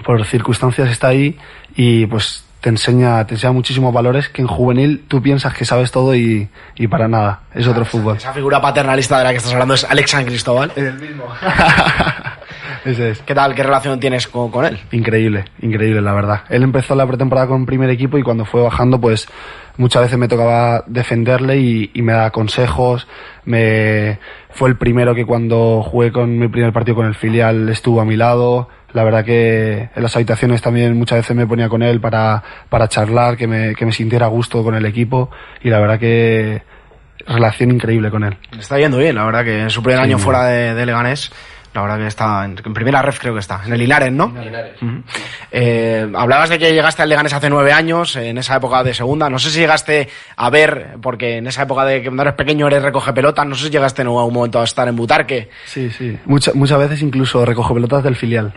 por 0.04 0.26
circunstancias 0.26 0.90
está 0.90 1.08
ahí 1.10 1.38
y 1.76 2.06
pues 2.08 2.46
te 2.66 2.70
enseña, 2.70 3.28
te 3.28 3.36
enseña 3.36 3.54
muchísimos 3.54 3.94
valores 3.94 4.28
que 4.30 4.42
en 4.42 4.48
juvenil 4.48 5.06
tú 5.08 5.22
piensas 5.22 5.54
que 5.54 5.66
sabes 5.66 5.92
todo 5.92 6.16
y, 6.16 6.50
y 6.76 6.88
para 6.88 7.08
nada, 7.08 7.42
es 7.54 7.68
otro 7.68 7.86
fútbol. 7.86 8.18
Esa 8.18 8.34
figura 8.34 8.60
paternalista 8.60 9.20
de 9.20 9.24
la 9.24 9.30
que 9.30 9.38
estás 9.38 9.54
hablando 9.54 9.76
es 9.76 9.84
Alex 9.84 10.10
San 10.10 10.26
Cristóbal. 10.26 10.72
el 10.76 10.96
mismo. 10.96 11.26
Ese 12.86 13.12
es. 13.12 13.22
¿Qué 13.22 13.36
tal? 13.36 13.54
¿Qué 13.54 13.62
relación 13.62 14.00
tienes 14.00 14.28
con, 14.28 14.50
con 14.50 14.66
él? 14.66 14.80
Increíble, 14.92 15.46
increíble, 15.62 16.02
la 16.02 16.14
verdad. 16.14 16.42
Él 16.50 16.64
empezó 16.64 16.96
la 16.96 17.06
pretemporada 17.06 17.48
con 17.48 17.68
primer 17.68 17.90
equipo 17.92 18.18
y 18.18 18.24
cuando 18.24 18.46
fue 18.46 18.62
bajando, 18.62 19.00
pues 19.00 19.28
muchas 19.78 20.04
veces 20.04 20.18
me 20.18 20.28
tocaba 20.28 20.84
defenderle 20.88 21.58
y, 21.58 21.92
y 21.94 22.02
me 22.02 22.14
daba 22.14 22.32
consejos. 22.32 23.08
Me 23.44 24.20
fue 24.50 24.70
el 24.70 24.78
primero 24.78 25.14
que 25.14 25.26
cuando 25.26 25.84
jugué 25.84 26.12
con 26.12 26.38
mi 26.38 26.48
primer 26.48 26.74
partido 26.74 26.96
con 26.96 27.06
el 27.06 27.16
filial 27.16 27.70
estuvo 27.70 28.02
a 28.02 28.06
mi 28.06 28.16
lado. 28.16 28.70
La 28.94 29.04
verdad 29.04 29.26
que 29.26 29.90
en 29.94 30.04
las 30.04 30.16
habitaciones 30.16 30.62
también 30.62 30.98
muchas 30.98 31.20
veces 31.20 31.36
me 31.36 31.46
ponía 31.46 31.68
con 31.68 31.84
él 31.84 32.00
para, 32.00 32.42
para 32.70 32.88
charlar, 32.88 33.36
que 33.36 33.48
me, 33.48 33.76
que 33.76 33.86
me 33.86 33.92
sintiera 33.92 34.26
a 34.26 34.30
gusto 34.30 34.64
con 34.64 34.76
el 34.76 34.86
equipo 34.86 35.30
y 35.62 35.70
la 35.70 35.80
verdad 35.80 36.00
que 36.00 36.64
relación 37.28 37.72
increíble 37.72 38.10
con 38.10 38.24
él. 38.24 38.38
Está 38.58 38.78
yendo 38.78 38.98
bien, 38.98 39.16
la 39.16 39.26
verdad 39.26 39.44
que 39.44 39.62
en 39.62 39.70
su 39.70 39.82
primer 39.82 40.00
Sí, 40.00 40.06
año 40.06 40.18
fuera 40.18 40.46
de, 40.46 40.74
de 40.74 40.86
Leganés 40.86 41.32
La 41.76 41.82
verdad 41.82 41.98
que 41.98 42.08
está 42.08 42.46
en, 42.46 42.56
en 42.66 42.74
primera 42.74 43.02
ref 43.02 43.20
creo 43.20 43.34
que 43.34 43.42
está, 43.42 43.62
en 43.66 43.74
el 43.74 43.80
Linares, 43.80 44.12
¿no? 44.12 44.28
Ujú. 44.82 45.04
Eh, 45.52 46.10
hablabas 46.16 46.50
de 46.50 46.58
que 46.58 46.72
llegaste 46.74 47.02
al 47.02 47.10
Leganés 47.10 47.34
hace 47.34 47.50
nueve 47.50 47.72
años, 47.74 48.16
en 48.16 48.38
esa 48.38 48.56
época 48.56 48.82
de 48.84 48.94
segunda. 48.94 49.30
No 49.30 49.38
sé 49.40 49.50
si 49.50 49.60
llegaste 49.60 50.08
a 50.38 50.50
ver, 50.50 50.96
porque 51.02 51.38
en 51.38 51.48
esa 51.48 51.64
época 51.64 51.84
de 51.86 52.00
que 52.02 52.08
cuando 52.08 52.24
eres 52.24 52.36
pequeño 52.36 52.68
eres 52.68 52.82
recoge 52.82 53.12
pelotas, 53.14 53.46
no 53.46 53.56
sé 53.56 53.66
si 53.66 53.70
llegaste 53.72 54.02
en 54.02 54.08
algún 54.08 54.34
momento 54.34 54.60
a 54.62 54.64
estar 54.64 54.88
en 54.88 54.96
Butarque. 54.96 55.50
Sí, 55.66 55.90
sí. 55.92 56.18
Mucha- 56.26 56.52
muchas 56.54 56.80
veces 56.80 57.02
incluso 57.02 57.46
recojo 57.46 57.74
pelotas 57.74 58.04
del 58.04 58.16
filial. 58.16 58.54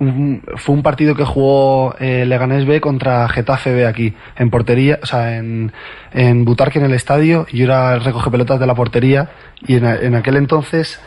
Un- 0.00 0.42
fue 0.56 0.74
un 0.74 0.82
partido 0.82 1.14
que 1.14 1.24
jugó 1.24 1.94
eh, 2.00 2.24
Leganés 2.26 2.64
B 2.66 2.80
contra 2.80 3.28
Getafe 3.28 3.72
B 3.74 3.86
aquí, 3.86 4.14
en 4.36 4.48
portería, 4.50 4.98
o 5.02 5.06
sea, 5.06 5.36
en, 5.36 5.72
en 6.12 6.44
Butarque 6.46 6.78
en 6.78 6.86
el 6.86 6.94
estadio, 6.94 7.46
y 7.50 7.58
yo 7.58 7.64
era 7.66 7.94
el 7.94 8.02
recoge 8.02 8.30
pelotas 8.30 8.58
de 8.58 8.66
la 8.66 8.74
portería, 8.74 9.28
y 9.66 9.76
en, 9.76 9.84
en 9.86 10.14
aquel 10.14 10.36
entonces 10.36 11.00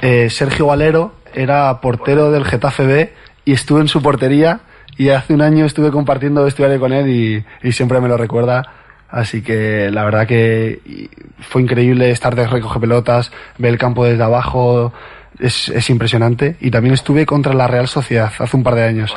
eh, 0.00 0.28
Sergio 0.30 0.66
Valero 0.66 1.14
era 1.34 1.80
portero 1.80 2.30
del 2.30 2.44
Getafe 2.44 2.86
B 2.86 3.12
y 3.44 3.52
estuve 3.52 3.80
en 3.80 3.88
su 3.88 4.02
portería 4.02 4.60
y 4.96 5.10
hace 5.10 5.34
un 5.34 5.42
año 5.42 5.66
estuve 5.66 5.90
compartiendo 5.90 6.44
vestuario 6.44 6.80
con 6.80 6.92
él 6.92 7.08
y, 7.08 7.44
y 7.62 7.72
siempre 7.72 8.00
me 8.00 8.08
lo 8.08 8.16
recuerda. 8.16 8.62
Así 9.08 9.42
que 9.42 9.90
la 9.90 10.04
verdad 10.04 10.26
que 10.26 11.08
fue 11.40 11.62
increíble 11.62 12.10
estar 12.10 12.34
de 12.34 12.46
recoge 12.46 12.80
pelotas, 12.80 13.30
ver 13.58 13.72
el 13.72 13.78
campo 13.78 14.04
desde 14.04 14.22
abajo, 14.22 14.92
es, 15.38 15.68
es 15.68 15.90
impresionante. 15.90 16.56
Y 16.60 16.70
también 16.70 16.94
estuve 16.94 17.24
contra 17.24 17.54
la 17.54 17.66
Real 17.66 17.88
Sociedad 17.88 18.32
hace 18.38 18.56
un 18.56 18.62
par 18.62 18.74
de 18.74 18.84
años, 18.84 19.14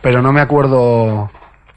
pero 0.00 0.22
no 0.22 0.32
me 0.32 0.40
acuerdo, 0.40 1.30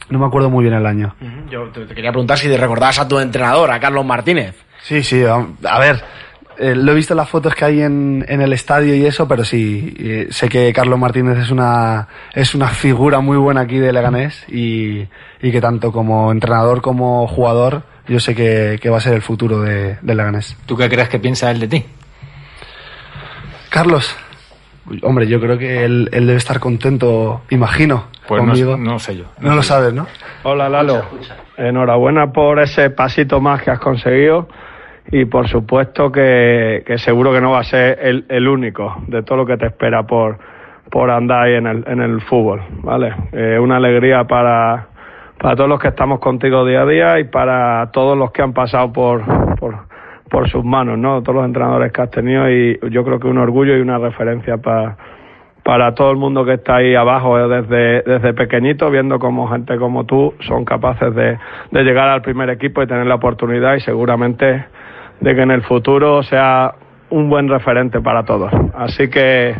no 0.09 0.19
me 0.19 0.25
acuerdo 0.25 0.49
muy 0.49 0.63
bien 0.63 0.75
el 0.75 0.85
año. 0.85 1.15
Yo 1.49 1.69
te, 1.69 1.85
quería 1.87 2.11
preguntar 2.11 2.37
si 2.37 2.47
te 2.47 2.57
recordabas 2.57 2.99
a 2.99 3.07
tu 3.07 3.19
entrenador, 3.19 3.71
a 3.71 3.79
Carlos 3.79 4.05
Martínez. 4.05 4.55
Sí, 4.81 5.03
sí, 5.03 5.23
a 5.25 5.79
ver, 5.79 6.01
eh, 6.59 6.75
lo 6.75 6.91
he 6.91 6.95
visto 6.95 7.13
en 7.13 7.17
las 7.17 7.29
fotos 7.29 7.55
que 7.55 7.65
hay 7.65 7.81
en, 7.81 8.23
en 8.27 8.41
el 8.41 8.53
estadio 8.53 8.93
y 8.93 9.05
eso, 9.05 9.27
pero 9.27 9.43
sí, 9.45 9.95
eh, 9.97 10.27
sé 10.29 10.49
que 10.49 10.71
Carlos 10.73 10.99
Martínez 10.99 11.37
es 11.39 11.49
una, 11.51 12.07
es 12.33 12.53
una 12.53 12.67
figura 12.67 13.19
muy 13.21 13.37
buena 13.37 13.61
aquí 13.61 13.79
de 13.79 13.91
Leganés 13.93 14.43
y, 14.49 15.07
y 15.41 15.51
que 15.51 15.61
tanto 15.61 15.91
como 15.91 16.31
entrenador 16.31 16.81
como 16.81 17.25
jugador, 17.27 17.83
yo 18.07 18.19
sé 18.19 18.35
que, 18.35 18.77
que 18.81 18.89
va 18.89 18.97
a 18.97 19.01
ser 19.01 19.13
el 19.13 19.21
futuro 19.21 19.61
de, 19.61 19.97
de 20.01 20.15
Leganés. 20.15 20.57
¿Tú 20.65 20.75
qué 20.77 20.89
crees 20.89 21.09
que 21.09 21.19
piensa 21.19 21.49
él 21.49 21.59
de 21.61 21.67
ti? 21.67 21.85
Carlos, 23.69 24.15
hombre, 25.03 25.27
yo 25.27 25.39
creo 25.39 25.57
que 25.57 25.83
él, 25.85 26.09
él 26.11 26.25
debe 26.25 26.37
estar 26.37 26.59
contento, 26.59 27.41
imagino, 27.51 28.05
Pues 28.27 28.41
conmigo. 28.41 28.77
no 28.77 28.97
sé 28.99 29.15
yo. 29.17 29.25
No 29.39 29.55
lo 29.55 29.61
sabes, 29.63 29.93
¿no? 29.93 30.07
Hola 30.43 30.69
Lalo, 30.69 31.03
enhorabuena 31.57 32.31
por 32.31 32.59
ese 32.59 32.89
pasito 32.89 33.39
más 33.39 33.61
que 33.61 33.71
has 33.71 33.79
conseguido 33.79 34.47
y 35.11 35.25
por 35.25 35.47
supuesto 35.47 36.11
que, 36.11 36.83
seguro 36.97 37.33
que 37.33 37.41
no 37.41 37.51
va 37.51 37.59
a 37.59 37.63
ser 37.63 37.99
el, 38.01 38.25
el 38.29 38.47
único 38.47 38.95
de 39.07 39.23
todo 39.23 39.39
lo 39.39 39.45
que 39.45 39.57
te 39.57 39.67
espera 39.67 40.03
por, 40.03 40.37
por 40.91 41.09
andar 41.09 41.43
ahí 41.43 41.55
en 41.55 41.67
el, 41.67 41.83
en 41.87 42.01
el 42.01 42.21
fútbol, 42.21 42.61
¿vale? 42.83 43.13
Eh, 43.31 43.57
una 43.59 43.77
alegría 43.77 44.25
para, 44.25 44.87
para 45.39 45.55
todos 45.55 45.69
los 45.69 45.79
que 45.79 45.87
estamos 45.87 46.19
contigo 46.19 46.65
día 46.65 46.81
a 46.81 46.85
día 46.85 47.19
y 47.19 47.23
para 47.25 47.89
todos 47.91 48.17
los 48.17 48.31
que 48.31 48.41
han 48.41 48.53
pasado 48.53 48.93
por, 48.93 49.23
por, 49.57 49.75
por 50.29 50.49
sus 50.49 50.63
manos, 50.63 50.97
¿no? 50.97 51.23
Todos 51.23 51.37
los 51.37 51.45
entrenadores 51.45 51.91
que 51.91 52.01
has 52.01 52.11
tenido 52.11 52.49
y 52.49 52.79
yo 52.91 53.03
creo 53.03 53.19
que 53.19 53.27
un 53.27 53.39
orgullo 53.39 53.75
y 53.77 53.81
una 53.81 53.97
referencia 53.97 54.57
para 54.57 54.97
para 55.61 55.93
todo 55.93 56.09
el 56.09 56.17
mundo 56.17 56.45
que 56.45 56.53
está 56.53 56.77
ahí 56.77 56.95
abajo 56.95 57.37
eh, 57.37 57.47
desde, 57.47 58.01
desde 58.01 58.33
pequeñito, 58.33 58.89
viendo 58.89 59.19
cómo 59.19 59.47
gente 59.49 59.77
como 59.77 60.05
tú 60.05 60.33
son 60.39 60.65
capaces 60.65 61.13
de, 61.13 61.37
de 61.69 61.83
llegar 61.83 62.09
al 62.09 62.23
primer 62.23 62.49
equipo 62.49 62.81
y 62.81 62.87
tener 62.87 63.05
la 63.05 63.15
oportunidad 63.15 63.75
y 63.75 63.79
seguramente 63.81 64.65
de 65.21 65.35
que 65.35 65.41
en 65.41 65.51
el 65.51 65.63
futuro 65.63 66.23
sea 66.23 66.73
un 67.09 67.29
buen 67.29 67.47
referente 67.49 67.99
para 68.01 68.23
todos. 68.23 68.51
Así 68.75 69.09
que 69.09 69.55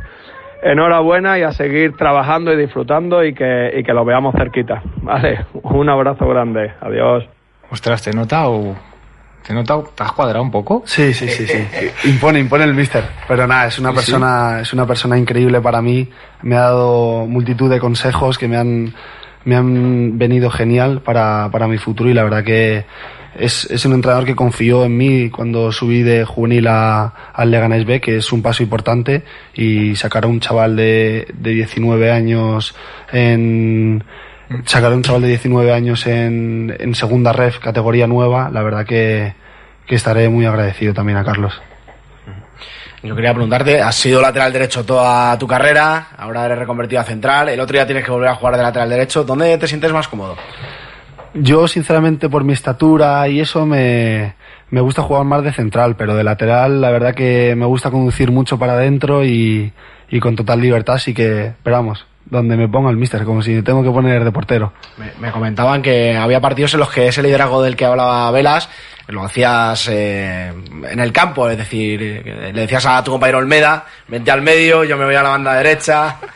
enhorabuena 0.61 1.37
y 1.39 1.43
a 1.43 1.51
seguir 1.51 1.95
trabajando 1.95 2.53
y 2.53 2.57
disfrutando 2.57 3.23
y 3.23 3.33
que, 3.33 3.71
y 3.77 3.83
que 3.83 3.93
lo 3.93 4.05
veamos 4.05 4.35
cerquita. 4.37 4.81
Vale, 5.01 5.45
un 5.53 5.89
abrazo 5.89 6.27
grande. 6.27 6.71
Adiós. 6.81 7.25
Ostras, 7.71 8.01
te 8.03 8.11
he 8.11 8.13
notado. 8.13 8.75
Te 9.45 9.53
he 9.53 9.55
notado. 9.55 9.89
¿Te 9.95 10.03
has 10.03 10.11
cuadrado 10.11 10.43
un 10.43 10.51
poco? 10.51 10.83
Sí, 10.85 11.13
sí, 11.13 11.27
sí, 11.27 11.47
sí. 11.47 11.91
Impone, 12.09 12.39
impone 12.39 12.65
el 12.65 12.73
mister. 12.73 13.03
Pero 13.27 13.47
nada, 13.47 13.67
es 13.67 13.79
una 13.79 13.89
Sí, 13.91 13.95
persona, 13.95 14.59
es 14.61 14.73
una 14.73 14.85
persona 14.85 15.17
increíble 15.17 15.61
para 15.61 15.81
mí. 15.81 16.09
Me 16.41 16.55
ha 16.55 16.61
dado 16.61 17.25
multitud 17.25 17.69
de 17.69 17.79
consejos 17.79 18.37
que 18.37 18.47
me 18.47 18.57
han, 18.57 18.93
me 19.45 19.55
han 19.55 20.17
venido 20.17 20.49
genial 20.49 21.01
para, 21.01 21.49
para 21.51 21.67
mi 21.67 21.77
futuro 21.77 22.09
y 22.09 22.13
la 22.13 22.23
verdad 22.23 22.43
que 22.43 22.85
es, 23.35 23.65
es 23.65 23.85
un 23.85 23.93
entrenador 23.93 24.25
que 24.25 24.35
confió 24.35 24.85
en 24.85 24.97
mí 24.97 25.29
cuando 25.29 25.71
subí 25.71 26.03
de 26.03 26.25
juvenil 26.25 26.67
al 26.67 27.51
Leganés 27.51 27.85
B, 27.85 28.01
que 28.01 28.17
es 28.17 28.31
un 28.31 28.41
paso 28.41 28.63
importante 28.63 29.23
y 29.53 29.95
sacar 29.95 30.25
a 30.25 30.27
un 30.27 30.39
chaval 30.39 30.75
de, 30.75 31.27
de 31.33 31.51
19 31.51 32.11
años 32.11 32.75
en, 33.11 34.03
sacar 34.65 34.93
un 34.93 35.03
chaval 35.03 35.21
de 35.21 35.27
19 35.29 35.73
años 35.73 36.05
en, 36.07 36.75
en 36.79 36.95
segunda 36.95 37.33
ref, 37.33 37.59
categoría 37.59 38.07
nueva, 38.07 38.49
la 38.49 38.61
verdad 38.61 38.85
que, 38.85 39.33
que 39.85 39.95
estaré 39.95 40.29
muy 40.29 40.45
agradecido 40.45 40.93
también 40.93 41.17
a 41.17 41.23
Carlos. 41.23 41.61
Yo 43.01 43.15
quería 43.15 43.31
preguntarte, 43.31 43.81
has 43.81 43.95
sido 43.95 44.21
lateral 44.21 44.51
derecho 44.51 44.85
toda 44.85 45.37
tu 45.37 45.47
carrera, 45.47 46.09
ahora 46.17 46.45
eres 46.45 46.59
reconvertido 46.59 46.99
a 46.99 47.05
central, 47.05 47.47
el 47.47 47.59
otro 47.59 47.73
día 47.73 47.85
tienes 47.85 48.03
que 48.03 48.11
volver 48.11 48.27
a 48.27 48.35
jugar 48.35 48.57
de 48.57 48.63
lateral 48.63 48.89
derecho, 48.89 49.23
¿dónde 49.23 49.57
te 49.57 49.67
sientes 49.67 49.93
más 49.93 50.09
cómodo? 50.09 50.35
Yo, 51.33 51.67
sinceramente, 51.67 52.29
por 52.29 52.43
mi 52.43 52.53
estatura 52.53 53.27
y 53.27 53.39
eso, 53.39 53.65
me, 53.65 54.35
me 54.69 54.81
gusta 54.81 55.01
jugar 55.01 55.25
más 55.25 55.43
de 55.43 55.53
central, 55.53 55.95
pero 55.95 56.15
de 56.15 56.23
lateral, 56.23 56.81
la 56.81 56.91
verdad 56.91 57.13
que 57.13 57.55
me 57.55 57.65
gusta 57.65 57.91
conducir 57.91 58.31
mucho 58.31 58.57
para 58.57 58.73
adentro 58.73 59.23
y, 59.23 59.71
y 60.09 60.19
con 60.19 60.35
total 60.35 60.61
libertad, 60.61 60.95
así 60.95 61.13
que, 61.13 61.47
esperamos, 61.47 62.05
donde 62.25 62.57
me 62.57 62.67
ponga 62.67 62.89
el 62.89 62.97
mister, 62.97 63.23
como 63.23 63.41
si 63.41 63.51
me 63.51 63.63
tengo 63.63 63.83
que 63.83 63.91
poner 63.91 64.23
de 64.23 64.31
portero. 64.31 64.73
Me, 64.97 65.11
me 65.19 65.31
comentaban 65.31 65.81
que 65.81 66.15
había 66.15 66.41
partidos 66.41 66.73
en 66.73 66.79
los 66.81 66.89
que 66.89 67.07
ese 67.07 67.23
liderazgo 67.23 67.61
del 67.61 67.75
que 67.75 67.85
hablaba 67.85 68.29
Velas 68.31 68.69
lo 69.09 69.23
hacías 69.23 69.87
eh, 69.87 70.53
en 70.89 70.99
el 70.99 71.11
campo, 71.11 71.49
es 71.49 71.57
decir, 71.57 72.01
eh, 72.01 72.51
le 72.53 72.61
decías 72.61 72.85
a 72.85 73.03
tu 73.03 73.11
compañero 73.11 73.39
Olmeda, 73.39 73.85
vente 74.07 74.29
al 74.29 74.41
medio, 74.41 74.83
yo 74.83 74.97
me 74.97 75.05
voy 75.05 75.15
a 75.15 75.23
la 75.23 75.29
banda 75.29 75.53
derecha. 75.55 76.17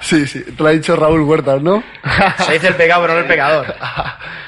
Sí, 0.00 0.26
sí, 0.26 0.42
te 0.42 0.62
lo 0.62 0.68
ha 0.68 0.72
dicho 0.72 0.96
Raúl 0.96 1.20
Huertas, 1.22 1.62
¿no? 1.62 1.82
Se 2.38 2.54
dice 2.54 2.68
el 2.68 2.74
pecado, 2.74 3.02
pero 3.02 3.14
no 3.14 3.20
el 3.20 3.26
pecador. 3.26 3.74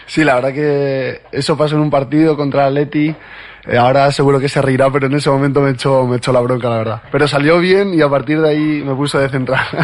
Sí, 0.04 0.24
la 0.24 0.34
verdad 0.34 0.52
que 0.52 1.22
eso 1.32 1.56
pasó 1.56 1.76
en 1.76 1.80
un 1.80 1.90
partido 1.90 2.36
contra 2.36 2.68
el 2.68 2.76
Atleti. 2.76 3.14
Eh, 3.66 3.78
ahora 3.78 4.10
seguro 4.12 4.38
que 4.38 4.48
se 4.48 4.60
reirá, 4.60 4.90
pero 4.90 5.06
en 5.06 5.14
ese 5.14 5.30
momento 5.30 5.62
me 5.62 5.70
echó, 5.70 6.06
me 6.06 6.16
echó 6.18 6.32
la 6.32 6.40
bronca, 6.40 6.68
la 6.68 6.76
verdad. 6.76 7.02
Pero 7.10 7.26
salió 7.26 7.58
bien 7.60 7.94
y 7.94 8.02
a 8.02 8.10
partir 8.10 8.40
de 8.42 8.50
ahí 8.50 8.82
me 8.84 8.94
puso 8.94 9.18
de 9.18 9.28
central. 9.28 9.64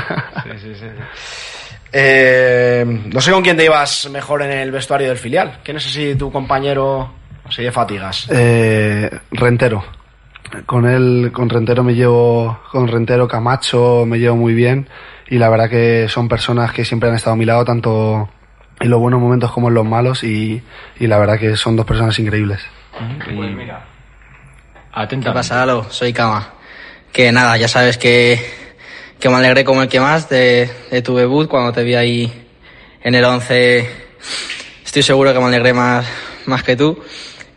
Eh, 1.91 2.85
no 2.87 3.19
sé 3.19 3.33
con 3.33 3.43
quién 3.43 3.57
te 3.57 3.65
ibas 3.65 4.11
mejor 4.11 4.43
en 4.43 4.51
el 4.51 4.71
vestuario 4.71 5.09
del 5.09 5.17
filial. 5.17 5.61
¿Quién 5.65 5.79
es 5.79 5.87
así 5.87 6.15
tu 6.17 6.31
compañero 6.31 7.11
así 7.47 7.63
de 7.63 7.73
fatigas? 7.73 8.29
Eh, 8.31 9.11
Rentero. 9.31 9.83
Con 10.67 10.87
él, 10.87 11.31
con 11.33 11.49
Rentero 11.49 11.83
me 11.83 11.95
llevo, 11.95 12.61
con 12.71 12.89
Rentero 12.89 13.27
Camacho 13.27 14.05
me 14.07 14.19
llevo 14.19 14.37
muy 14.37 14.53
bien 14.53 14.87
y 15.31 15.39
la 15.39 15.49
verdad 15.49 15.69
que 15.69 16.09
son 16.09 16.29
personas 16.29 16.73
que 16.73 16.85
siempre 16.85 17.09
han 17.09 17.15
estado 17.15 17.35
a 17.35 17.37
mi 17.37 17.45
lado 17.45 17.65
tanto 17.65 18.29
en 18.81 18.91
los 18.91 19.01
buenos 19.01 19.21
momentos 19.21 19.51
como 19.53 19.69
en 19.69 19.75
los 19.75 19.85
malos 19.85 20.25
y, 20.25 20.63
y 21.01 21.07
la 21.07 21.19
verdad 21.19 21.39
que 21.39 21.57
son 21.57 21.77
dos 21.77 21.87
personas 21.87 22.19
increíbles. 22.19 22.61
Pues 23.25 23.51
mira. 23.55 23.85
¿Qué 24.95 25.01
Atenta. 25.01 25.33
pasa, 25.33 25.57
Lalo? 25.57 25.87
Soy 25.91 26.13
Kama. 26.13 26.55
Que 27.13 27.31
nada, 27.33 27.57
ya 27.57 27.69
sabes 27.69 27.99
que, 27.99 28.41
que 29.19 29.29
me 29.29 29.37
alegré 29.37 29.65
como 29.65 29.83
el 29.83 29.89
que 29.89 30.01
más 30.01 30.29
de, 30.29 30.71
de 30.91 31.03
tu 31.03 31.17
debut 31.17 31.49
cuando 31.49 31.73
te 31.73 31.83
vi 31.85 31.95
ahí 31.95 32.33
en 33.03 33.15
el 33.15 33.25
11. 33.25 33.89
Estoy 34.85 35.03
seguro 35.03 35.33
que 35.33 35.39
me 35.39 35.47
alegré 35.47 35.73
más, 35.73 36.07
más 36.47 36.63
que 36.63 36.77
tú. 36.77 37.03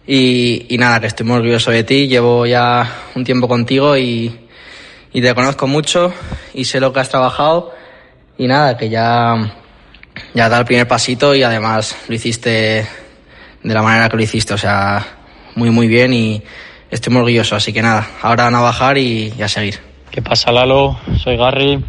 Y, 0.06 0.66
y 0.70 0.78
nada, 0.78 1.00
que 1.00 1.08
estoy 1.08 1.26
muy 1.26 1.38
orgulloso 1.38 1.72
de 1.72 1.84
ti. 1.84 2.08
Llevo 2.08 2.46
ya 2.46 2.88
un 3.16 3.24
tiempo 3.24 3.48
contigo 3.48 3.98
y, 3.98 4.50
y 5.14 5.22
te 5.22 5.34
conozco 5.34 5.68
mucho 5.68 6.14
y 6.54 6.66
sé 6.66 6.80
lo 6.80 6.94
que 6.94 7.00
has 7.00 7.10
trabajado. 7.10 7.74
Y 8.38 8.48
nada, 8.48 8.78
que 8.78 8.90
ya, 8.90 9.36
ya 10.34 10.50
da 10.50 10.60
el 10.60 10.66
primer 10.66 10.88
pasito 10.88 11.36
y 11.36 11.44
además 11.44 11.96
lo 12.08 12.16
hiciste 12.16 12.88
de 13.64 13.74
la 13.74 13.82
manera 13.82 14.10
que 14.10 14.18
lo 14.18 14.24
hiciste. 14.24 14.54
O 14.54 14.58
sea, 14.58 15.06
muy, 15.56 15.70
muy 15.70 15.88
bien 15.88 16.14
y 16.14 16.42
estoy 16.90 17.14
muy 17.14 17.20
orgulloso. 17.20 17.56
Así 17.56 17.74
que 17.74 17.82
nada, 17.82 18.08
ahora 18.22 18.46
van 18.46 18.56
a 18.56 18.62
bajar 18.62 18.98
y, 18.98 19.34
y 19.38 19.42
a 19.42 19.48
seguir. 19.48 19.80
¿Qué 20.12 20.22
pasa, 20.22 20.52
Lalo? 20.52 20.98
Soy 21.18 21.38
Garry. 21.38 21.84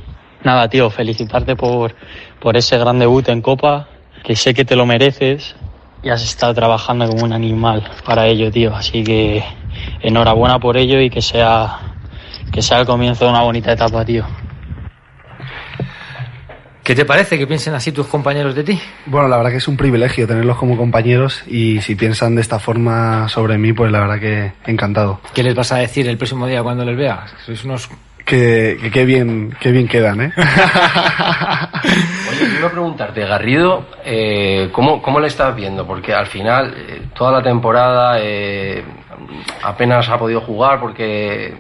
Nada, 0.45 0.69
tío, 0.69 0.91
felicitarte 0.91 1.55
por, 1.55 1.95
por 2.41 2.57
ese 2.57 2.77
gran 2.77 2.99
debut 2.99 3.29
en 3.29 3.43
Copa, 3.43 3.89
que 4.25 4.35
sé 4.35 4.55
que 4.55 4.65
te 4.65 4.75
lo 4.75 4.87
mereces 4.87 5.55
y 6.03 6.11
has 6.11 6.23
estado 6.23 6.53
trabajando 6.53 7.07
como 7.09 7.25
un 7.25 7.33
animal 7.33 7.89
para 8.05 8.27
ello, 8.27 8.51
tío. 8.51 8.75
Así 8.75 9.05
que 9.05 9.45
enhorabuena 10.01 10.59
por 10.59 10.77
ello 10.77 11.01
y 11.01 11.11
que 11.11 11.23
sea, 11.23 11.92
que 12.53 12.63
sea 12.63 12.79
el 12.79 12.87
comienzo 12.87 13.25
de 13.25 13.31
una 13.31 13.43
bonita 13.43 13.73
etapa, 13.73 14.05
tío. 14.05 14.25
¿Qué 16.85 16.97
te 16.97 17.05
parece 17.05 17.39
que 17.39 17.47
piensen 17.47 17.75
así 17.75 17.93
tus 17.93 18.09
compañeros 18.09 18.57
de 18.57 18.65
ti? 18.65 18.81
Bueno, 19.07 19.29
la 19.29 19.37
verdad 19.37 19.53
que 19.53 19.59
es 19.59 19.69
un 19.69 19.77
privilegio 19.77 20.27
tenerlos 20.27 20.57
como 20.57 20.77
compañeros 20.77 21.45
y 21.47 21.81
si 21.81 21.95
piensan 21.95 22.35
de 22.35 22.41
esta 22.41 22.59
forma 22.59 23.29
sobre 23.29 23.57
mí, 23.57 23.73
pues 23.73 23.93
la 23.93 24.01
verdad 24.01 24.19
que 24.19 24.53
encantado. 24.67 25.21
¿Qué 25.33 25.45
les 25.45 25.55
vas 25.55 25.71
a 25.71 25.77
decir 25.77 26.09
el 26.09 26.19
próximo 26.19 26.47
día 26.47 26.63
cuando 26.63 26.85
les 26.85 26.97
veas? 26.97 27.33
Sois 27.47 27.65
unos 27.65 27.89
que, 28.25 28.79
que 28.81 28.91
qué 28.91 29.05
bien, 29.05 29.57
qué 29.61 29.71
bien 29.71 29.87
quedan, 29.87 30.23
¿eh? 30.23 30.33
Oye, 32.31 32.51
quiero 32.51 32.71
preguntarte, 32.71 33.27
Garrido, 33.27 33.87
eh, 34.05 34.69
¿cómo, 34.73 35.01
¿cómo 35.01 35.21
le 35.21 35.29
estás 35.29 35.55
viendo? 35.55 35.87
Porque 35.87 36.13
al 36.13 36.27
final, 36.27 36.75
eh, 36.77 37.03
toda 37.15 37.31
la 37.33 37.43
temporada 37.43 38.19
eh, 38.21 38.85
apenas 39.63 40.09
ha 40.09 40.19
podido 40.19 40.41
jugar 40.41 40.81
porque 40.81 41.55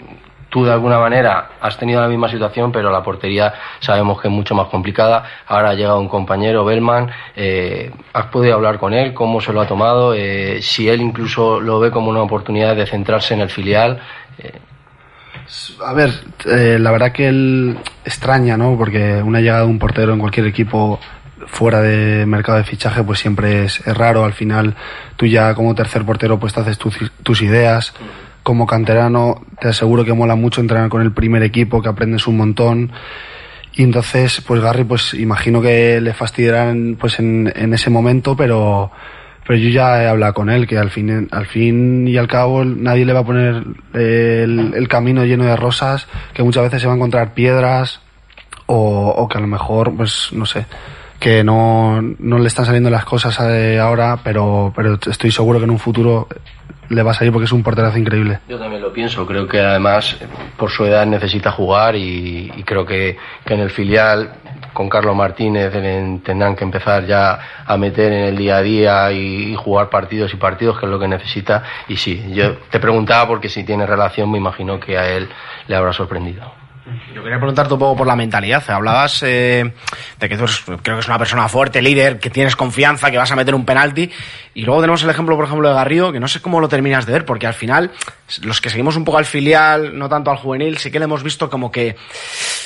tú 0.52 0.66
de 0.66 0.72
alguna 0.72 0.98
manera 0.98 1.52
has 1.62 1.78
tenido 1.78 2.02
la 2.02 2.08
misma 2.08 2.28
situación, 2.28 2.70
pero 2.70 2.90
la 2.92 3.02
portería 3.02 3.54
sabemos 3.80 4.20
que 4.20 4.28
es 4.28 4.34
mucho 4.34 4.54
más 4.54 4.66
complicada. 4.68 5.24
Ahora 5.46 5.70
ha 5.70 5.74
llegado 5.74 5.98
un 5.98 6.08
compañero, 6.08 6.62
Bellman, 6.62 7.10
eh, 7.34 7.90
¿has 8.12 8.26
podido 8.26 8.56
hablar 8.56 8.78
con 8.78 8.92
él? 8.92 9.14
¿Cómo 9.14 9.40
se 9.40 9.50
lo 9.50 9.62
ha 9.62 9.66
tomado? 9.66 10.12
Eh, 10.12 10.60
si 10.60 10.90
él 10.90 11.00
incluso 11.00 11.58
lo 11.58 11.80
ve 11.80 11.90
como 11.90 12.10
una 12.10 12.20
oportunidad 12.20 12.76
de 12.76 12.84
centrarse 12.84 13.32
en 13.32 13.40
el 13.40 13.48
filial. 13.48 13.98
Eh, 14.38 14.52
A 15.82 15.94
ver, 15.94 16.10
la 16.44 16.90
verdad 16.90 17.12
que 17.12 17.28
él 17.28 17.78
extraña, 18.04 18.58
¿no? 18.58 18.76
Porque 18.76 19.22
una 19.22 19.40
llegada 19.40 19.60
de 19.60 19.68
un 19.68 19.78
portero 19.78 20.12
en 20.12 20.18
cualquier 20.18 20.46
equipo 20.46 21.00
fuera 21.46 21.80
de 21.80 22.26
mercado 22.26 22.58
de 22.58 22.64
fichaje 22.64 23.02
pues 23.02 23.20
siempre 23.20 23.64
es, 23.64 23.82
raro. 23.86 24.22
Al 24.26 24.34
final 24.34 24.74
tú 25.16 25.24
ya 25.24 25.54
como 25.54 25.74
tercer 25.74 26.04
portero 26.04 26.38
pues 26.38 26.52
te 26.52 26.60
haces 26.60 26.76
tus, 26.76 26.94
tus 27.22 27.40
ideas. 27.40 27.94
Como 28.42 28.66
canterano 28.66 29.42
te 29.60 29.68
aseguro 29.68 30.04
que 30.04 30.12
mola 30.12 30.34
mucho 30.34 30.60
entrenar 30.60 30.88
con 30.88 31.02
el 31.02 31.12
primer 31.12 31.42
equipo, 31.42 31.80
que 31.82 31.88
aprendes 31.88 32.26
un 32.26 32.36
montón. 32.36 32.92
Y 33.74 33.82
entonces, 33.84 34.42
pues 34.46 34.60
Garry, 34.60 34.84
pues 34.84 35.14
imagino 35.14 35.62
que 35.62 36.00
le 36.00 36.12
fastidiarán 36.12 36.96
pues 37.00 37.18
en, 37.18 37.48
ese 37.72 37.88
momento, 37.88 38.36
pero, 38.36 38.90
pero 39.46 39.58
yo 39.58 39.70
ya 39.70 40.02
he 40.02 40.08
hablado 40.08 40.34
con 40.34 40.50
él, 40.50 40.66
que 40.66 40.76
al 40.76 40.90
fin, 40.90 41.28
al 41.30 41.46
fin 41.46 42.06
y 42.06 42.16
al 42.18 42.28
cabo 42.28 42.64
nadie 42.64 43.06
le 43.06 43.12
va 43.12 43.20
a 43.20 43.24
poner 43.24 43.64
eh, 43.94 44.42
el, 44.44 44.74
el 44.74 44.88
camino 44.88 45.24
lleno 45.24 45.44
de 45.44 45.56
rosas, 45.56 46.06
que 46.34 46.42
muchas 46.42 46.64
veces 46.64 46.82
se 46.82 46.86
va 46.86 46.92
a 46.92 46.96
encontrar 46.96 47.32
piedras, 47.32 48.00
o, 48.66 49.08
o 49.08 49.28
que 49.28 49.38
a 49.38 49.40
lo 49.40 49.46
mejor, 49.46 49.94
pues 49.96 50.30
no 50.32 50.46
sé, 50.46 50.66
que 51.22 51.44
no, 51.44 52.02
no 52.02 52.38
le 52.38 52.48
están 52.48 52.64
saliendo 52.64 52.90
las 52.90 53.04
cosas 53.04 53.38
eh, 53.42 53.78
ahora, 53.78 54.18
pero, 54.24 54.72
pero 54.74 54.98
estoy 55.06 55.30
seguro 55.30 55.58
que 55.58 55.64
en 55.64 55.70
un 55.70 55.78
futuro 55.78 56.26
le 56.92 57.02
va 57.02 57.10
a 57.12 57.14
salir 57.14 57.32
porque 57.32 57.46
es 57.46 57.52
un 57.52 57.62
porterazo 57.62 57.98
increíble. 57.98 58.40
Yo 58.48 58.58
también 58.58 58.82
lo 58.82 58.92
pienso, 58.92 59.26
creo 59.26 59.46
que 59.48 59.60
además 59.60 60.16
por 60.56 60.70
su 60.70 60.84
edad 60.84 61.06
necesita 61.06 61.50
jugar 61.50 61.96
y, 61.96 62.50
creo 62.66 62.84
que, 62.86 63.16
en 63.46 63.60
el 63.60 63.70
filial 63.70 64.30
con 64.72 64.88
Carlos 64.88 65.14
Martínez 65.16 65.74
en- 65.74 66.20
tendrán 66.20 66.56
que 66.56 66.64
empezar 66.64 67.04
ya 67.06 67.38
a 67.66 67.76
meter 67.76 68.12
en 68.12 68.24
el 68.26 68.36
día 68.36 68.56
a 68.56 68.62
día 68.62 69.12
y, 69.12 69.52
y 69.52 69.54
jugar 69.54 69.90
partidos 69.90 70.32
y 70.32 70.36
partidos, 70.36 70.78
que 70.78 70.86
es 70.86 70.90
lo 70.92 70.98
que 70.98 71.08
necesita. 71.08 71.62
Y 71.88 71.96
sí, 71.96 72.24
yo 72.32 72.54
te 72.70 72.78
preguntaba 72.80 73.26
porque 73.26 73.48
si 73.48 73.64
tiene 73.64 73.86
relación, 73.86 74.30
me 74.30 74.38
imagino 74.38 74.78
que 74.80 74.96
a 74.96 75.08
él 75.08 75.28
le 75.68 75.76
habrá 75.76 75.92
sorprendido. 75.92 76.52
Yo 77.14 77.22
quería 77.22 77.38
preguntarte 77.38 77.74
un 77.74 77.78
poco 77.78 77.96
por 77.98 78.06
la 78.06 78.16
mentalidad. 78.16 78.68
Hablabas 78.68 79.22
eh, 79.22 79.72
de 80.18 80.28
que 80.28 80.36
tú 80.36 80.44
eres, 80.44 80.62
creo 80.64 80.96
que 80.96 80.98
es 80.98 81.06
una 81.06 81.18
persona 81.18 81.48
fuerte, 81.48 81.80
líder, 81.80 82.18
que 82.18 82.28
tienes 82.28 82.56
confianza, 82.56 83.10
que 83.10 83.18
vas 83.18 83.30
a 83.30 83.36
meter 83.36 83.54
un 83.54 83.64
penalti. 83.64 84.10
Y 84.54 84.62
luego 84.64 84.80
tenemos 84.80 85.02
el 85.04 85.10
ejemplo, 85.10 85.36
por 85.36 85.44
ejemplo, 85.44 85.68
de 85.68 85.74
Garrido, 85.74 86.10
que 86.10 86.18
no 86.18 86.26
sé 86.26 86.42
cómo 86.42 86.60
lo 86.60 86.68
terminas 86.68 87.06
de 87.06 87.12
ver, 87.12 87.24
porque 87.24 87.46
al 87.46 87.54
final, 87.54 87.92
los 88.42 88.60
que 88.60 88.68
seguimos 88.68 88.96
un 88.96 89.04
poco 89.04 89.18
al 89.18 89.26
filial, 89.26 89.96
no 89.96 90.08
tanto 90.08 90.32
al 90.32 90.38
juvenil, 90.38 90.76
sí 90.78 90.90
que 90.90 90.98
le 90.98 91.04
hemos 91.04 91.22
visto 91.22 91.48
como 91.48 91.70
que 91.70 91.94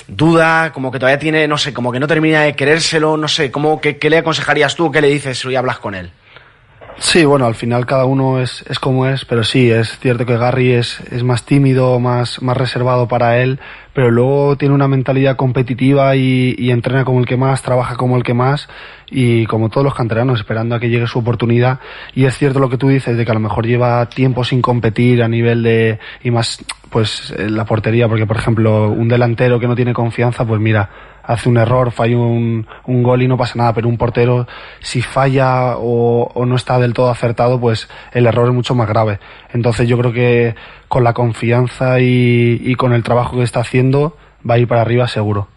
duda, 0.09 0.73
como 0.73 0.91
que 0.91 0.99
todavía 0.99 1.19
tiene, 1.19 1.47
no 1.47 1.59
sé, 1.59 1.75
como 1.75 1.93
que 1.93 2.01
no 2.01 2.07
termina 2.07 2.43
de 2.43 2.57
querérselo, 2.57 3.19
no 3.19 3.29
sé, 3.29 3.51
¿cómo, 3.51 3.83
qué, 3.83 3.99
qué 3.99 4.09
le 4.09 4.19
aconsejarías 4.19 4.75
tú, 4.75 4.91
qué 4.91 5.03
le 5.03 5.09
dices 5.09 5.39
si 5.39 5.55
hablas 5.55 5.79
con 5.79 5.95
él? 5.95 6.11
Sí, 6.99 7.27
bueno, 7.27 7.45
al 7.45 7.55
final 7.55 7.85
cada 7.85 8.07
uno 8.07 8.41
es, 8.41 8.65
es 8.71 8.79
como 8.79 9.07
es, 9.07 9.27
pero 9.27 9.45
sí, 9.45 9.71
es 9.71 9.99
cierto 9.99 10.25
que 10.25 10.39
Gary 10.39 10.73
es, 10.73 11.01
es 11.13 11.23
más 11.23 11.45
tímido, 11.45 12.01
más, 12.01 12.41
más 12.41 12.57
reservado 12.57 13.07
para 13.07 13.39
él, 13.39 13.61
pero 13.93 14.11
luego 14.11 14.57
tiene 14.57 14.75
una 14.75 14.89
mentalidad 14.89 15.37
competitiva 15.37 16.17
y, 16.17 16.55
y 16.57 16.71
entrena 16.71 17.05
como 17.05 17.21
el 17.21 17.27
que 17.27 17.37
más, 17.37 17.61
trabaja 17.61 17.97
como 17.97 18.17
el 18.17 18.23
que 18.23 18.33
más 18.33 18.69
y 19.11 19.45
como 19.45 19.69
todos 19.69 19.85
los 19.85 19.95
canteranos, 19.95 20.41
esperando 20.41 20.75
a 20.75 20.81
que 20.81 20.89
llegue 20.89 21.07
su 21.07 21.19
oportunidad. 21.19 21.81
Y 22.15 22.25
es 22.25 22.39
cierto 22.39 22.61
lo 22.61 22.71
que 22.71 22.79
tú 22.79 22.89
dices, 22.89 23.15
de 23.15 23.25
que 23.27 23.31
a 23.31 23.35
lo 23.35 23.41
mejor 23.41 23.67
lleva 23.67 24.09
tiempo 24.09 24.43
sin 24.43 24.63
competir 24.63 25.23
a 25.23 25.29
nivel 25.29 25.63
de, 25.63 25.99
y 26.25 26.31
más, 26.31 26.65
pues, 26.89 27.35
la 27.39 27.67
portería, 27.67 28.09
porque 28.09 28.27
por 28.27 28.39
ejemplo, 28.39 28.91
un 28.91 29.09
delantero 29.09 29.61
que 29.61 29.69
no 29.69 29.77
tiene 29.77 29.93
confianza, 29.93 30.47
pues 30.47 30.63
mira, 30.63 30.89
hace 31.27 31.49
un 31.49 31.57
error, 31.59 31.91
falla 31.91 32.17
un, 32.17 32.67
un 32.87 33.03
gol 33.03 33.23
y 33.23 33.29
no 33.29 33.37
pasa 33.37 33.55
nada, 33.57 33.73
pero 33.73 33.89
un 33.89 33.99
portero, 33.99 34.47
si 34.81 35.03
falla 35.03 35.77
o, 35.77 36.31
o 36.35 36.47
no 36.47 36.57
está 36.57 36.79
del 36.79 36.95
todo 36.95 37.11
acertado, 37.11 37.61
pues 37.61 37.89
el 38.13 38.27
error 38.27 38.49
es 38.49 38.55
mucho 38.55 38.75
más 38.75 38.89
grave. 38.89 39.19
Entonces 39.53 39.89
yo 39.89 39.99
creo 39.99 40.13
que 40.13 40.55
con 40.89 41.05
la 41.05 41.13
confianza 41.13 42.01
y, 42.01 42.61
y 42.63 42.75
con 42.77 42.93
el 42.93 43.03
trabajo 43.03 43.37
que 43.37 43.43
está 43.43 43.61
haciendo, 43.61 44.17
va 44.49 44.55
a 44.55 44.59
ir 44.59 44.69
para 44.69 44.83
arriba 44.83 45.09
seguro. 45.09 45.49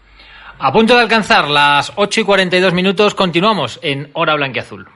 A 0.58 0.72
punto 0.72 0.94
de 0.94 1.00
alcanzar 1.00 1.48
las 1.48 1.92
8 1.96 2.20
y 2.20 2.24
42 2.24 2.74
minutos, 2.74 3.14
continuamos 3.14 3.80
en 3.82 4.10
Hora 4.12 4.34
Blanquiazul. 4.34 4.86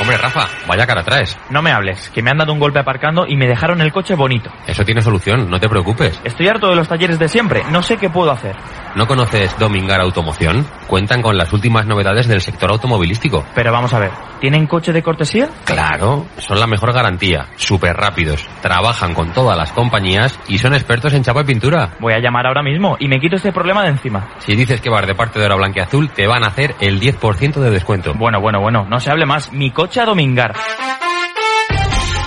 Hombre, 0.00 0.18
Rafa, 0.18 0.46
vaya 0.66 0.86
cara 0.86 1.02
traes. 1.02 1.38
No 1.50 1.62
me 1.62 1.72
hables, 1.72 2.10
que 2.10 2.22
me 2.22 2.30
han 2.30 2.38
dado 2.38 2.52
un 2.52 2.58
golpe 2.58 2.78
aparcando 2.78 3.26
y 3.26 3.36
me 3.36 3.46
dejaron 3.46 3.80
el 3.80 3.92
coche 3.92 4.14
bonito. 4.14 4.50
Eso 4.66 4.84
tiene 4.84 5.00
solución, 5.00 5.48
no 5.48 5.58
te 5.58 5.68
preocupes. 5.68 6.20
Estoy 6.22 6.48
harto 6.48 6.68
de 6.68 6.76
los 6.76 6.88
talleres 6.88 7.18
de 7.18 7.28
siempre, 7.28 7.62
no 7.70 7.82
sé 7.82 7.96
qué 7.96 8.10
puedo 8.10 8.30
hacer. 8.30 8.54
¿No 8.96 9.06
conoces 9.06 9.54
Domingar 9.58 10.00
Automoción? 10.00 10.66
Cuentan 10.86 11.20
con 11.20 11.36
las 11.36 11.52
últimas 11.52 11.84
novedades 11.84 12.28
del 12.28 12.40
sector 12.40 12.70
automovilístico. 12.70 13.44
Pero 13.54 13.70
vamos 13.70 13.92
a 13.92 13.98
ver, 13.98 14.10
¿tienen 14.40 14.66
coche 14.66 14.90
de 14.90 15.02
cortesía? 15.02 15.50
Claro, 15.66 16.24
son 16.38 16.58
la 16.58 16.66
mejor 16.66 16.94
garantía, 16.94 17.46
súper 17.56 17.94
rápidos, 17.94 18.48
trabajan 18.62 19.12
con 19.12 19.34
todas 19.34 19.54
las 19.54 19.70
compañías 19.72 20.40
y 20.48 20.56
son 20.56 20.72
expertos 20.72 21.12
en 21.12 21.22
chapa 21.22 21.42
y 21.42 21.44
pintura. 21.44 21.94
Voy 22.00 22.14
a 22.14 22.20
llamar 22.20 22.46
ahora 22.46 22.62
mismo 22.62 22.96
y 22.98 23.06
me 23.08 23.20
quito 23.20 23.36
este 23.36 23.52
problema 23.52 23.82
de 23.82 23.90
encima. 23.90 24.30
Si 24.38 24.56
dices 24.56 24.80
que 24.80 24.88
vas 24.88 25.06
de 25.06 25.14
parte 25.14 25.38
de 25.38 25.44
Hora 25.44 25.56
Blanquiazul, 25.56 26.08
te 26.08 26.26
van 26.26 26.44
a 26.44 26.48
hacer 26.48 26.74
el 26.80 26.98
10% 26.98 27.60
de 27.60 27.70
descuento. 27.70 28.14
Bueno, 28.14 28.40
bueno, 28.40 28.60
bueno, 28.62 28.86
no 28.88 28.98
se 28.98 29.10
hable 29.10 29.26
más. 29.26 29.52
Mi 29.52 29.72
coche 29.72 30.00
a 30.00 30.06
Domingar. 30.06 30.54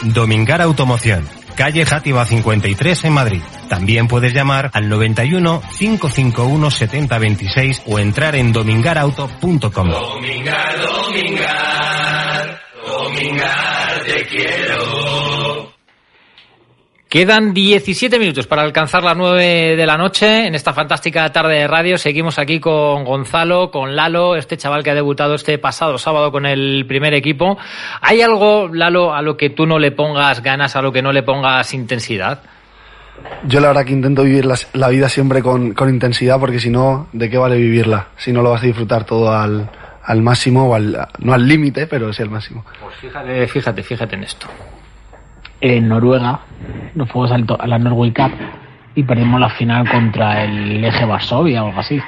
Domingar 0.04 0.62
Automoción, 0.62 1.28
calle 1.60 1.86
Játiva 1.86 2.26
53 2.26 3.04
en 3.04 3.12
Madrid. 3.12 3.42
También 3.68 4.08
puedes 4.08 4.34
llamar 4.34 4.72
al 4.74 4.88
91 4.88 5.62
551 5.78 6.72
7026 6.72 7.82
o 7.86 8.00
entrar 8.00 8.36
en 8.36 8.54
domingarauto.com. 8.54 9.90
Domingar, 9.90 10.80
Domingar, 10.80 12.62
Domingar, 12.88 14.04
te 14.06 14.26
quiero. 14.26 15.09
Quedan 17.10 17.56
17 17.56 18.20
minutos 18.20 18.46
para 18.46 18.62
alcanzar 18.62 19.02
las 19.02 19.18
9 19.18 19.76
de 19.76 19.86
la 19.88 19.98
noche 19.98 20.46
en 20.46 20.54
esta 20.54 20.74
fantástica 20.74 21.28
tarde 21.32 21.56
de 21.56 21.68
radio. 21.68 21.98
Seguimos 21.98 22.38
aquí 22.38 22.60
con 22.60 23.04
Gonzalo, 23.04 23.72
con 23.72 23.96
Lalo, 23.96 24.36
este 24.36 24.58
chaval 24.58 24.84
que 24.84 24.92
ha 24.92 24.94
debutado 24.94 25.34
este 25.34 25.58
pasado 25.58 25.98
sábado 25.98 26.32
con 26.32 26.46
el 26.46 26.86
primer 26.88 27.16
equipo. 27.16 27.58
¿Hay 28.02 28.22
algo, 28.22 28.68
Lalo, 28.72 29.16
a 29.16 29.24
lo 29.24 29.38
que 29.38 29.50
tú 29.50 29.66
no 29.66 29.80
le 29.80 29.90
pongas 29.92 30.44
ganas, 30.44 30.76
a 30.76 30.84
lo 30.84 30.92
que 30.92 31.02
no 31.02 31.12
le 31.12 31.24
pongas 31.24 31.74
intensidad? 31.74 32.44
Yo 33.48 33.60
la 33.60 33.70
verdad 33.70 33.86
que 33.86 33.94
intento 33.94 34.22
vivir 34.22 34.46
la, 34.46 34.60
la 34.74 34.90
vida 34.90 35.10
siempre 35.10 35.42
con, 35.42 35.74
con 35.74 35.90
intensidad 35.90 36.40
porque 36.40 36.60
si 36.60 36.70
no, 36.70 37.08
¿de 37.12 37.28
qué 37.28 37.40
vale 37.40 37.58
vivirla? 37.58 38.10
Si 38.18 38.32
no 38.32 38.44
lo 38.44 38.52
vas 38.52 38.62
a 38.62 38.68
disfrutar 38.68 39.04
todo 39.06 39.36
al, 39.36 39.68
al 40.04 40.22
máximo 40.22 40.70
o 40.70 40.76
al, 40.76 41.08
no 41.18 41.34
al 41.34 41.48
límite, 41.48 41.88
pero 41.88 42.14
sí 42.14 42.22
al 42.22 42.30
máximo. 42.30 42.64
Pues 42.80 42.96
fíjate, 42.98 43.48
fíjate, 43.48 43.82
fíjate 43.82 44.16
en 44.16 44.24
esto. 44.26 44.48
En 45.62 45.88
Noruega, 45.88 46.40
nos 46.96 47.10
fuimos 47.10 47.32
a 47.32 47.68
la 47.68 47.80
Norway 47.80 48.12
Cup 48.12 48.32
y 48.96 49.04
perdimos 49.04 49.40
la 49.40 49.50
final 49.50 49.90
contra 49.90 50.44
el 50.44 50.84
Eje 50.84 51.06
Varsovia 51.06 51.64
o 51.64 51.68
algo 51.68 51.80
así. 51.80 52.02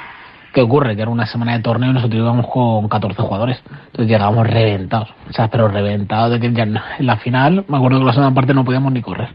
¿Qué 0.52 0.60
ocurre? 0.60 0.94
Que 0.94 1.02
era 1.02 1.10
una 1.10 1.26
semana 1.26 1.52
de 1.52 1.60
torneo 1.60 1.90
y 1.90 1.94
nosotros 1.94 2.20
íbamos 2.20 2.46
con 2.48 2.88
14 2.88 3.22
jugadores. 3.22 3.62
Entonces 3.86 4.06
llegábamos 4.06 4.46
reventados. 4.46 5.08
O 5.28 5.32
sea, 5.32 5.48
pero 5.48 5.68
reventados 5.68 6.32
de 6.32 6.40
que 6.40 6.52
ya 6.52 6.64
en 6.64 6.78
la 6.98 7.16
final, 7.16 7.64
me 7.68 7.76
acuerdo 7.78 8.00
que 8.00 8.04
la 8.04 8.12
segunda 8.12 8.34
parte 8.34 8.52
no 8.52 8.64
podíamos 8.64 8.92
ni 8.92 9.00
correr. 9.00 9.30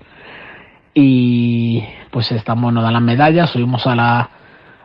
Y 0.94 1.84
pues 2.12 2.32
estamos, 2.32 2.72
nos 2.72 2.84
dan 2.84 2.94
las 2.94 3.02
medallas, 3.02 3.50
subimos 3.50 3.86
a 3.88 3.96
la 3.96 4.30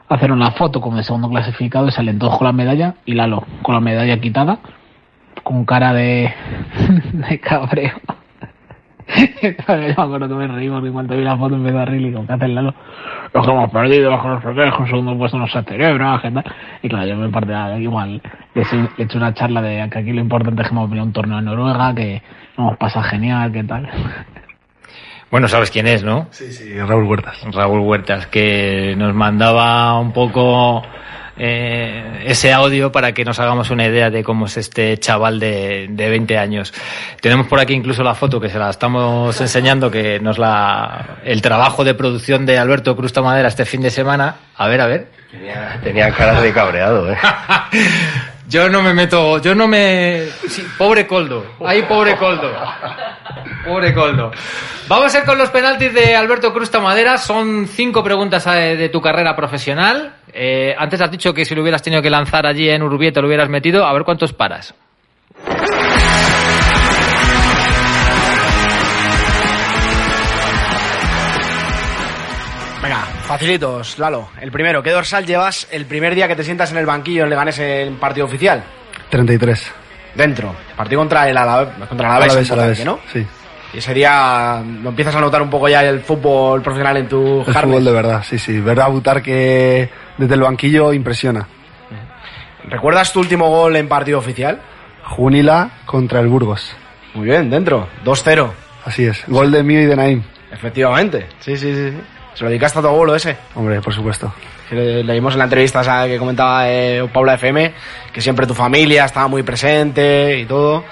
a 0.09 0.14
hacer 0.14 0.33
una 0.33 0.51
foto 0.51 0.80
como 0.80 0.99
de 0.99 1.05
segundo 1.05 1.28
clasificado 1.30 1.89
y 1.89 1.91
salen 1.91 2.18
todos 2.18 2.37
con 2.37 2.47
la 2.47 2.53
medalla 2.53 2.97
y 3.07 3.14
Lalo 3.14 3.45
con 3.62 3.74
la 3.74 3.80
medalla 3.80 4.20
quitada, 4.20 4.59
con 5.43 5.64
cara 5.64 5.95
de, 5.95 6.33
de 7.12 7.41
cabreo. 7.41 7.93
Yo 9.43 9.77
me 9.77 9.91
acuerdo 9.91 10.29
que 10.29 10.35
me 10.35 10.47
reí 10.47 10.69
porque 10.69 10.91
cuando 10.91 11.17
vi 11.17 11.25
la 11.25 11.37
foto 11.37 11.55
empezó 11.55 11.79
a 11.79 11.85
reír 11.85 12.07
y 12.07 12.13
como 12.13 12.27
que 12.27 12.33
hace 12.33 12.49
Lalo. 12.49 12.75
Los 13.33 13.47
que 13.47 13.53
hemos 13.53 13.71
perdido, 13.71 14.11
los 14.11 14.23
que 14.23 14.29
nos 14.29 14.43
perdemos, 14.43 14.77
con 14.77 14.87
segundo 14.87 15.19
puesto 15.19 15.39
no 15.39 15.47
se 15.49 15.63
celebra, 15.63 16.19
¿qué 16.23 16.31
tal? 16.31 16.45
Y 16.83 16.89
claro, 16.89 17.07
yo 17.07 17.17
me 17.17 17.29
parte 17.31 17.53
igual, 17.81 18.21
le 18.55 18.63
he 18.63 19.03
hecho 19.03 19.19
una 19.19 19.33
charla 19.35 19.63
de 19.63 19.89
que 19.91 19.99
aquí 19.99 20.13
lo 20.13 20.21
importante 20.21 20.63
es 20.63 20.69
que 20.69 20.75
hemos 20.75 20.89
venido 20.89 21.05
a 21.05 21.07
un 21.07 21.13
torneo 21.13 21.39
en 21.39 21.45
Noruega, 21.47 21.95
que 21.95 22.23
nos 22.57 22.67
hemos 22.67 22.77
pasado 22.79 23.05
genial, 23.05 23.51
¿qué 23.53 23.65
tal? 23.65 23.89
Bueno, 25.31 25.49
sabes 25.49 25.71
quién 25.71 25.87
es, 25.87 26.05
¿no? 26.05 26.27
Sí, 26.31 26.53
sí, 26.53 26.79
Raúl 26.79 27.05
Huertas. 27.05 27.43
Raúl 27.55 27.81
Huertas, 27.81 28.27
que 28.27 28.95
nos 28.99 29.15
mandaba 29.15 29.99
un 29.99 30.13
poco 30.13 30.83
eh, 31.37 32.24
ese 32.26 32.53
audio 32.53 32.93
para 32.93 33.12
que 33.12 33.24
nos 33.24 33.39
hagamos 33.39 33.70
una 33.70 33.87
idea 33.87 34.11
de 34.11 34.22
cómo 34.22 34.47
es 34.47 34.57
este 34.57 34.99
chaval 34.99 35.39
de, 35.41 35.87
de 35.91 36.09
20 36.09 36.39
años. 36.39 36.72
Tenemos 37.20 37.47
por 37.47 37.61
aquí 37.61 37.72
incluso 37.74 38.03
la 38.03 38.14
foto 38.14 38.41
que 38.41 38.49
se 38.49 38.59
la 38.59 38.70
estamos 38.70 39.41
enseñando, 39.41 39.91
que 39.91 40.20
nos 40.20 40.39
la, 40.39 41.18
el 41.24 41.41
trabajo 41.43 41.85
de 41.85 41.95
producción 41.95 42.47
de 42.47 42.59
Alberto 42.59 42.97
Cruz 42.97 43.12
Madera 43.20 43.49
este 43.49 43.64
fin 43.64 43.80
de 43.80 43.91
semana. 43.91 44.37
A 44.57 44.68
ver, 44.68 44.80
a 44.80 44.87
ver. 44.87 45.07
Tenía, 45.30 45.80
tenía 45.83 46.11
cara 46.11 46.41
de 46.41 46.53
cabreado, 46.53 47.11
¿eh? 47.11 47.16
Yo 48.53 48.69
no 48.69 48.83
me 48.83 48.93
meto, 48.93 49.39
yo 49.39 49.55
no 49.55 49.67
me... 49.67 50.27
pobre 50.77 51.07
Coldo, 51.07 51.43
ahí 51.65 51.81
pobre 51.85 52.19
Coldo. 52.19 52.53
Pobre 53.65 53.95
Coldo. 53.95 54.31
Vamos 54.89 55.15
a 55.15 55.21
ir 55.21 55.25
con 55.25 55.39
los 55.39 55.49
penaltis 55.49 55.95
de 55.95 56.15
Alberto 56.15 56.53
Cruz 56.53 56.71
Madera. 56.75 57.17
Son 57.17 57.67
cinco 57.67 58.05
preguntas 58.05 58.47
eh, 58.49 58.77
de 58.77 58.91
tu 58.91 59.01
carrera 59.01 59.35
profesional. 59.35 60.17
Eh, 60.35 60.75
antes 60.77 61.01
has 61.01 61.11
dicho 61.11 61.33
que 61.33 61.47
si 61.47 61.55
lo 61.55 61.63
hubieras 61.63 61.83
tenido 61.83 62.03
que 62.03 62.11
lanzar 62.11 62.47
allí 62.47 62.69
en 62.69 62.83
Urbieta 62.83 63.23
lo 63.23 63.29
hubieras 63.29 63.49
metido. 63.49 63.87
A 63.87 63.93
ver 63.95 64.05
cuántos 64.05 64.35
paras. 64.35 64.75
Facilitos, 73.33 73.99
Lalo. 73.99 74.28
El 74.41 74.53
primero, 74.53 74.83
¿qué 74.83 74.91
dorsal 74.91 75.24
llevas 75.24 75.66
el 75.70 75.87
primer 75.87 76.14
día 76.14 76.28
que 76.28 76.37
te 76.37 76.45
sientas 76.45 76.70
en 76.70 76.76
el 76.76 76.85
banquillo 76.85 77.24
en 77.24 77.30
Leganés 77.30 77.59
en 77.61 77.97
partido 77.97 78.26
oficial? 78.26 78.62
33. 79.09 79.72
Dentro. 80.14 80.55
Partido 80.76 81.01
contra 81.01 81.28
el 81.30 81.37
Alavés, 81.37 81.89
contra 81.89 82.09
el 82.09 82.22
Alavés, 82.22 82.51
Alavés, 82.51 82.85
¿no? 82.85 82.99
Sí. 83.11 83.26
Y 83.72 83.78
ese 83.78 83.95
día 83.95 84.62
lo 84.83 84.91
empiezas 84.91 85.14
a 85.14 85.20
notar 85.20 85.41
un 85.41 85.49
poco 85.49 85.66
ya 85.66 85.83
el 85.83 86.01
fútbol 86.01 86.61
profesional 86.61 86.99
en 86.99 87.09
tu 87.09 87.43
El 87.47 87.55
fútbol 87.55 87.83
de 87.83 87.93
verdad, 87.93 88.22
sí, 88.22 88.39
sí. 88.39 88.61
Ver 88.61 88.78
a 88.83 88.89
Butar 88.89 89.22
que 89.22 89.89
desde 90.18 90.35
el 90.35 90.43
banquillo 90.43 90.93
impresiona. 90.93 91.49
¿Recuerdas 92.64 93.14
tu 93.14 93.20
último 93.20 93.49
gol 93.49 93.76
en 93.76 93.89
partido 93.89 94.18
oficial? 94.18 94.61
Junila 95.05 95.70
contra 95.87 96.20
el 96.20 96.28
Burgos. 96.28 96.76
Muy 97.14 97.26
bien, 97.28 97.49
dentro. 97.49 97.89
2-0. 98.05 98.51
Así 98.85 99.07
es. 99.07 99.24
Gol 99.26 99.51
de 99.51 99.62
mío 99.62 99.80
y 99.80 99.87
de 99.87 99.97
Naim. 99.97 100.22
Efectivamente. 100.53 101.28
Sí, 101.41 101.57
sí, 101.57 101.74
sí. 101.74 101.97
Sí. 102.33 102.39
¿Se 102.39 102.45
lo 102.45 102.51
dedicaste 102.51 102.78
a 102.78 102.83
tu 102.83 102.89
abuelo 102.89 103.14
ese? 103.14 103.37
Hombre, 103.55 103.80
por 103.80 103.95
supuesto. 103.95 104.33
Leímos 104.70 105.35
en 105.35 105.39
la 105.39 105.45
entrevista 105.45 106.07
que 106.07 106.18
comentaba 106.18 106.68
eh, 106.70 107.07
Paula 107.12 107.35
FM 107.35 107.74
que 108.12 108.20
siempre 108.20 108.47
tu 108.47 108.55
familia 108.55 109.05
estaba 109.05 109.28
muy 109.28 109.43
presente 109.43 110.39
y 110.39 110.47
todo. 110.47 110.85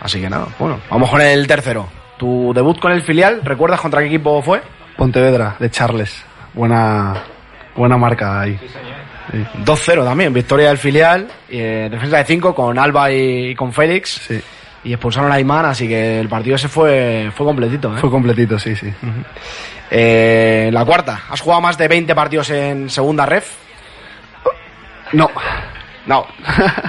Así 0.00 0.20
que 0.20 0.30
nada, 0.30 0.46
bueno, 0.58 0.80
vamos 0.90 1.10
con 1.10 1.20
el 1.20 1.46
tercero. 1.46 1.88
Tu 2.16 2.52
debut 2.54 2.78
con 2.80 2.92
el 2.92 3.02
filial, 3.02 3.40
¿recuerdas 3.44 3.80
contra 3.80 4.00
qué 4.00 4.06
equipo 4.06 4.40
fue? 4.42 4.62
Pontevedra, 4.96 5.56
de 5.58 5.70
Charles. 5.70 6.24
Buena, 6.54 7.22
buena 7.76 7.96
marca 7.96 8.40
ahí. 8.40 8.58
Sí. 8.58 9.44
2-0 9.64 10.04
también, 10.04 10.32
victoria 10.32 10.68
del 10.68 10.78
filial, 10.78 11.28
eh, 11.50 11.88
defensa 11.90 12.16
de 12.16 12.24
5 12.24 12.54
con 12.54 12.78
Alba 12.78 13.12
y, 13.12 13.50
y 13.50 13.54
con 13.54 13.72
Félix. 13.72 14.22
Sí. 14.26 14.40
Y 14.84 14.92
expulsaron 14.92 15.30
a 15.30 15.34
Aymar, 15.34 15.66
así 15.66 15.86
que 15.86 16.20
el 16.20 16.28
partido 16.28 16.56
ese 16.56 16.68
fue, 16.68 17.30
fue 17.34 17.44
completito. 17.44 17.94
¿eh? 17.94 17.98
Fue 17.98 18.10
completito, 18.10 18.58
sí, 18.58 18.74
sí. 18.76 18.92
Eh, 19.90 20.70
la 20.72 20.84
cuarta, 20.84 21.22
¿has 21.30 21.40
jugado 21.40 21.60
más 21.62 21.78
de 21.78 21.88
20 21.88 22.14
partidos 22.14 22.50
en 22.50 22.90
segunda 22.90 23.24
ref? 23.26 23.54
No. 25.12 25.30
No, 26.06 26.26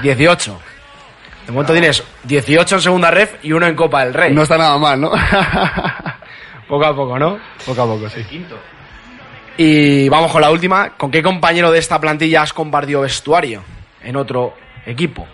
18. 0.02 0.60
De 1.46 1.52
momento 1.52 1.74
tienes 1.74 2.04
18 2.24 2.76
en 2.76 2.82
segunda 2.82 3.12
ref 3.12 3.36
y 3.44 3.52
uno 3.52 3.68
en 3.68 3.76
Copa 3.76 4.06
del 4.06 4.14
Rey. 4.14 4.34
No 4.34 4.44
está 4.44 4.58
nada 4.58 4.78
mal, 4.78 5.00
¿no? 5.00 5.12
Poco 6.68 6.86
a 6.86 6.96
poco, 6.96 7.18
¿no? 7.18 7.40
Poco 7.66 7.82
a 7.82 7.86
poco, 7.86 8.10
sí. 8.10 8.24
Y 9.58 10.08
vamos 10.08 10.32
con 10.32 10.42
la 10.42 10.52
última. 10.52 10.92
¿Con 10.92 11.10
qué 11.10 11.24
compañero 11.24 11.72
de 11.72 11.80
esta 11.80 12.00
plantilla 12.00 12.44
has 12.44 12.54
compartido 12.54 13.02
vestuario 13.02 13.64
en 14.04 14.16
otro 14.16 14.54
equipo? 14.86 15.28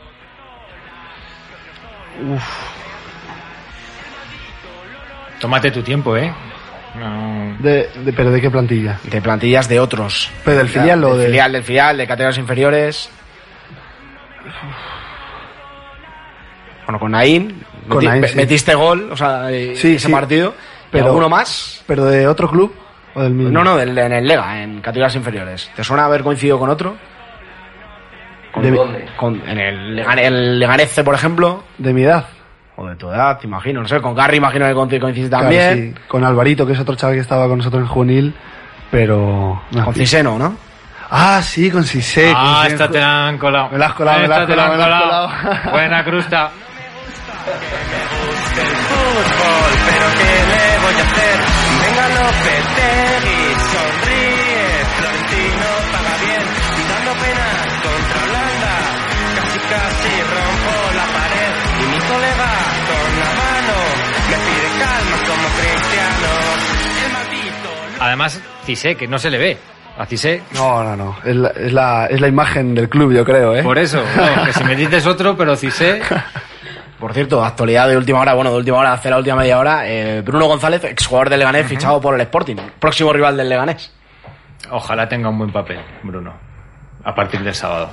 Tómate 5.40 5.70
tu 5.72 5.84
tiempo, 5.84 6.16
¿eh? 6.16 6.34
No. 7.00 7.58
De, 7.60 7.90
de- 8.04 8.14
¿Pero 8.14 8.32
de 8.32 8.42
qué 8.42 8.50
plantilla? 8.50 9.00
De 9.04 9.22
plantillas 9.22 9.68
de 9.68 9.80
otros. 9.80 10.32
¿Pero 10.44 10.58
del 10.58 10.70
filial 10.70 11.04
o 11.04 11.10
del 11.12 11.20
de...? 11.20 11.26
filial, 11.28 11.52
del 11.52 11.64
filial, 11.64 11.98
de 11.98 12.08
categorías 12.08 12.38
inferiores? 12.38 13.10
Bueno, 16.86 17.00
con 17.00 17.12
Naín. 17.12 17.64
Con 17.88 18.00
meti- 18.04 18.08
Naín, 18.08 18.22
me- 18.22 18.28
sí. 18.28 18.36
Metiste 18.38 18.76
gol, 18.76 19.10
o 19.12 19.18
sea, 19.18 19.52
eh, 19.52 19.76
Sí, 19.76 19.96
ese 19.96 20.08
sí. 20.08 20.12
partido. 20.12 20.54
Pero- 20.92 21.14
uno 21.14 21.30
más. 21.30 21.84
¿Pero 21.88 22.06
de 22.06 22.28
otro 22.28 22.50
club 22.50 22.74
o 23.16 23.22
del 23.22 23.34
mismo? 23.34 23.52
No, 23.52 23.64
no, 23.64 23.76
del- 23.78 23.98
en 23.98 24.14
el 24.14 24.28
Lega, 24.28 24.62
en 24.64 24.82
categorías 24.82 25.16
inferiores. 25.16 25.70
¿Te 25.76 25.84
suena 25.84 26.06
haber 26.06 26.24
coincidido 26.24 26.60
con 26.60 26.70
otro? 26.70 26.96
¿Con 28.54 28.64
De? 28.64 29.06
Con, 29.18 29.42
en 29.48 29.60
el, 29.60 30.00
el 30.00 30.60
Leganese, 30.60 31.04
por 31.04 31.16
ejemplo. 31.16 31.64
De 31.78 31.92
mi 31.94 32.04
edad. 32.04 32.26
O 32.78 32.86
de 32.88 32.96
tu 32.96 33.10
edad, 33.10 33.38
te 33.40 33.48
imagino. 33.48 33.82
No 33.82 33.88
sé, 33.88 34.02
con 34.02 34.14
Gary 34.16 34.38
imagino 34.38 34.66
que 34.66 34.74
coinc- 34.76 35.00
coincidiste 35.00 35.30
Claro, 35.30 35.44
también. 35.46 35.94
sí. 35.96 36.02
Con 36.08 36.24
Alvarito, 36.26 36.66
que 36.68 36.74
es 36.74 36.80
otro 36.80 36.96
chaval 36.96 37.16
que 37.16 37.22
estaba 37.22 37.48
con 37.48 37.58
nosotros 37.60 37.82
en 37.84 37.88
juvenil, 37.88 38.36
pero... 38.92 39.62
no, 39.72 39.86
Con. 39.86 39.94
Ciseno, 39.94 40.38
¿no? 40.38 40.58
Ah, 41.10 41.40
sí, 41.42 41.70
con 41.72 41.84
Cissé. 41.84 42.34
Ah, 42.36 42.62
con 42.64 42.72
esta 42.74 42.90
te 42.90 43.00
la 43.00 43.28
han 43.28 43.38
colado. 43.38 43.70
Me 43.72 43.78
la 43.78 43.86
has 43.88 43.94
colado, 43.94 44.20
me 44.22 44.28
la 44.28 44.36
has 44.42 44.46
colado, 44.48 44.72
me 44.72 44.78
la 44.78 44.86
has 44.98 45.04
colado. 45.04 45.28
colado. 45.42 45.62
Buena 45.72 46.04
crusta. 46.04 46.50
fútbol, 48.90 49.72
pero 49.86 50.06
¿qué 50.18 50.32
le 50.52 50.66
voy 50.84 50.96
a 51.00 51.04
hacer? 51.06 51.38
Venga 51.82 52.06
Lopetegui, 52.10 53.42
sonríe, 53.72 54.25
Además, 68.16 68.42
Cisé, 68.64 68.96
que 68.96 69.10
no 69.10 69.20
se 69.20 69.30
le 69.30 69.38
ve. 69.38 69.58
A 69.98 70.06
Cisé. 70.06 70.42
No, 70.54 70.82
no, 70.86 70.96
no. 70.96 71.18
Es 71.26 71.36
la, 71.36 71.50
es, 71.50 71.74
la, 71.74 72.06
es 72.06 72.22
la 72.22 72.30
imagen 72.30 72.74
del 72.74 72.88
club, 72.88 73.12
yo 73.12 73.26
creo, 73.26 73.54
¿eh? 73.54 73.62
Por 73.62 73.78
eso, 73.78 74.02
no, 74.16 74.46
que 74.46 74.54
si 74.54 74.64
me 74.64 74.74
dices 74.74 75.06
otro, 75.06 75.36
pero 75.36 75.58
Cisé. 75.58 76.02
Por 77.00 77.14
cierto, 77.14 77.44
actualidad 77.44 77.90
de 77.90 77.98
última 77.98 78.22
hora, 78.22 78.34
bueno, 78.34 78.52
de 78.52 78.58
última 78.58 78.78
hora, 78.78 78.94
hace 78.94 79.10
la 79.10 79.18
última 79.18 79.36
media 79.36 79.60
hora, 79.60 79.86
eh, 79.86 80.22
Bruno 80.22 80.48
González, 80.48 80.82
exjugador 80.86 81.30
del 81.30 81.40
Leganés, 81.40 81.68
fichado 81.68 82.00
por 82.00 82.16
el 82.16 82.22
Sporting, 82.22 82.56
próximo 82.80 83.12
rival 83.12 83.36
del 83.36 83.50
Leganés. 83.50 83.92
Ojalá 84.72 85.10
tenga 85.10 85.28
un 85.28 85.38
buen 85.38 85.52
papel, 85.52 85.82
Bruno. 86.04 86.34
A 87.04 87.14
partir 87.14 87.42
del 87.42 87.54
sábado. 87.54 87.90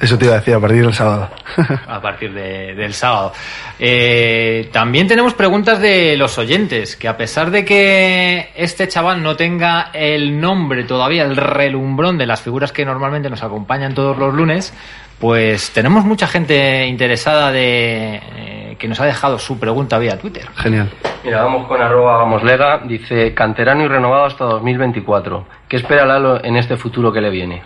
Eso 0.00 0.18
te 0.18 0.26
iba 0.26 0.34
a 0.34 0.38
decir, 0.38 0.54
a 0.54 0.60
partir 0.60 0.82
del 0.84 0.92
sábado. 0.94 1.30
A 1.88 2.00
partir 2.00 2.32
de- 2.32 2.74
del 2.74 2.92
sábado. 2.92 3.32
Eh, 3.78 4.68
también 4.72 5.06
tenemos 5.08 5.34
preguntas 5.34 5.80
de 5.80 6.16
los 6.16 6.36
oyentes, 6.38 6.96
que 6.96 7.08
a 7.08 7.16
pesar 7.16 7.50
de 7.50 7.64
que 7.64 8.50
este 8.56 8.88
chaval 8.88 9.22
no 9.22 9.36
tenga 9.36 9.90
el 9.92 10.40
nombre 10.40 10.84
todavía, 10.84 11.22
el 11.24 11.36
relumbrón 11.36 12.18
de 12.18 12.26
las 12.26 12.40
figuras 12.42 12.72
que 12.72 12.84
normalmente 12.84 13.30
nos 13.30 13.42
acompañan 13.42 13.94
todos 13.94 14.16
los 14.18 14.34
lunes, 14.34 14.74
pues 15.18 15.70
tenemos 15.70 16.04
mucha 16.04 16.26
gente 16.26 16.86
interesada 16.86 17.50
de 17.50 18.16
eh, 18.36 18.76
que 18.78 18.88
nos 18.88 19.00
ha 19.00 19.06
dejado 19.06 19.38
su 19.38 19.58
pregunta 19.58 19.98
vía 19.98 20.18
Twitter. 20.18 20.46
Genial. 20.56 20.90
Mira, 21.24 21.42
vamos 21.42 21.66
con 21.66 21.80
arroba 21.80 22.18
vamos 22.18 22.42
lega. 22.42 22.78
Dice, 22.84 23.32
canterano 23.32 23.82
y 23.84 23.88
renovado 23.88 24.26
hasta 24.26 24.44
2024. 24.44 25.46
¿Qué 25.68 25.76
espera 25.76 26.04
Lalo 26.04 26.44
en 26.44 26.56
este 26.56 26.76
futuro 26.76 27.10
que 27.12 27.20
le 27.22 27.30
viene? 27.30 27.62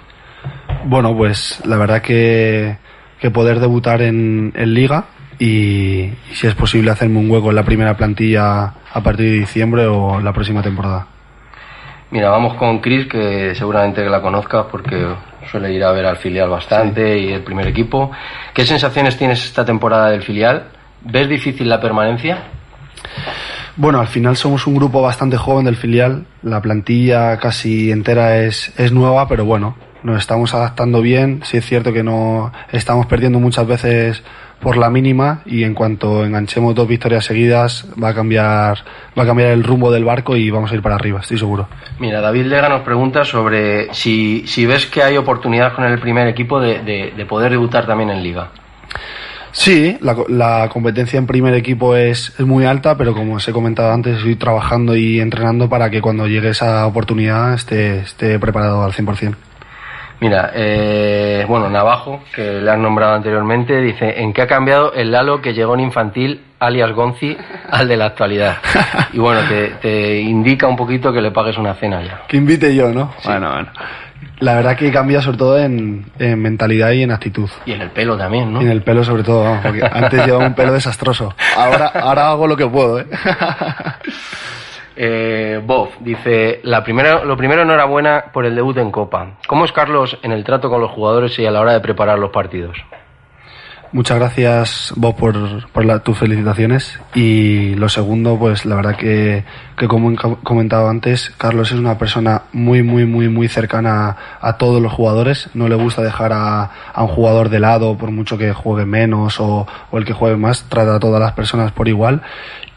Bueno, 0.84 1.16
pues 1.16 1.62
la 1.66 1.76
verdad 1.76 2.02
que, 2.02 2.76
que 3.20 3.30
poder 3.30 3.60
debutar 3.60 4.02
en, 4.02 4.52
en 4.56 4.74
Liga 4.74 5.04
y, 5.38 6.00
y 6.02 6.34
si 6.34 6.46
es 6.46 6.54
posible 6.54 6.90
hacerme 6.90 7.18
un 7.18 7.30
hueco 7.30 7.50
en 7.50 7.56
la 7.56 7.64
primera 7.64 7.96
plantilla 7.96 8.74
a 8.92 9.02
partir 9.02 9.26
de 9.26 9.38
diciembre 9.38 9.86
o 9.86 10.20
la 10.20 10.32
próxima 10.32 10.62
temporada. 10.62 11.06
Mira, 12.10 12.30
vamos 12.30 12.54
con 12.54 12.80
Chris, 12.80 13.06
que 13.06 13.54
seguramente 13.54 14.02
que 14.02 14.10
la 14.10 14.20
conozcas 14.20 14.66
porque 14.70 15.14
suele 15.48 15.72
ir 15.72 15.84
a 15.84 15.92
ver 15.92 16.06
al 16.06 16.16
filial 16.16 16.48
bastante 16.48 17.18
y 17.18 17.32
el 17.32 17.42
primer 17.42 17.68
equipo. 17.68 18.10
¿Qué 18.52 18.64
sensaciones 18.64 19.16
tienes 19.16 19.44
esta 19.44 19.64
temporada 19.64 20.10
del 20.10 20.22
filial? 20.22 20.64
¿Ves 21.02 21.28
difícil 21.28 21.68
la 21.68 21.80
permanencia? 21.80 22.38
Bueno, 23.76 24.00
al 24.00 24.08
final 24.08 24.36
somos 24.36 24.66
un 24.66 24.74
grupo 24.74 25.00
bastante 25.00 25.36
joven 25.36 25.64
del 25.64 25.76
filial. 25.76 26.26
La 26.42 26.60
plantilla 26.60 27.38
casi 27.38 27.92
entera 27.92 28.38
es, 28.38 28.72
es 28.76 28.90
nueva, 28.90 29.28
pero 29.28 29.44
bueno, 29.44 29.76
nos 30.02 30.18
estamos 30.18 30.54
adaptando 30.54 31.00
bien. 31.00 31.40
Sí 31.44 31.56
es 31.56 31.64
cierto 31.66 31.92
que 31.92 32.02
no 32.02 32.52
estamos 32.72 33.06
perdiendo 33.06 33.38
muchas 33.40 33.66
veces 33.66 34.22
por 34.60 34.76
la 34.76 34.90
mínima 34.90 35.40
y 35.46 35.64
en 35.64 35.72
cuanto 35.74 36.22
enganchemos 36.24 36.74
dos 36.74 36.86
victorias 36.86 37.24
seguidas 37.24 37.86
va 38.02 38.10
a 38.10 38.14
cambiar 38.14 38.78
va 39.18 39.22
a 39.22 39.26
cambiar 39.26 39.50
el 39.52 39.64
rumbo 39.64 39.90
del 39.90 40.04
barco 40.04 40.36
y 40.36 40.50
vamos 40.50 40.70
a 40.70 40.74
ir 40.74 40.82
para 40.82 40.96
arriba, 40.96 41.20
estoy 41.20 41.38
seguro. 41.38 41.66
Mira, 41.98 42.20
David 42.20 42.44
Lega 42.44 42.68
nos 42.68 42.82
pregunta 42.82 43.24
sobre 43.24 43.92
si, 43.94 44.44
si 44.46 44.66
ves 44.66 44.84
que 44.86 45.02
hay 45.02 45.16
oportunidad 45.16 45.72
con 45.74 45.84
el 45.84 45.98
primer 45.98 46.28
equipo 46.28 46.60
de, 46.60 46.80
de- 46.82 47.14
de 47.16 47.24
poder 47.26 47.52
debutar 47.52 47.86
también 47.86 48.10
en 48.10 48.22
liga. 48.22 48.48
Sí, 49.52 49.96
la, 50.00 50.14
la 50.28 50.68
competencia 50.72 51.18
en 51.18 51.26
primer 51.26 51.54
equipo 51.54 51.96
es, 51.96 52.32
es 52.38 52.46
muy 52.46 52.64
alta, 52.66 52.96
pero 52.96 53.14
como 53.14 53.34
os 53.34 53.48
he 53.48 53.52
comentado 53.52 53.92
antes, 53.92 54.18
estoy 54.18 54.36
trabajando 54.36 54.94
y 54.94 55.20
entrenando 55.20 55.68
para 55.68 55.90
que 55.90 56.00
cuando 56.00 56.28
llegue 56.28 56.50
esa 56.50 56.86
oportunidad 56.86 57.54
esté, 57.54 57.98
esté 58.00 58.38
preparado 58.38 58.84
al 58.84 58.92
100%. 58.92 59.34
Mira, 60.20 60.50
eh, 60.54 61.44
bueno, 61.48 61.70
Navajo, 61.70 62.22
que 62.34 62.60
le 62.60 62.70
han 62.70 62.82
nombrado 62.82 63.14
anteriormente, 63.14 63.80
dice, 63.80 64.20
¿en 64.20 64.34
qué 64.34 64.42
ha 64.42 64.46
cambiado 64.46 64.92
el 64.92 65.10
Lalo 65.10 65.40
que 65.40 65.54
llegó 65.54 65.74
en 65.74 65.80
infantil, 65.80 66.42
alias 66.58 66.92
Gonzi, 66.92 67.36
al 67.70 67.88
de 67.88 67.96
la 67.96 68.06
actualidad? 68.06 68.56
Y 69.12 69.18
bueno, 69.18 69.40
te, 69.48 69.68
te 69.80 70.20
indica 70.20 70.68
un 70.68 70.76
poquito 70.76 71.12
que 71.12 71.20
le 71.20 71.30
pagues 71.30 71.56
una 71.56 71.74
cena 71.74 72.02
ya. 72.02 72.22
Que 72.28 72.36
invite 72.36 72.74
yo, 72.74 72.92
¿no? 72.92 73.12
Bueno, 73.24 73.50
bueno. 73.50 73.70
La 74.40 74.54
verdad 74.54 74.76
que 74.76 74.90
cambia 74.90 75.20
sobre 75.20 75.38
todo 75.38 75.58
en, 75.58 76.04
en 76.18 76.40
mentalidad 76.40 76.92
y 76.92 77.02
en 77.02 77.10
actitud. 77.10 77.48
Y 77.66 77.72
en 77.72 77.82
el 77.82 77.90
pelo 77.90 78.16
también, 78.16 78.52
¿no? 78.52 78.60
Y 78.60 78.64
en 78.64 78.70
el 78.70 78.82
pelo 78.82 79.02
sobre 79.02 79.22
todo, 79.22 79.44
vamos, 79.44 79.60
porque 79.62 79.82
antes 79.90 80.24
llevaba 80.24 80.46
un 80.46 80.54
pelo 80.54 80.72
desastroso. 80.72 81.34
Ahora, 81.56 81.86
ahora 81.88 82.30
hago 82.30 82.46
lo 82.46 82.56
que 82.56 82.66
puedo, 82.66 83.00
¿eh? 83.00 83.06
Eh, 85.02 85.62
Bob 85.64 85.88
dice, 86.00 86.60
la 86.62 86.84
primera, 86.84 87.24
lo 87.24 87.34
primero 87.34 87.62
enhorabuena 87.62 88.24
por 88.34 88.44
el 88.44 88.54
debut 88.54 88.76
en 88.76 88.90
Copa. 88.90 89.38
¿Cómo 89.46 89.64
es 89.64 89.72
Carlos 89.72 90.18
en 90.22 90.30
el 90.32 90.44
trato 90.44 90.68
con 90.68 90.78
los 90.82 90.90
jugadores 90.90 91.38
y 91.38 91.46
a 91.46 91.50
la 91.50 91.62
hora 91.62 91.72
de 91.72 91.80
preparar 91.80 92.18
los 92.18 92.28
partidos? 92.30 92.76
Muchas 93.92 94.18
gracias, 94.18 94.92
Bob, 94.96 95.16
por, 95.16 95.34
tus 96.02 96.18
felicitaciones. 96.18 97.00
Y 97.14 97.74
lo 97.76 97.88
segundo, 97.88 98.38
pues 98.38 98.66
la 98.66 98.76
verdad 98.76 98.94
que, 98.96 99.42
que 99.76 99.88
como 99.88 100.12
he 100.12 100.16
co- 100.16 100.38
comentado 100.44 100.88
antes, 100.90 101.30
Carlos 101.38 101.72
es 101.72 101.78
una 101.78 101.96
persona 101.98 102.42
muy, 102.52 102.82
muy, 102.82 103.06
muy, 103.06 103.28
muy 103.30 103.48
cercana 103.48 104.16
a, 104.40 104.48
a 104.48 104.58
todos 104.58 104.82
los 104.82 104.92
jugadores. 104.92 105.48
No 105.54 105.66
le 105.66 105.76
gusta 105.76 106.02
dejar 106.02 106.32
a, 106.34 106.70
a 106.92 107.02
un 107.02 107.08
jugador 107.08 107.48
de 107.48 107.58
lado, 107.58 107.96
por 107.96 108.10
mucho 108.10 108.36
que 108.36 108.52
juegue 108.52 108.84
menos 108.84 109.40
o, 109.40 109.66
o 109.90 109.98
el 109.98 110.04
que 110.04 110.12
juegue 110.12 110.36
más, 110.36 110.68
trata 110.68 110.96
a 110.96 111.00
todas 111.00 111.20
las 111.20 111.32
personas 111.32 111.72
por 111.72 111.88
igual. 111.88 112.20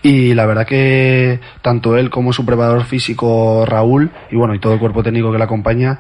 Y 0.06 0.34
la 0.34 0.46
verdad 0.46 0.68
que 0.68 1.40
tanto 1.62 1.98
él 1.98 2.10
como 2.10 2.34
su 2.34 2.46
preparador 2.46 2.84
físico 2.84 3.66
Raúl 3.66 4.12
y 4.30 4.36
bueno 4.36 4.54
y 4.54 4.60
todo 4.60 4.74
el 4.74 4.80
cuerpo 4.80 5.02
técnico 5.02 5.32
que 5.32 5.38
le 5.38 5.46
acompaña 5.46 5.98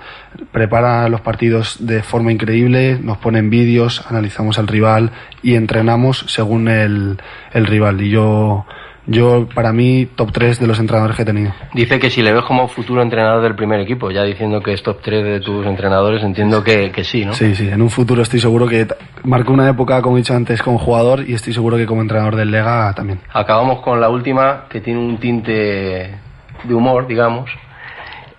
prepara 0.51 1.07
los 1.07 1.21
partidos 1.21 1.77
de 1.79 2.03
forma 2.03 2.33
increíble, 2.33 2.99
nos 3.01 3.17
ponen 3.17 3.49
vídeos, 3.49 4.05
analizamos 4.09 4.59
al 4.59 4.67
rival 4.67 5.11
y 5.41 5.55
entrenamos 5.55 6.25
según 6.27 6.67
el, 6.67 7.17
el 7.53 7.65
rival. 7.65 8.01
Y 8.01 8.09
yo, 8.09 8.65
yo 9.05 9.47
para 9.53 9.73
mí 9.73 10.07
top 10.15 10.31
3 10.31 10.59
de 10.59 10.67
los 10.67 10.79
entrenadores 10.79 11.15
que 11.15 11.23
he 11.23 11.25
tenido. 11.25 11.53
Dice 11.73 11.99
que 11.99 12.09
si 12.09 12.21
le 12.21 12.33
ves 12.33 12.43
como 12.43 12.67
futuro 12.67 13.01
entrenador 13.01 13.41
del 13.41 13.55
primer 13.55 13.79
equipo, 13.81 14.11
ya 14.11 14.23
diciendo 14.23 14.61
que 14.61 14.73
es 14.73 14.83
top 14.83 14.99
3 15.01 15.23
de 15.23 15.39
tus 15.41 15.65
entrenadores, 15.65 16.23
entiendo 16.23 16.63
que, 16.63 16.91
que 16.91 17.03
sí, 17.03 17.25
¿no? 17.25 17.33
Sí, 17.33 17.55
sí, 17.55 17.69
en 17.69 17.81
un 17.81 17.89
futuro 17.89 18.21
estoy 18.21 18.39
seguro 18.39 18.67
que 18.67 18.87
marcó 19.23 19.53
una 19.53 19.69
época, 19.69 20.01
como 20.01 20.17
he 20.17 20.21
dicho 20.21 20.33
antes, 20.33 20.61
como 20.61 20.77
jugador 20.79 21.27
y 21.27 21.33
estoy 21.33 21.53
seguro 21.53 21.77
que 21.77 21.85
como 21.85 22.01
entrenador 22.01 22.35
del 22.35 22.51
Lega 22.51 22.93
también. 22.93 23.19
Acabamos 23.33 23.81
con 23.81 23.99
la 23.99 24.09
última, 24.09 24.65
que 24.69 24.81
tiene 24.81 24.99
un 24.99 25.17
tinte 25.17 26.19
de 26.63 26.73
humor, 26.73 27.07
digamos. 27.07 27.49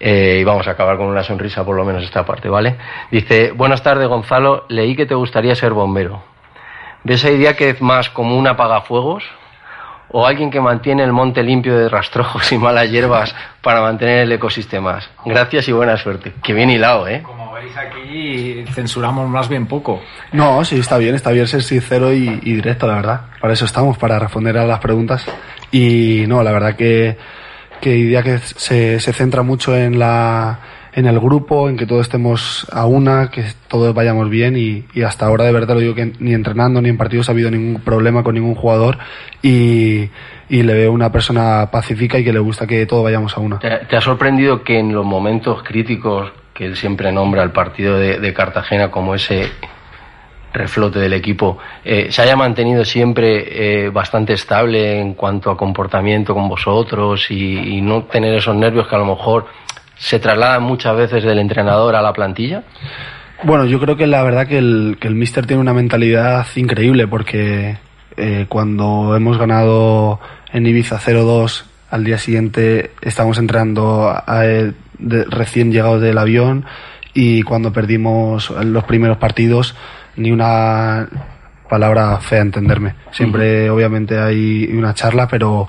Eh, 0.01 0.39
y 0.41 0.45
vamos 0.45 0.67
a 0.67 0.73
acabar 0.73 0.97
con 0.97 1.07
una 1.07 1.23
sonrisa, 1.23 1.65
por 1.65 1.77
lo 1.77 1.85
menos 1.85 2.03
esta 2.03 2.27
parte, 2.27 2.49
¿vale? 2.49 2.77
Dice, 3.11 3.53
buenas 3.53 3.83
tardes 3.83 4.09
Gonzalo, 4.09 4.65
leí 4.69 4.97
que 4.97 5.07
te 5.07 5.15
gustaría 5.15 5.55
ser 5.55 5.73
bombero. 5.73 6.23
¿Ves 7.05 7.25
a 7.25 7.31
Idiáquez 7.31 7.81
más 7.81 8.11
como 8.11 8.37
un 8.37 8.47
apagafuegos? 8.47 9.25
¿O 10.17 10.25
alguien 10.25 10.49
que 10.49 10.61
mantiene 10.61 11.03
el 11.03 11.13
monte 11.13 11.43
limpio 11.43 11.77
de 11.77 11.89
rastrojos 11.89 12.53
y 12.53 12.57
malas 12.57 12.89
hierbas 12.89 13.35
para 13.61 13.81
mantener 13.81 14.21
el 14.21 14.31
ecosistema? 14.31 15.01
Gracias 15.25 15.67
y 15.67 15.73
buena 15.73 15.97
suerte. 15.97 16.33
Que 16.41 16.53
bien 16.53 16.71
hilado, 16.71 17.09
¿eh? 17.09 17.21
Como 17.25 17.53
veis 17.53 17.77
aquí, 17.77 18.65
censuramos 18.73 19.29
más 19.29 19.49
bien 19.49 19.67
poco. 19.67 20.01
No, 20.31 20.65
sí, 20.65 20.79
está 20.79 20.99
bien, 20.99 21.17
está 21.17 21.33
bien 21.33 21.49
ser 21.49 21.65
sincero 21.65 22.13
y, 22.13 22.29
y 22.45 22.53
directo, 22.53 22.87
la 22.87 22.95
verdad. 22.95 23.21
Para 23.41 23.55
eso 23.55 23.65
estamos, 23.65 23.99
para 23.99 24.21
responder 24.21 24.57
a 24.57 24.65
las 24.65 24.79
preguntas. 24.79 25.27
Y 25.73 26.23
no, 26.29 26.45
la 26.45 26.53
verdad 26.53 26.77
que, 26.77 27.19
que 27.81 27.97
idea 27.97 28.23
que 28.23 28.39
se, 28.39 29.01
se 29.01 29.13
centra 29.13 29.43
mucho 29.43 29.77
en 29.77 29.99
la 29.99 30.61
en 30.97 31.07
el 31.07 31.19
grupo, 31.19 31.69
en 31.69 31.77
que 31.77 31.87
todos 31.87 32.03
estemos 32.03 32.67
a 32.73 32.87
una, 32.87 33.29
que 33.29 33.45
todos 33.67 33.93
vayamos 33.93 34.31
bien 34.31 34.57
y, 34.57 34.85
y 34.95 35.03
hasta 35.03 35.27
ahora 35.27 35.45
de 35.45 35.53
verdad 35.53 35.75
lo 35.75 35.81
digo 35.81 35.95
que 35.95 36.13
ni 36.21 36.35
entrenando 36.35 36.81
ni 36.81 36.89
en 36.89 36.97
partidos 36.97 37.29
ha 37.29 37.33
habido 37.33 37.51
ningún 37.51 37.83
problema 37.83 38.23
con 38.23 38.35
ningún 38.35 38.55
jugador 38.55 38.99
y, 39.43 40.09
y 40.49 40.63
le 40.63 40.75
veo 40.75 40.93
una 40.93 41.11
persona 41.11 41.69
pacífica 41.73 42.19
y 42.19 42.25
que 42.25 42.33
le 42.33 42.39
gusta 42.39 42.67
que 42.67 42.87
todos 42.87 43.03
vayamos 43.03 43.37
a 43.37 43.41
una. 43.41 43.59
¿Te, 43.59 43.97
ha 43.97 44.01
sorprendido 44.01 44.63
que 44.63 44.79
en 44.79 44.95
los 44.95 45.05
momentos 45.05 45.65
críticos 45.65 46.31
que 46.53 46.67
él 46.67 46.77
siempre 46.77 47.11
nombra 47.11 47.43
al 47.43 47.51
partido 47.51 47.99
de, 47.99 48.33
Cartagena 48.33 48.93
como 48.93 49.17
ese 49.17 49.51
reflote 50.53 51.01
del 51.01 51.15
equipo, 51.15 51.59
eh, 51.85 52.13
se 52.13 52.23
haya 52.23 52.37
mantenido 52.37 52.85
siempre 52.85 53.87
eh, 53.87 53.89
bastante 53.89 54.35
estable 54.35 55.01
en 55.01 55.15
cuanto 55.15 55.51
a 55.51 55.57
comportamiento 55.57 56.33
con 56.33 56.49
vosotros 56.49 57.29
y 57.29 57.81
no 57.81 58.05
tener 58.05 58.35
esos 58.35 58.55
nervios 58.55 58.87
que 58.87 58.95
a 58.95 58.99
lo 58.99 59.07
mejor 59.07 59.47
se 59.97 60.19
trasladan 60.19 60.63
muchas 60.63 60.97
veces 60.97 61.25
del 61.25 61.39
entrenador 61.39 61.95
a 61.97 62.03
la 62.03 62.13
plantilla? 62.13 62.63
Bueno, 63.43 63.65
yo 63.67 63.79
creo 63.81 63.97
que 63.97 64.07
la 64.07 64.23
verdad 64.23 64.47
que 64.47 64.59
el, 64.59 64.97
que 65.01 65.09
el 65.09 65.15
Mister 65.15 65.47
tiene 65.47 65.61
una 65.61 65.75
mentalidad 65.75 66.47
increíble 66.57 67.07
porque 67.07 67.77
eh, 68.17 68.47
cuando 68.49 69.15
hemos 69.17 69.39
ganado 69.39 70.21
en 70.53 70.67
Ibiza 70.67 70.99
0-2, 70.99 71.65
al 71.91 72.05
día 72.05 72.19
siguiente 72.19 72.93
estamos 73.03 73.39
entrenando 73.39 74.09
a- 74.09 74.25
a- 74.27 74.41
de- 74.43 75.25
recién 75.29 75.73
llegados 75.73 76.01
del 76.01 76.19
avión 76.19 76.65
y 77.13 77.43
cuando 77.43 77.73
perdimos 77.73 78.51
los 78.51 78.85
primeros 78.85 79.19
partidos 79.19 79.75
ni 80.17 80.31
una 80.33 81.09
palabra 81.69 82.19
fea 82.21 82.41
entenderme. 82.41 82.95
Siempre 83.11 83.71
obviamente 83.71 84.19
hay 84.19 84.71
una 84.73 84.95
charla, 84.95 85.29
pero 85.29 85.69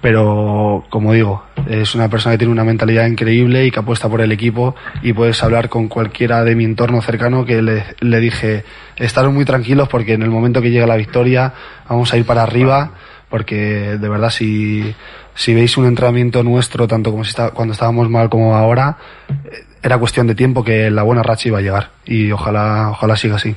pero 0.00 0.84
como 0.90 1.12
digo, 1.12 1.42
es 1.68 1.94
una 1.94 2.08
persona 2.08 2.34
que 2.34 2.38
tiene 2.38 2.52
una 2.52 2.64
mentalidad 2.64 3.06
increíble 3.06 3.66
y 3.66 3.70
que 3.70 3.80
apuesta 3.80 4.08
por 4.08 4.20
el 4.20 4.30
equipo 4.30 4.76
y 5.02 5.12
puedes 5.12 5.42
hablar 5.42 5.68
con 5.68 5.88
cualquiera 5.88 6.44
de 6.44 6.54
mi 6.54 6.64
entorno 6.64 7.02
cercano 7.02 7.44
que 7.44 7.62
le, 7.62 7.84
le 8.00 8.20
dije, 8.20 8.64
estaros 8.96 9.32
muy 9.32 9.44
tranquilos 9.44 9.88
porque 9.88 10.12
en 10.12 10.22
el 10.22 10.30
momento 10.30 10.62
que 10.62 10.70
llegue 10.70 10.86
la 10.86 10.96
victoria 10.96 11.52
vamos 11.88 12.12
a 12.12 12.16
ir 12.16 12.24
para 12.24 12.42
arriba 12.44 12.92
porque 13.28 13.98
de 13.98 14.08
verdad 14.08 14.30
si, 14.30 14.94
si 15.34 15.54
veis 15.54 15.76
un 15.76 15.86
entrenamiento 15.86 16.42
nuestro, 16.42 16.86
tanto 16.86 17.10
como 17.10 17.24
si 17.24 17.30
está, 17.30 17.50
cuando 17.50 17.72
estábamos 17.72 18.08
mal 18.08 18.28
como 18.28 18.54
ahora, 18.56 18.96
eh, 19.28 19.64
era 19.82 19.98
cuestión 19.98 20.26
de 20.26 20.34
tiempo 20.34 20.64
que 20.64 20.90
la 20.90 21.02
buena 21.02 21.22
racha 21.22 21.48
iba 21.48 21.58
a 21.58 21.62
llegar 21.62 21.90
y 22.04 22.30
ojalá, 22.30 22.90
ojalá 22.90 23.16
siga 23.16 23.36
así. 23.36 23.54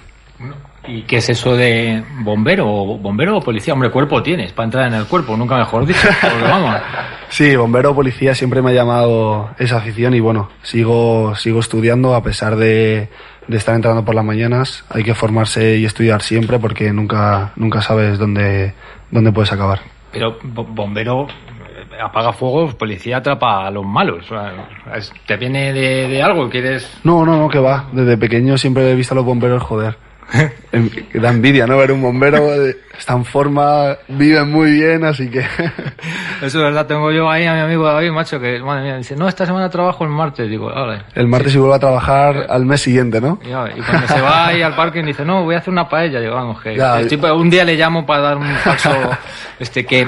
¿Y 0.87 1.03
qué 1.03 1.17
es 1.17 1.29
eso 1.29 1.55
de 1.55 2.03
bombero? 2.21 2.65
¿Bombero 2.65 3.37
o 3.37 3.41
policía? 3.41 3.73
Hombre, 3.73 3.91
cuerpo 3.91 4.23
tienes 4.23 4.51
para 4.51 4.65
entrar 4.65 4.87
en 4.87 4.95
el 4.95 5.05
cuerpo, 5.05 5.37
nunca 5.37 5.55
mejor 5.57 5.85
dicho. 5.85 6.07
Vamos. 6.41 6.75
Sí, 7.29 7.55
bombero 7.55 7.91
o 7.91 7.95
policía 7.95 8.33
siempre 8.33 8.61
me 8.63 8.71
ha 8.71 8.73
llamado 8.73 9.51
esa 9.59 9.77
afición 9.77 10.13
y 10.15 10.19
bueno, 10.19 10.49
sigo, 10.63 11.35
sigo 11.35 11.59
estudiando 11.59 12.15
a 12.15 12.23
pesar 12.23 12.55
de, 12.55 13.09
de 13.47 13.57
estar 13.57 13.75
entrando 13.75 14.03
por 14.03 14.15
las 14.15 14.25
mañanas. 14.25 14.83
Hay 14.89 15.03
que 15.03 15.13
formarse 15.13 15.77
y 15.77 15.85
estudiar 15.85 16.23
siempre 16.23 16.57
porque 16.57 16.91
nunca, 16.91 17.51
nunca 17.55 17.81
sabes 17.81 18.17
dónde, 18.17 18.73
dónde 19.11 19.31
puedes 19.31 19.53
acabar. 19.53 19.81
Pero 20.11 20.39
bo- 20.43 20.65
bombero 20.65 21.27
eh, 21.29 22.01
apaga 22.03 22.33
fuegos, 22.33 22.73
policía 22.73 23.17
atrapa 23.17 23.67
a 23.67 23.71
los 23.71 23.85
malos. 23.85 24.25
¿Te 25.27 25.37
viene 25.37 25.71
de, 25.73 26.07
de 26.07 26.23
algo? 26.23 26.49
¿Quieres...? 26.49 26.99
No, 27.03 27.23
no, 27.23 27.37
no, 27.37 27.47
que 27.49 27.59
va. 27.59 27.85
Desde 27.91 28.17
pequeño 28.17 28.57
siempre 28.57 28.89
he 28.91 28.95
visto 28.95 29.13
a 29.13 29.17
los 29.17 29.25
bomberos 29.25 29.61
joder. 29.63 29.95
Da 31.13 31.29
envidia, 31.29 31.67
¿no? 31.67 31.77
Ver 31.77 31.91
un 31.91 32.01
bombero, 32.01 32.53
está 32.97 33.13
en 33.13 33.25
forma, 33.25 33.97
vive 34.07 34.43
muy 34.45 34.71
bien, 34.71 35.03
así 35.03 35.29
que... 35.29 35.39
Eso 36.41 36.45
es 36.45 36.55
verdad, 36.55 36.85
tengo 36.87 37.11
yo 37.11 37.29
ahí 37.29 37.45
a 37.45 37.53
mi 37.53 37.59
amigo 37.59 37.85
David, 37.85 38.11
macho, 38.11 38.39
que, 38.39 38.59
madre 38.59 38.83
mía, 38.83 38.97
dice, 38.97 39.15
no, 39.15 39.27
esta 39.27 39.45
semana 39.45 39.69
trabajo 39.69 40.03
el 40.03 40.09
martes. 40.09 40.49
Digo, 40.49 40.67
vale. 40.73 41.03
El 41.13 41.27
martes 41.27 41.53
y 41.53 41.57
vuelve 41.57 41.75
a 41.75 41.79
trabajar 41.79 42.47
al 42.49 42.65
mes 42.65 42.81
siguiente, 42.81 43.19
¿no? 43.19 43.39
Y 43.43 43.81
cuando 43.81 44.07
se 44.07 44.21
va 44.21 44.47
ahí 44.47 44.61
al 44.61 44.75
parque 44.75 45.03
dice, 45.03 45.25
no, 45.25 45.43
voy 45.43 45.55
a 45.55 45.59
hacer 45.59 45.71
una 45.71 45.87
paella. 45.89 46.19
Digo, 46.19 46.35
vamos, 46.35 46.61
que 46.61 46.75
Ya, 46.75 46.99
el 46.99 47.07
tipo, 47.07 47.31
un 47.33 47.49
día 47.49 47.63
le 47.63 47.75
llamo 47.75 48.05
para 48.05 48.21
dar 48.21 48.37
un 48.37 48.47
falso, 48.55 48.89
este, 49.59 49.85
que, 49.85 50.07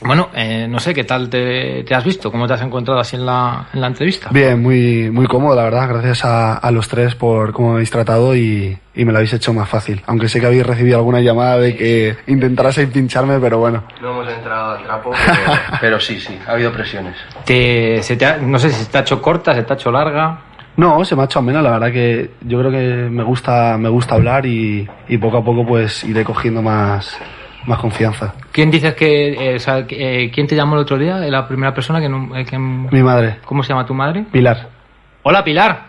bueno, 0.00 0.28
eh, 0.34 0.66
no 0.68 0.78
sé, 0.78 0.92
¿qué 0.94 1.04
tal 1.04 1.28
te, 1.30 1.82
te 1.84 1.94
has 1.94 2.04
visto? 2.04 2.30
¿Cómo 2.30 2.46
te 2.46 2.52
has 2.54 2.62
encontrado 2.62 3.00
así 3.00 3.16
en 3.16 3.24
la, 3.26 3.66
en 3.72 3.80
la 3.80 3.86
entrevista? 3.86 4.28
Bien, 4.30 4.60
muy, 4.62 5.10
muy 5.10 5.26
cómodo, 5.26 5.56
la 5.56 5.62
verdad. 5.64 5.88
Gracias 5.88 6.24
a, 6.24 6.54
a 6.58 6.70
los 6.70 6.88
tres 6.88 7.14
por 7.14 7.52
cómo 7.52 7.68
me 7.68 7.74
habéis 7.76 7.90
tratado 7.90 8.36
y, 8.36 8.76
y 8.94 9.04
me 9.04 9.12
lo 9.12 9.18
habéis 9.18 9.32
hecho 9.32 9.52
más 9.54 9.68
fácil. 9.68 10.02
Aunque 10.06 10.28
sé 10.28 10.38
que 10.40 10.46
habéis 10.46 10.66
recibido 10.66 10.98
alguna 10.98 11.20
llamada 11.20 11.58
de 11.58 11.74
que 11.76 12.16
intentarais 12.26 12.78
pincharme, 12.92 13.38
pero 13.40 13.58
bueno. 13.58 13.84
No 14.02 14.10
hemos 14.20 14.32
entrado 14.32 14.76
al 14.76 14.84
trapo, 14.84 15.12
pero, 15.12 15.58
pero 15.80 16.00
sí, 16.00 16.20
sí, 16.20 16.38
ha 16.46 16.52
habido 16.52 16.72
presiones. 16.72 17.16
Te, 17.44 18.02
se 18.02 18.16
te 18.16 18.26
ha- 18.26 18.36
no 18.36 18.58
sé 18.58 18.70
si 18.70 18.84
se 18.84 18.90
te 18.90 18.98
ha 18.98 19.00
hecho 19.00 19.22
corta, 19.22 19.54
se 19.54 19.62
te 19.62 19.72
ha 19.72 19.76
hecho 19.76 19.90
larga. 19.90 20.40
No, 20.76 21.02
se 21.06 21.16
me 21.16 21.22
ha 21.22 21.24
hecho 21.24 21.38
amena, 21.38 21.62
la 21.62 21.70
verdad 21.70 21.90
que 21.90 22.32
yo 22.42 22.58
creo 22.58 22.70
que 22.70 23.08
me 23.10 23.22
gusta, 23.22 23.78
me 23.78 23.88
gusta 23.88 24.14
hablar 24.14 24.44
y, 24.44 24.86
y 25.08 25.16
poco 25.16 25.38
a 25.38 25.42
poco 25.44 25.64
pues 25.66 26.04
iré 26.04 26.22
cogiendo 26.22 26.60
más, 26.60 27.16
más 27.66 27.78
confianza. 27.80 28.34
¿Quién 28.52 28.70
dices 28.70 28.94
que, 28.94 29.32
eh, 29.32 29.56
o 29.56 29.58
sea, 29.58 29.84
eh, 29.88 30.30
quién 30.32 30.46
te 30.46 30.54
llamó 30.56 30.74
el 30.76 30.82
otro 30.82 30.96
día? 30.98 31.16
La 31.16 31.46
primera 31.46 31.74
persona 31.74 32.00
que, 32.00 32.08
no- 32.08 32.34
eh, 32.36 32.44
que- 32.44 32.58
Mi 32.58 33.02
madre, 33.02 33.38
¿Cómo 33.44 33.62
se 33.62 33.70
llama 33.70 33.84
tu 33.86 33.94
madre? 33.94 34.24
Pilar. 34.30 34.68
Hola, 35.22 35.42
Pilar. 35.44 35.82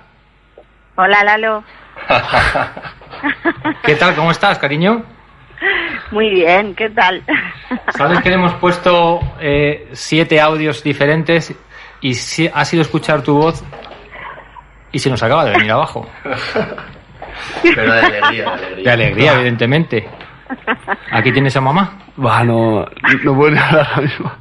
Hola 0.96 1.24
Lalo, 1.24 1.64
¿Qué 3.84 3.96
tal? 3.96 4.16
¿Cómo 4.16 4.32
estás, 4.32 4.58
cariño? 4.58 5.04
muy 6.12 6.30
bien, 6.30 6.74
¿qué 6.76 6.90
tal? 6.90 7.24
Sabes 7.96 8.22
que 8.22 8.30
le 8.30 8.36
hemos 8.36 8.54
puesto 8.56 9.20
eh, 9.40 9.88
siete 9.94 10.40
audios 10.40 10.84
diferentes 10.84 11.54
y 12.02 12.14
si 12.14 12.50
ha 12.52 12.64
sido 12.66 12.82
escuchar 12.82 13.22
tu 13.24 13.36
voz 13.36 13.64
y 14.92 15.00
se 15.00 15.10
nos 15.10 15.22
acaba 15.22 15.46
de 15.46 15.52
venir 15.52 15.72
abajo. 15.72 16.08
Pero 17.64 17.94
de 17.94 18.00
alegría, 18.00 18.22
de 18.22 18.32
alegría. 18.32 18.84
De 18.84 18.90
alegría, 18.92 19.34
evidentemente. 19.34 20.10
Aquí 21.12 21.32
tienes 21.32 21.56
a 21.58 21.62
mamá. 21.62 21.94
Va, 22.24 22.44
no, 22.44 22.86
no 23.24 23.36
puedo 23.36 23.52
ni 23.52 23.58
hablar 23.58 23.88
ahora 23.90 24.02
mismo. 24.02 24.32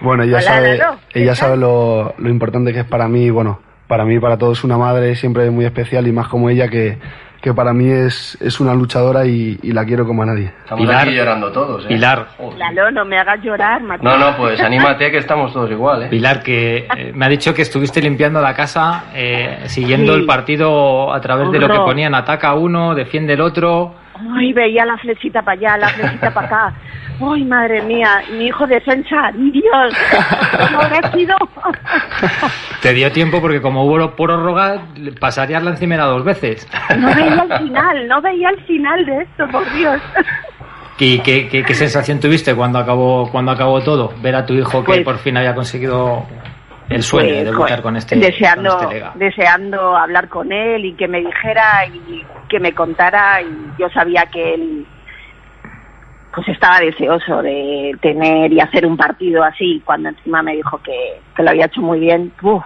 Bueno, 0.00 0.22
ella 0.24 0.38
Hola, 0.38 0.42
sabe, 0.42 0.78
Lalo, 0.78 0.96
¿qué 1.12 1.20
ella 1.20 1.28
tal? 1.32 1.36
sabe 1.36 1.56
lo, 1.56 2.14
lo 2.18 2.28
importante 2.28 2.72
que 2.72 2.80
es 2.80 2.86
para 2.86 3.08
mí, 3.08 3.30
bueno, 3.30 3.60
para 3.86 4.04
mí, 4.04 4.16
y 4.16 4.20
para 4.20 4.36
todos, 4.36 4.62
una 4.64 4.76
madre 4.76 5.14
siempre 5.16 5.50
muy 5.50 5.64
especial 5.64 6.06
y 6.06 6.12
más 6.12 6.28
como 6.28 6.50
ella 6.50 6.68
que, 6.68 6.98
que 7.40 7.54
para 7.54 7.72
mí 7.72 7.88
es, 7.90 8.36
es 8.40 8.60
una 8.60 8.74
luchadora 8.74 9.24
y, 9.26 9.58
y 9.62 9.72
la 9.72 9.84
quiero 9.84 10.06
como 10.06 10.22
a 10.22 10.26
nadie. 10.26 10.52
Estamos 10.64 10.84
Pilar. 10.84 11.02
aquí 11.06 11.14
llorando 11.16 11.50
todos, 11.52 11.84
¿eh? 11.84 11.88
Pilar. 11.88 12.26
Lalo, 12.58 12.90
no 12.90 13.04
me 13.04 13.18
hagas 13.18 13.40
llorar, 13.42 13.82
Mateo. 13.82 14.10
No, 14.10 14.18
no, 14.18 14.36
pues 14.36 14.60
anímate 14.60 15.10
que 15.10 15.18
estamos 15.18 15.52
todos 15.52 15.70
igual, 15.70 16.04
¿eh? 16.04 16.08
Pilar, 16.08 16.42
que 16.42 16.86
eh, 16.96 17.12
me 17.14 17.24
ha 17.26 17.28
dicho 17.28 17.54
que 17.54 17.62
estuviste 17.62 18.00
limpiando 18.02 18.40
la 18.40 18.54
casa, 18.54 19.04
eh, 19.14 19.60
siguiendo 19.66 20.14
Sí. 20.14 20.20
el 20.20 20.26
partido 20.26 21.12
a 21.12 21.20
través 21.20 21.50
de 21.52 21.58
lo 21.58 21.68
que 21.68 21.78
ponían 21.78 22.14
ataca 22.14 22.54
uno, 22.54 22.94
defiende 22.94 23.32
el 23.34 23.40
otro. 23.40 23.94
Ay, 24.36 24.52
veía 24.52 24.84
la 24.84 24.96
flechita 24.98 25.42
para 25.42 25.58
allá, 25.58 25.76
la 25.78 25.88
flechita 25.88 26.32
para 26.32 26.46
acá. 26.46 26.74
Ay, 27.20 27.44
madre 27.44 27.80
mía, 27.82 28.22
mi 28.32 28.46
hijo 28.46 28.66
defensa, 28.66 29.30
Dios, 29.34 29.94
¿cómo 30.68 30.80
habrá 30.82 31.10
sido? 31.12 31.34
Te 32.82 32.92
dio 32.92 33.10
tiempo 33.10 33.40
porque 33.40 33.60
como 33.62 33.84
hubo 33.84 34.10
prórroga, 34.14 34.82
pasarías 35.18 35.62
la 35.62 35.70
encimera 35.70 36.04
dos 36.04 36.24
veces. 36.24 36.68
No 36.98 37.08
veía 37.14 37.42
el 37.50 37.58
final, 37.58 38.08
no 38.08 38.20
veía 38.20 38.50
el 38.50 38.60
final 38.64 39.04
de 39.06 39.22
esto, 39.22 39.46
por 39.48 39.72
Dios. 39.72 40.00
¿Y 40.98 41.18
qué, 41.20 41.48
qué- 41.48 41.62
qué 41.62 41.74
sensación 41.74 42.20
tuviste 42.20 42.54
cuando 42.54 42.78
acabó, 42.78 43.30
cuando 43.30 43.52
acabó 43.52 43.80
todo? 43.82 44.12
Ver 44.22 44.34
a 44.36 44.46
tu 44.46 44.54
hijo 44.54 44.80
que 44.80 44.86
Pues- 44.86 45.04
por 45.04 45.18
fin 45.18 45.36
había 45.36 45.54
conseguido 45.54 46.24
el 46.88 47.02
sueño 47.02 47.28
de 47.28 47.34
Pues, 47.34 47.44
debutar 47.44 47.68
joder, 47.68 47.82
con 47.82 47.96
este, 47.96 48.16
deseando, 48.16 48.78
con 48.78 48.92
este 48.92 49.18
deseando 49.18 49.96
hablar 49.96 50.28
con 50.28 50.52
él 50.52 50.84
y 50.84 50.94
que 50.94 51.08
me 51.08 51.18
dijera 51.18 51.86
y 51.86 52.24
que 52.48 52.60
me 52.60 52.72
contara 52.72 53.42
y 53.42 53.72
yo 53.78 53.88
sabía 53.90 54.26
que 54.26 54.54
él 54.54 54.86
pues 56.34 56.48
estaba 56.48 56.80
deseoso 56.80 57.40
de 57.42 57.96
tener 58.02 58.52
y 58.52 58.60
hacer 58.60 58.86
un 58.86 58.96
partido 58.96 59.42
así 59.42 59.82
cuando 59.84 60.10
encima 60.10 60.42
me 60.42 60.54
dijo 60.54 60.78
que, 60.82 61.20
que 61.34 61.42
lo 61.42 61.50
había 61.50 61.64
hecho 61.64 61.80
muy 61.80 61.98
bien. 61.98 62.30
Uf. 62.42 62.62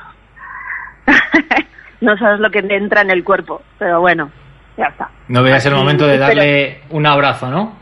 no 2.00 2.16
sabes 2.18 2.40
lo 2.40 2.50
que 2.50 2.62
te 2.62 2.76
entra 2.76 3.02
en 3.02 3.10
el 3.10 3.24
cuerpo 3.24 3.62
pero 3.78 4.00
bueno 4.00 4.30
ya 4.76 4.86
está. 4.86 5.08
No 5.28 5.42
veías 5.42 5.64
el 5.66 5.74
momento 5.74 6.06
de 6.06 6.18
darle 6.18 6.82
un 6.90 7.06
abrazo, 7.06 7.50
¿no? 7.50 7.80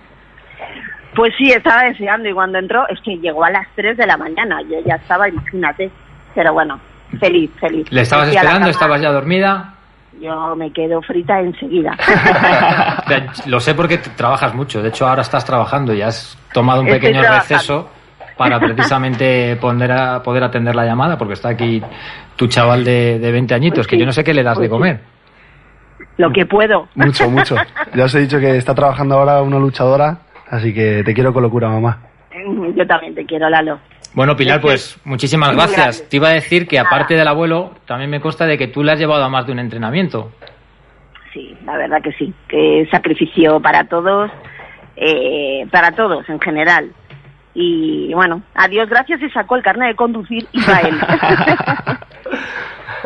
pues 1.18 1.34
sí 1.36 1.51
estaba 1.51 1.82
deseando 1.82 2.28
y 2.28 2.32
cuando 2.32 2.59
entró 2.59 2.86
es 2.89 3.01
que 3.01 3.16
llegó 3.18 3.45
a 3.45 3.51
las 3.51 3.66
3 3.74 3.97
de 3.97 4.07
la 4.07 4.16
mañana 4.16 4.61
yo 4.62 4.78
ya 4.86 4.95
estaba 4.95 5.28
imagínate 5.28 5.91
pero 6.39 6.53
bueno 6.53 6.78
feliz 7.18 7.51
feliz 7.59 7.91
¿Le 7.91 8.03
estabas 8.03 8.28
esperando? 8.28 8.68
¿Estabas 8.68 9.01
ya 9.01 9.11
dormida? 9.11 9.74
Yo 10.20 10.55
me 10.57 10.72
quedo 10.72 11.01
frita 11.03 11.41
enseguida. 11.41 11.97
Lo 13.47 13.61
sé 13.61 13.74
porque 13.74 13.99
trabajas 13.99 14.55
mucho. 14.55 14.82
De 14.82 14.89
hecho, 14.89 15.07
ahora 15.09 15.22
estás 15.22 15.45
trabajando 15.45 15.95
y 15.95 16.03
has 16.03 16.36
tomado 16.53 16.80
un 16.80 16.89
Estoy 16.89 17.01
pequeño 17.01 17.20
trabajando. 17.22 17.55
receso 17.55 17.91
para 18.36 18.59
precisamente 18.59 19.57
poder, 19.61 19.93
a- 19.93 20.22
poder 20.22 20.43
atender 20.45 20.74
la 20.74 20.84
llamada, 20.84 21.16
porque 21.18 21.34
está 21.34 21.51
aquí 21.51 21.80
tu 22.36 22.47
chaval 22.49 22.84
de, 22.84 23.18
de 23.20 23.32
20 23.32 23.55
añitos, 23.55 23.78
Pues 23.78 23.86
que 23.89 23.99
yo 23.99 24.07
no 24.07 24.12
sé 24.12 24.22
qué 24.24 24.34
le 24.34 24.43
das 24.43 24.59
de 24.59 24.68
pues 24.68 24.68
sí. 24.68 24.70
comer. 24.70 25.01
Lo 26.16 26.32
que 26.32 26.47
puedo. 26.47 26.89
Mucho, 26.97 27.30
mucho. 27.30 27.55
Ya 27.95 28.05
os 28.05 28.14
he 28.14 28.20
dicho 28.20 28.41
que 28.41 28.57
está 28.57 28.74
trabajando 28.74 29.16
ahora 29.18 29.41
una 29.43 29.59
luchadora, 29.59 30.18
así 30.51 30.74
que 30.74 31.03
te 31.05 31.14
quiero 31.14 31.32
con 31.32 31.43
locura, 31.45 31.68
mamá. 31.68 31.99
Yo 32.74 32.86
también 32.86 33.14
te 33.14 33.24
quiero, 33.24 33.49
Lalo. 33.49 33.78
Bueno, 34.15 34.37
Pilar, 34.37 34.61
pues 34.61 34.99
muchísimas 35.05 35.53
gracias. 35.53 36.09
Te 36.09 36.17
iba 36.17 36.29
a 36.29 36.33
decir 36.33 36.67
que 36.67 36.79
aparte 36.79 37.15
del 37.15 37.29
abuelo, 37.29 37.73
también 37.87 38.11
me 38.11 38.21
consta 38.21 38.47
de 38.47 38.57
que 38.59 38.69
tú 38.69 38.83
le 38.83 38.93
has 38.93 38.99
llevado 38.99 39.23
a 39.23 39.29
más 39.29 39.47
de 39.47 39.53
un 39.53 39.59
entrenamiento. 39.59 40.33
Sí, 41.33 41.57
la 41.65 41.77
verdad 41.77 42.03
que 42.03 42.13
sí. 42.13 42.33
Que 42.49 42.89
sacrificio 42.91 43.61
para 43.61 43.85
todos, 43.85 44.31
eh, 44.97 45.67
para 45.71 45.93
todos 45.93 46.29
en 46.29 46.41
general. 46.41 46.91
Y 47.55 48.13
bueno, 48.15 48.43
a 48.55 48.69
Dios 48.69 48.89
gracias 48.89 49.21
se 49.21 49.31
sacó 49.31 49.57
el 49.57 49.63
carnet 49.63 49.89
de 49.89 49.97
conducir 49.97 50.47
Israel. 50.53 50.97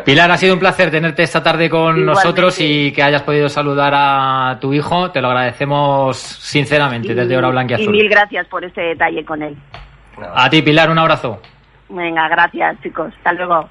Pilar, 0.05 0.31
ha 0.31 0.37
sido 0.37 0.53
un 0.53 0.59
placer 0.59 0.91
tenerte 0.91 1.23
esta 1.23 1.41
tarde 1.41 1.69
con 1.69 1.79
Igualmente. 1.97 2.05
nosotros 2.05 2.59
y 2.59 2.91
que 2.91 3.03
hayas 3.03 3.23
podido 3.23 3.47
saludar 3.47 3.93
a 3.95 4.57
tu 4.59 4.73
hijo. 4.73 5.11
Te 5.11 5.21
lo 5.21 5.29
agradecemos 5.29 6.17
sinceramente 6.17 7.13
desde 7.15 7.37
Hora 7.37 7.49
Blanca 7.49 7.79
y 7.79 7.83
y 7.85 7.87
mil 7.87 8.09
gracias 8.09 8.47
por 8.47 8.65
este 8.65 8.81
detalle 8.81 9.23
con 9.23 9.41
él. 9.41 9.55
A 10.35 10.49
ti, 10.49 10.61
Pilar, 10.61 10.89
un 10.89 10.99
abrazo. 10.99 11.41
Venga, 11.89 12.27
gracias 12.27 12.77
chicos. 12.81 13.13
Hasta 13.17 13.33
luego. 13.33 13.69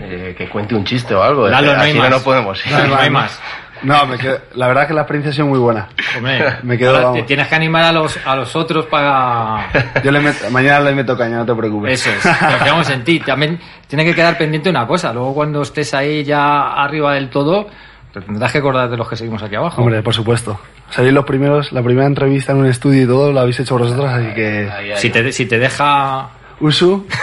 Eh, 0.00 0.34
que 0.36 0.48
cuente 0.48 0.74
un 0.74 0.84
chiste 0.84 1.14
o 1.14 1.22
algo. 1.22 1.48
Lalo, 1.48 1.72
eh, 1.72 1.76
no 1.76 1.82
hay 1.82 1.94
no, 1.94 2.08
no 2.10 2.20
podemos 2.20 2.64
ir. 2.66 2.72
No, 2.72 2.86
no 2.86 2.96
hay 2.96 3.10
más. 3.10 3.40
No, 3.82 4.06
me 4.06 4.16
quedo- 4.16 4.38
la 4.54 4.68
verdad 4.68 4.84
es 4.84 4.88
que 4.88 4.94
la 4.94 5.00
experiencia 5.00 5.30
ha 5.30 5.34
sido 5.34 5.46
muy 5.48 5.58
buena. 5.58 5.88
Hombre, 6.16 6.54
Me 6.62 6.78
quedo, 6.78 6.96
ahora 6.96 7.12
te 7.14 7.24
tienes 7.24 7.48
que 7.48 7.54
animar 7.56 7.82
a 7.82 7.90
los, 7.92 8.16
a 8.24 8.36
los 8.36 8.54
otros 8.54 8.86
para... 8.86 9.66
Yo 10.04 10.12
le 10.12 10.20
meto- 10.20 10.48
mañana 10.52 10.78
le 10.80 10.94
meto 10.94 11.18
caña, 11.18 11.38
no 11.38 11.46
te 11.46 11.54
preocupes. 11.54 12.06
Eso 12.06 12.10
es, 12.10 12.36
confiamos 12.38 12.88
en 12.90 13.02
ti. 13.02 13.18
También 13.18 13.58
tiene 13.88 14.04
que 14.04 14.14
quedar 14.14 14.38
pendiente 14.38 14.70
una 14.70 14.86
cosa. 14.86 15.12
Luego 15.12 15.34
cuando 15.34 15.62
estés 15.62 15.92
ahí 15.94 16.22
ya 16.22 16.74
arriba 16.74 17.14
del 17.14 17.28
todo, 17.28 17.66
te 18.12 18.20
tendrás 18.20 18.52
que 18.52 18.58
acordar 18.58 18.88
de 18.90 18.96
los 18.96 19.08
que 19.08 19.16
seguimos 19.16 19.42
aquí 19.42 19.54
abajo. 19.54 19.80
Hombre, 19.82 20.02
por 20.02 20.14
supuesto. 20.14 20.58
Salís 20.90 21.12
los 21.12 21.24
primeros, 21.24 21.72
la 21.72 21.82
primera 21.82 22.06
entrevista 22.06 22.52
en 22.52 22.58
un 22.58 22.66
estudio 22.66 23.04
y 23.04 23.06
todo, 23.06 23.32
lo 23.32 23.40
habéis 23.40 23.58
hecho 23.60 23.78
vosotros, 23.78 24.06
así 24.10 24.26
que... 24.34 24.70
Si 24.96 25.10
te, 25.10 25.32
si 25.32 25.46
te 25.46 25.58
deja... 25.58 26.28
Usu. 26.60 27.06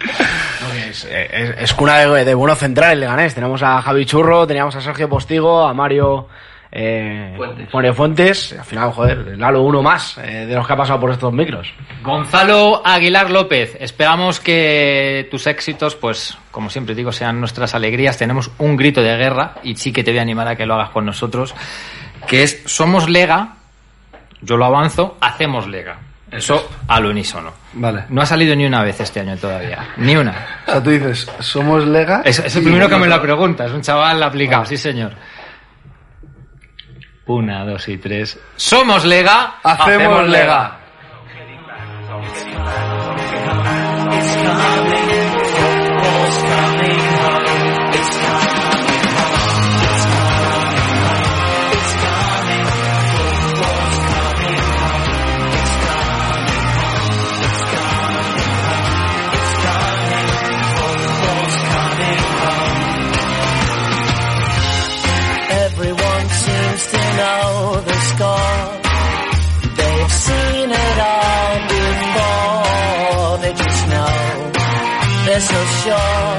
Es, 0.90 1.04
es- 1.04 1.54
es 1.58 1.74
cuna 1.74 1.98
de, 1.98 2.24
de 2.24 2.34
buenos 2.34 2.58
centrales 2.58 2.98
Leganés. 2.98 3.34
Tenemos 3.34 3.62
a 3.62 3.80
Javi 3.82 4.04
Churro, 4.06 4.46
teníamos 4.46 4.74
a 4.76 4.80
Sergio 4.80 5.08
Postigo, 5.08 5.66
a 5.66 5.72
Mario 5.74 6.26
eh, 6.72 7.36
Mario 7.72 7.94
Fuentes. 7.94 8.52
Al 8.52 8.64
final, 8.64 8.92
joder, 8.92 9.38
Lalo 9.38 9.62
uno 9.62 9.82
más 9.82 10.18
eh, 10.18 10.46
de 10.46 10.54
los 10.54 10.66
que 10.66 10.72
ha 10.72 10.76
pasado 10.76 11.00
por 11.00 11.10
estos 11.10 11.32
micros. 11.32 11.72
Gonzalo 12.02 12.82
Aguilar 12.84 13.30
López, 13.30 13.76
esperamos 13.80 14.38
que 14.40 15.26
tus 15.30 15.46
éxitos, 15.46 15.96
pues 15.96 16.38
como 16.50 16.70
siempre 16.70 16.94
digo, 16.94 17.12
sean 17.12 17.40
nuestras 17.40 17.74
alegrías. 17.74 18.16
Tenemos 18.16 18.50
un 18.58 18.76
grito 18.76 19.02
de 19.02 19.16
guerra 19.16 19.54
y 19.62 19.76
sí 19.76 19.92
que 19.92 20.04
te 20.04 20.12
voy 20.12 20.18
a 20.18 20.22
animar 20.22 20.46
a 20.48 20.56
que 20.56 20.66
lo 20.66 20.74
hagas 20.74 20.90
con 20.90 21.04
nosotros, 21.04 21.54
que 22.26 22.42
es 22.42 22.62
somos 22.66 23.08
Lega, 23.08 23.56
yo 24.40 24.56
lo 24.56 24.64
avanzo, 24.64 25.16
hacemos 25.20 25.66
Lega. 25.66 25.98
Eso 26.30 26.70
al 26.86 27.06
unísono. 27.06 27.52
Vale. 27.72 28.04
No 28.08 28.22
ha 28.22 28.26
salido 28.26 28.54
ni 28.54 28.64
una 28.64 28.84
vez 28.84 29.00
este 29.00 29.18
año 29.18 29.36
todavía, 29.36 29.88
ni 29.96 30.14
una. 30.14 30.60
O 30.68 30.70
sea, 30.70 30.80
tú 30.80 30.90
dices, 30.90 31.28
somos 31.40 31.84
Lega... 31.84 32.22
Es, 32.24 32.38
es 32.38 32.54
el 32.54 32.62
primero 32.62 32.88
que 32.88 32.96
me 32.96 33.08
lo 33.08 33.20
pregunta, 33.20 33.66
es 33.66 33.72
un 33.72 33.82
chaval 33.82 34.22
aplicado, 34.22 34.64
sí 34.64 34.76
señor. 34.76 35.12
Una, 37.30 37.64
dos 37.64 37.86
y 37.88 37.96
tres. 37.96 38.38
Somos 38.56 39.04
Lega, 39.04 39.60
Hacemos 39.62 40.28
Lega. 40.28 40.79
Show. 75.80 76.29